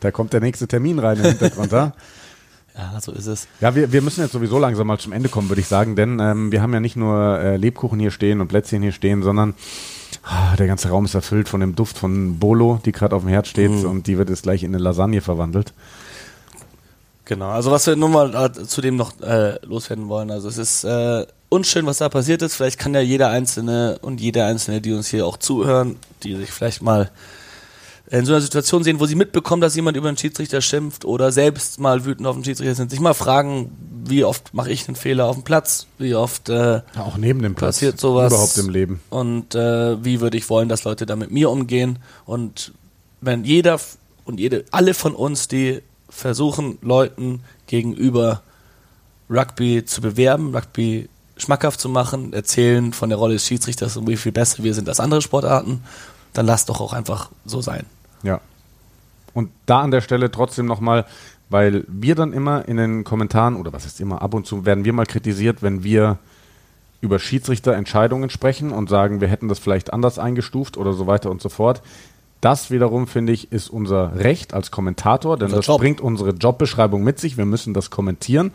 Da 0.00 0.10
kommt 0.10 0.34
der 0.34 0.40
nächste 0.40 0.68
Termin 0.68 0.98
rein 0.98 1.16
im 1.16 1.24
Hintergrund, 1.24 1.72
ja? 1.72 1.94
ja, 2.76 3.00
so 3.00 3.12
ist 3.12 3.26
es. 3.26 3.48
Ja, 3.60 3.74
wir, 3.74 3.90
wir 3.90 4.02
müssen 4.02 4.20
jetzt 4.20 4.32
sowieso 4.32 4.58
langsam 4.58 4.86
mal 4.86 4.98
zum 4.98 5.12
Ende 5.12 5.30
kommen, 5.30 5.48
würde 5.48 5.62
ich 5.62 5.68
sagen, 5.68 5.96
denn 5.96 6.20
ähm, 6.20 6.52
wir 6.52 6.60
haben 6.60 6.74
ja 6.74 6.80
nicht 6.80 6.96
nur 6.96 7.38
äh, 7.38 7.56
Lebkuchen 7.56 7.98
hier 7.98 8.10
stehen 8.10 8.42
und 8.42 8.48
Plätzchen 8.48 8.82
hier 8.82 8.92
stehen, 8.92 9.22
sondern 9.22 9.54
Ah, 10.28 10.56
Der 10.56 10.66
ganze 10.66 10.88
Raum 10.88 11.04
ist 11.04 11.14
erfüllt 11.14 11.48
von 11.48 11.60
dem 11.60 11.76
Duft 11.76 11.98
von 11.98 12.38
Bolo, 12.38 12.80
die 12.84 12.92
gerade 12.92 13.14
auf 13.14 13.22
dem 13.22 13.28
Herd 13.28 13.46
steht 13.46 13.70
und 13.70 14.06
die 14.08 14.18
wird 14.18 14.28
jetzt 14.28 14.42
gleich 14.42 14.64
in 14.64 14.74
eine 14.74 14.82
Lasagne 14.82 15.20
verwandelt. 15.20 15.72
Genau, 17.24 17.50
also 17.50 17.70
was 17.70 17.86
wir 17.86 17.96
nur 17.96 18.08
mal 18.08 18.34
äh, 18.34 18.52
zu 18.52 18.80
dem 18.80 18.96
noch 18.96 19.20
äh, 19.20 19.64
loswerden 19.64 20.08
wollen, 20.08 20.30
also 20.30 20.48
es 20.48 20.58
ist 20.58 20.84
äh, 20.84 21.26
unschön, 21.48 21.86
was 21.86 21.98
da 21.98 22.08
passiert 22.08 22.42
ist. 22.42 22.54
Vielleicht 22.54 22.78
kann 22.78 22.94
ja 22.94 23.00
jeder 23.00 23.30
Einzelne 23.30 23.98
und 24.02 24.20
jede 24.20 24.44
Einzelne, 24.44 24.80
die 24.80 24.92
uns 24.92 25.08
hier 25.08 25.26
auch 25.26 25.36
zuhören, 25.36 25.96
die 26.22 26.34
sich 26.36 26.50
vielleicht 26.50 26.82
mal 26.82 27.10
in 28.08 28.24
so 28.24 28.32
einer 28.32 28.40
Situation 28.40 28.84
sehen, 28.84 29.00
wo 29.00 29.06
sie 29.06 29.16
mitbekommen, 29.16 29.60
dass 29.60 29.74
jemand 29.74 29.96
über 29.96 30.08
einen 30.08 30.16
Schiedsrichter 30.16 30.60
schimpft 30.60 31.04
oder 31.04 31.32
selbst 31.32 31.80
mal 31.80 32.04
wütend 32.04 32.26
auf 32.26 32.36
den 32.36 32.44
Schiedsrichter 32.44 32.74
sind, 32.74 32.90
sich 32.90 33.00
mal 33.00 33.14
fragen, 33.14 33.72
wie 34.04 34.24
oft 34.24 34.54
mache 34.54 34.70
ich 34.70 34.86
einen 34.86 34.94
Fehler 34.94 35.26
auf 35.26 35.34
dem 35.36 35.42
Platz, 35.42 35.86
wie 35.98 36.14
oft 36.14 36.48
äh, 36.48 36.82
auch 36.96 37.16
neben 37.16 37.42
dem 37.42 37.54
Platz. 37.56 37.76
passiert 37.76 37.98
sowas 37.98 38.32
Überhaupt 38.32 38.56
im 38.58 38.68
Leben. 38.68 39.00
und 39.10 39.54
äh, 39.56 40.04
wie 40.04 40.20
würde 40.20 40.36
ich 40.36 40.48
wollen, 40.48 40.68
dass 40.68 40.84
Leute 40.84 41.04
da 41.04 41.16
mit 41.16 41.32
mir 41.32 41.50
umgehen 41.50 41.98
und 42.26 42.72
wenn 43.20 43.44
jeder 43.44 43.80
und 44.24 44.38
jede 44.38 44.64
alle 44.70 44.94
von 44.94 45.14
uns, 45.14 45.48
die 45.48 45.82
versuchen 46.08 46.78
Leuten 46.82 47.40
gegenüber 47.66 48.42
Rugby 49.28 49.84
zu 49.84 50.00
bewerben, 50.00 50.54
Rugby 50.54 51.08
schmackhaft 51.36 51.80
zu 51.80 51.88
machen, 51.88 52.32
erzählen 52.32 52.92
von 52.92 53.08
der 53.08 53.18
Rolle 53.18 53.34
des 53.34 53.46
Schiedsrichters 53.46 53.96
und 53.96 54.06
wie 54.06 54.16
viel 54.16 54.32
besser 54.32 54.62
wir 54.62 54.74
sind 54.74 54.88
als 54.88 55.00
andere 55.00 55.20
Sportarten, 55.22 55.82
dann 56.32 56.46
lasst 56.46 56.68
doch 56.68 56.80
auch 56.80 56.92
einfach 56.92 57.30
so 57.44 57.60
sein. 57.60 57.84
Ja. 58.22 58.40
Und 59.34 59.50
da 59.66 59.80
an 59.80 59.90
der 59.90 60.00
Stelle 60.00 60.30
trotzdem 60.30 60.66
nochmal, 60.66 61.04
weil 61.50 61.84
wir 61.88 62.14
dann 62.14 62.32
immer 62.32 62.66
in 62.66 62.76
den 62.76 63.04
Kommentaren, 63.04 63.56
oder 63.56 63.72
was 63.72 63.86
ist 63.86 64.00
immer, 64.00 64.22
ab 64.22 64.34
und 64.34 64.46
zu 64.46 64.64
werden 64.64 64.84
wir 64.84 64.92
mal 64.92 65.06
kritisiert, 65.06 65.62
wenn 65.62 65.84
wir 65.84 66.18
über 67.00 67.18
Schiedsrichterentscheidungen 67.18 68.30
sprechen 68.30 68.72
und 68.72 68.88
sagen, 68.88 69.20
wir 69.20 69.28
hätten 69.28 69.48
das 69.48 69.58
vielleicht 69.58 69.92
anders 69.92 70.18
eingestuft 70.18 70.76
oder 70.76 70.92
so 70.92 71.06
weiter 71.06 71.30
und 71.30 71.42
so 71.42 71.48
fort. 71.48 71.82
Das 72.40 72.70
wiederum, 72.70 73.06
finde 73.06 73.32
ich, 73.32 73.50
ist 73.52 73.70
unser 73.70 74.18
Recht 74.18 74.54
als 74.54 74.70
Kommentator, 74.70 75.36
denn 75.36 75.46
Unser 75.46 75.56
das 75.56 75.66
Job. 75.66 75.80
bringt 75.80 76.00
unsere 76.00 76.30
Jobbeschreibung 76.30 77.02
mit 77.02 77.18
sich. 77.18 77.36
Wir 77.36 77.46
müssen 77.46 77.74
das 77.74 77.90
kommentieren 77.90 78.52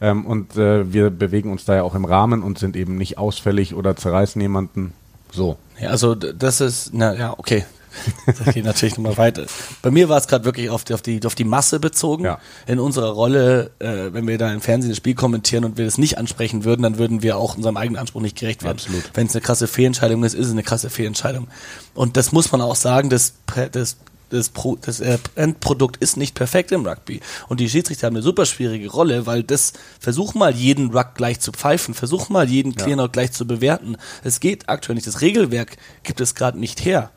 ähm, 0.00 0.26
und 0.26 0.56
äh, 0.56 0.92
wir 0.92 1.10
bewegen 1.10 1.50
uns 1.52 1.64
da 1.64 1.76
ja 1.76 1.82
auch 1.82 1.94
im 1.94 2.04
Rahmen 2.04 2.42
und 2.42 2.58
sind 2.58 2.76
eben 2.76 2.96
nicht 2.96 3.18
ausfällig 3.18 3.74
oder 3.74 3.96
zerreißen 3.96 4.40
jemanden. 4.40 4.92
So. 5.32 5.56
Ja, 5.80 5.90
also 5.90 6.14
das 6.14 6.60
ist, 6.60 6.90
na 6.92 7.14
ja, 7.14 7.34
okay. 7.38 7.64
Das 8.26 8.54
geht 8.54 8.64
natürlich 8.64 8.96
nochmal 8.96 9.16
weiter. 9.16 9.46
Bei 9.82 9.90
mir 9.90 10.08
war 10.08 10.18
es 10.18 10.28
gerade 10.28 10.44
wirklich 10.44 10.70
auf 10.70 10.84
die, 10.84 10.94
auf, 10.94 11.02
die, 11.02 11.24
auf 11.24 11.34
die 11.34 11.44
Masse 11.44 11.80
bezogen. 11.80 12.24
Ja. 12.24 12.38
In 12.66 12.78
unserer 12.78 13.10
Rolle, 13.10 13.70
äh, 13.78 14.12
wenn 14.12 14.26
wir 14.26 14.38
da 14.38 14.52
im 14.52 14.60
Fernsehen 14.60 14.90
das 14.90 14.98
Spiel 14.98 15.14
kommentieren 15.14 15.64
und 15.64 15.76
wir 15.76 15.84
das 15.84 15.98
nicht 15.98 16.18
ansprechen 16.18 16.64
würden, 16.64 16.82
dann 16.82 16.98
würden 16.98 17.22
wir 17.22 17.36
auch 17.36 17.56
unserem 17.56 17.76
eigenen 17.76 18.00
Anspruch 18.00 18.20
nicht 18.20 18.38
gerecht 18.38 18.62
werden. 18.62 18.78
Absolut. 18.78 19.10
Wenn 19.14 19.26
es 19.26 19.34
eine 19.34 19.42
krasse 19.42 19.66
Fehlentscheidung 19.66 20.24
ist, 20.24 20.34
ist 20.34 20.46
es 20.46 20.52
eine 20.52 20.62
krasse 20.62 20.90
Fehlentscheidung. 20.90 21.48
Und 21.94 22.16
das 22.16 22.32
muss 22.32 22.52
man 22.52 22.60
auch 22.60 22.76
sagen, 22.76 23.10
das, 23.10 23.34
das 23.72 23.96
das, 24.30 24.48
Pro, 24.48 24.76
das 24.80 25.00
äh, 25.00 25.18
Endprodukt 25.34 25.96
ist 25.98 26.16
nicht 26.16 26.34
perfekt 26.34 26.72
im 26.72 26.86
Rugby. 26.86 27.20
Und 27.48 27.60
die 27.60 27.68
Schiedsrichter 27.68 28.06
haben 28.06 28.16
eine 28.16 28.22
super 28.22 28.46
schwierige 28.46 28.90
Rolle, 28.90 29.26
weil 29.26 29.42
das, 29.42 29.72
versuch 29.98 30.34
mal 30.34 30.54
jeden 30.54 30.90
Ruck 30.90 31.14
gleich 31.14 31.40
zu 31.40 31.52
pfeifen, 31.52 31.94
versuch 31.94 32.28
mal 32.28 32.48
jeden 32.48 32.74
Cleanout 32.74 33.08
gleich 33.08 33.32
zu 33.32 33.46
bewerten. 33.46 33.96
Es 34.24 34.40
geht 34.40 34.68
aktuell 34.68 34.94
nicht. 34.94 35.06
Das 35.06 35.20
Regelwerk 35.20 35.76
gibt 36.02 36.20
es 36.20 36.34
gerade 36.34 36.58
nicht 36.58 36.84
her. 36.84 37.10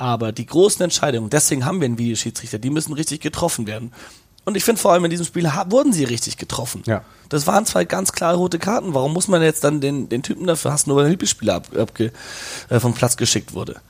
Aber 0.00 0.32
die 0.32 0.46
großen 0.46 0.82
Entscheidungen, 0.82 1.28
deswegen 1.28 1.66
haben 1.66 1.78
wir 1.82 1.84
einen 1.84 1.98
Videoschiedsrichter, 1.98 2.58
die 2.58 2.70
müssen 2.70 2.94
richtig 2.94 3.20
getroffen 3.20 3.66
werden. 3.66 3.92
Und 4.46 4.56
ich 4.56 4.64
finde 4.64 4.80
vor 4.80 4.92
allem 4.92 5.04
in 5.04 5.10
diesem 5.10 5.26
Spiel 5.26 5.44
wurden 5.66 5.92
sie 5.92 6.04
richtig 6.04 6.38
getroffen. 6.38 6.82
Ja. 6.86 7.02
Das 7.28 7.46
waren 7.46 7.66
zwei 7.66 7.84
ganz 7.84 8.12
klare 8.12 8.38
rote 8.38 8.58
Karten. 8.58 8.94
Warum 8.94 9.12
muss 9.12 9.28
man 9.28 9.42
jetzt 9.42 9.62
dann 9.62 9.82
den, 9.82 10.08
den 10.08 10.22
Typen 10.22 10.46
dafür 10.46 10.72
hassen, 10.72 10.88
nur 10.88 10.96
weil 10.96 11.04
ein 11.04 11.10
Lieblingsspieler 11.10 11.56
ab, 11.56 11.76
abge, 11.76 12.12
äh, 12.70 12.80
vom 12.80 12.94
Platz 12.94 13.18
geschickt 13.18 13.52
wurde? 13.52 13.82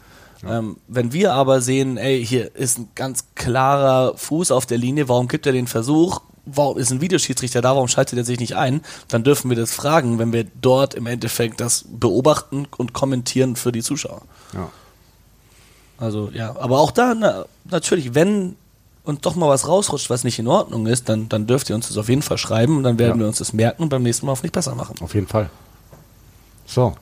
Ähm, 0.45 0.79
wenn 0.89 1.13
wir 1.13 1.33
aber 1.33 1.61
sehen, 1.61 1.97
ey, 1.97 2.27
hier 2.27 2.57
ist 2.57 2.79
ein 2.79 2.89
ganz 2.97 3.27
klarer 3.37 4.19
Fuß 4.19 4.51
auf 4.51 4.67
der 4.67 4.79
Linie, 4.79 5.09
warum 5.09 5.29
gibt 5.29 5.47
er 5.47 5.53
den 5.53 5.69
Versuch? 5.69 6.23
Warum 6.45 6.77
ist 6.77 6.91
ein 6.91 7.01
Videoschiedsrichter 7.01 7.61
da? 7.61 7.77
Warum 7.77 7.87
schaltet 7.87 8.19
er 8.19 8.25
sich 8.25 8.41
nicht 8.41 8.57
ein? 8.57 8.81
Dann 9.07 9.23
dürfen 9.23 9.49
wir 9.49 9.57
das 9.57 9.73
fragen, 9.73 10.19
wenn 10.19 10.33
wir 10.33 10.45
dort 10.61 10.95
im 10.95 11.07
Endeffekt 11.07 11.61
das 11.61 11.85
beobachten 11.89 12.67
und 12.79 12.95
kommentieren 12.95 13.55
für 13.55 13.71
die 13.71 13.83
Zuschauer. 13.83 14.23
Ja. 14.55 14.71
Also 16.01 16.31
ja, 16.35 16.57
aber 16.59 16.81
auch 16.81 16.91
da 16.91 17.15
na, 17.15 17.45
natürlich, 17.71 18.15
wenn 18.15 18.57
uns 19.05 19.21
doch 19.21 19.35
mal 19.37 19.49
was 19.49 19.69
rausrutscht, 19.69 20.11
was 20.11 20.25
nicht 20.25 20.39
in 20.39 20.47
Ordnung 20.49 20.87
ist, 20.87 21.09
dann, 21.09 21.29
dann 21.29 21.47
dürft 21.47 21.69
ihr 21.71 21.77
uns 21.77 21.89
das 21.89 21.97
auf 21.99 22.09
jeden 22.09 22.23
Fall 22.23 22.39
schreiben 22.39 22.77
und 22.79 22.83
dann 22.85 22.99
werden 22.99 23.15
Ja. 23.15 23.19
wir 23.21 23.27
uns 23.29 23.39
das 23.39 23.53
merken 23.53 23.83
und 23.85 23.89
beim 23.91 24.03
nächsten 24.03 24.27
Mal 24.27 24.33
hoffentlich 24.33 24.53
besser 24.53 24.75
machen. 24.75 24.97
Auf 25.01 25.15
jeden 25.15 25.27
Fall. 25.27 25.51
So. 26.67 26.95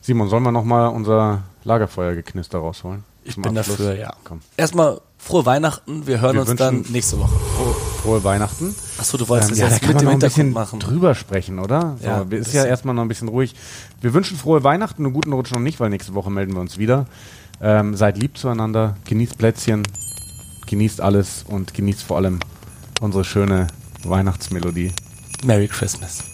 Simon, 0.00 0.28
sollen 0.28 0.42
wir 0.42 0.52
nochmal 0.52 0.88
unser 0.88 1.42
Lagerfeuergeknister 1.64 2.58
rausholen? 2.58 3.04
Ich 3.24 3.36
bin 3.36 3.56
Abschluss? 3.58 3.76
dafür, 3.76 3.94
ja. 3.96 4.12
Komm. 4.24 4.40
Erstmal 4.56 5.00
frohe 5.18 5.44
Weihnachten, 5.44 6.06
wir 6.06 6.20
hören 6.20 6.34
Wir 6.34 6.42
uns 6.42 6.54
dann 6.56 6.84
nächste 6.88 7.18
Woche. 7.18 7.28
Frohe, 7.56 7.74
frohe 8.02 8.24
Weihnachten. 8.24 8.74
Achso, 8.98 9.18
du 9.18 9.28
wolltest 9.28 9.52
Ähm, 9.52 9.58
das 9.58 9.72
ja, 9.72 9.78
da 9.80 9.86
mit 9.88 10.00
dem 10.00 10.08
ein 10.08 10.18
bisschen 10.18 10.44
Hintergrund 10.46 10.54
machen. 10.54 10.80
drüber 10.80 11.14
sprechen, 11.14 11.58
oder? 11.58 11.96
So, 12.00 12.06
Ja, 12.06 12.22
ist 12.30 12.54
ja 12.54 12.64
erstmal 12.64 12.94
noch 12.94 13.02
ein 13.02 13.08
bisschen 13.08 13.28
ruhig. 13.28 13.54
Wir 14.00 14.14
wünschen 14.14 14.36
frohe 14.38 14.64
Weihnachten, 14.64 15.04
einen 15.04 15.12
guten 15.12 15.32
Rutsch 15.32 15.50
noch 15.52 15.60
nicht, 15.60 15.78
weil 15.80 15.90
nächste 15.90 16.14
Woche 16.14 16.30
melden 16.30 16.54
wir 16.54 16.60
uns 16.60 16.78
wieder. 16.78 17.06
Ähm, 17.60 17.96
seid 17.96 18.18
lieb 18.18 18.38
zueinander, 18.38 18.96
genießt 19.04 19.36
Plätzchen, 19.36 19.82
genießt 20.66 21.00
alles 21.00 21.44
und 21.48 21.74
genießt 21.74 22.02
vor 22.02 22.16
allem 22.16 22.38
unsere 23.00 23.24
schöne 23.24 23.66
Weihnachtsmelodie. 24.04 24.92
Merry 25.44 25.68
Christmas. 25.68 26.27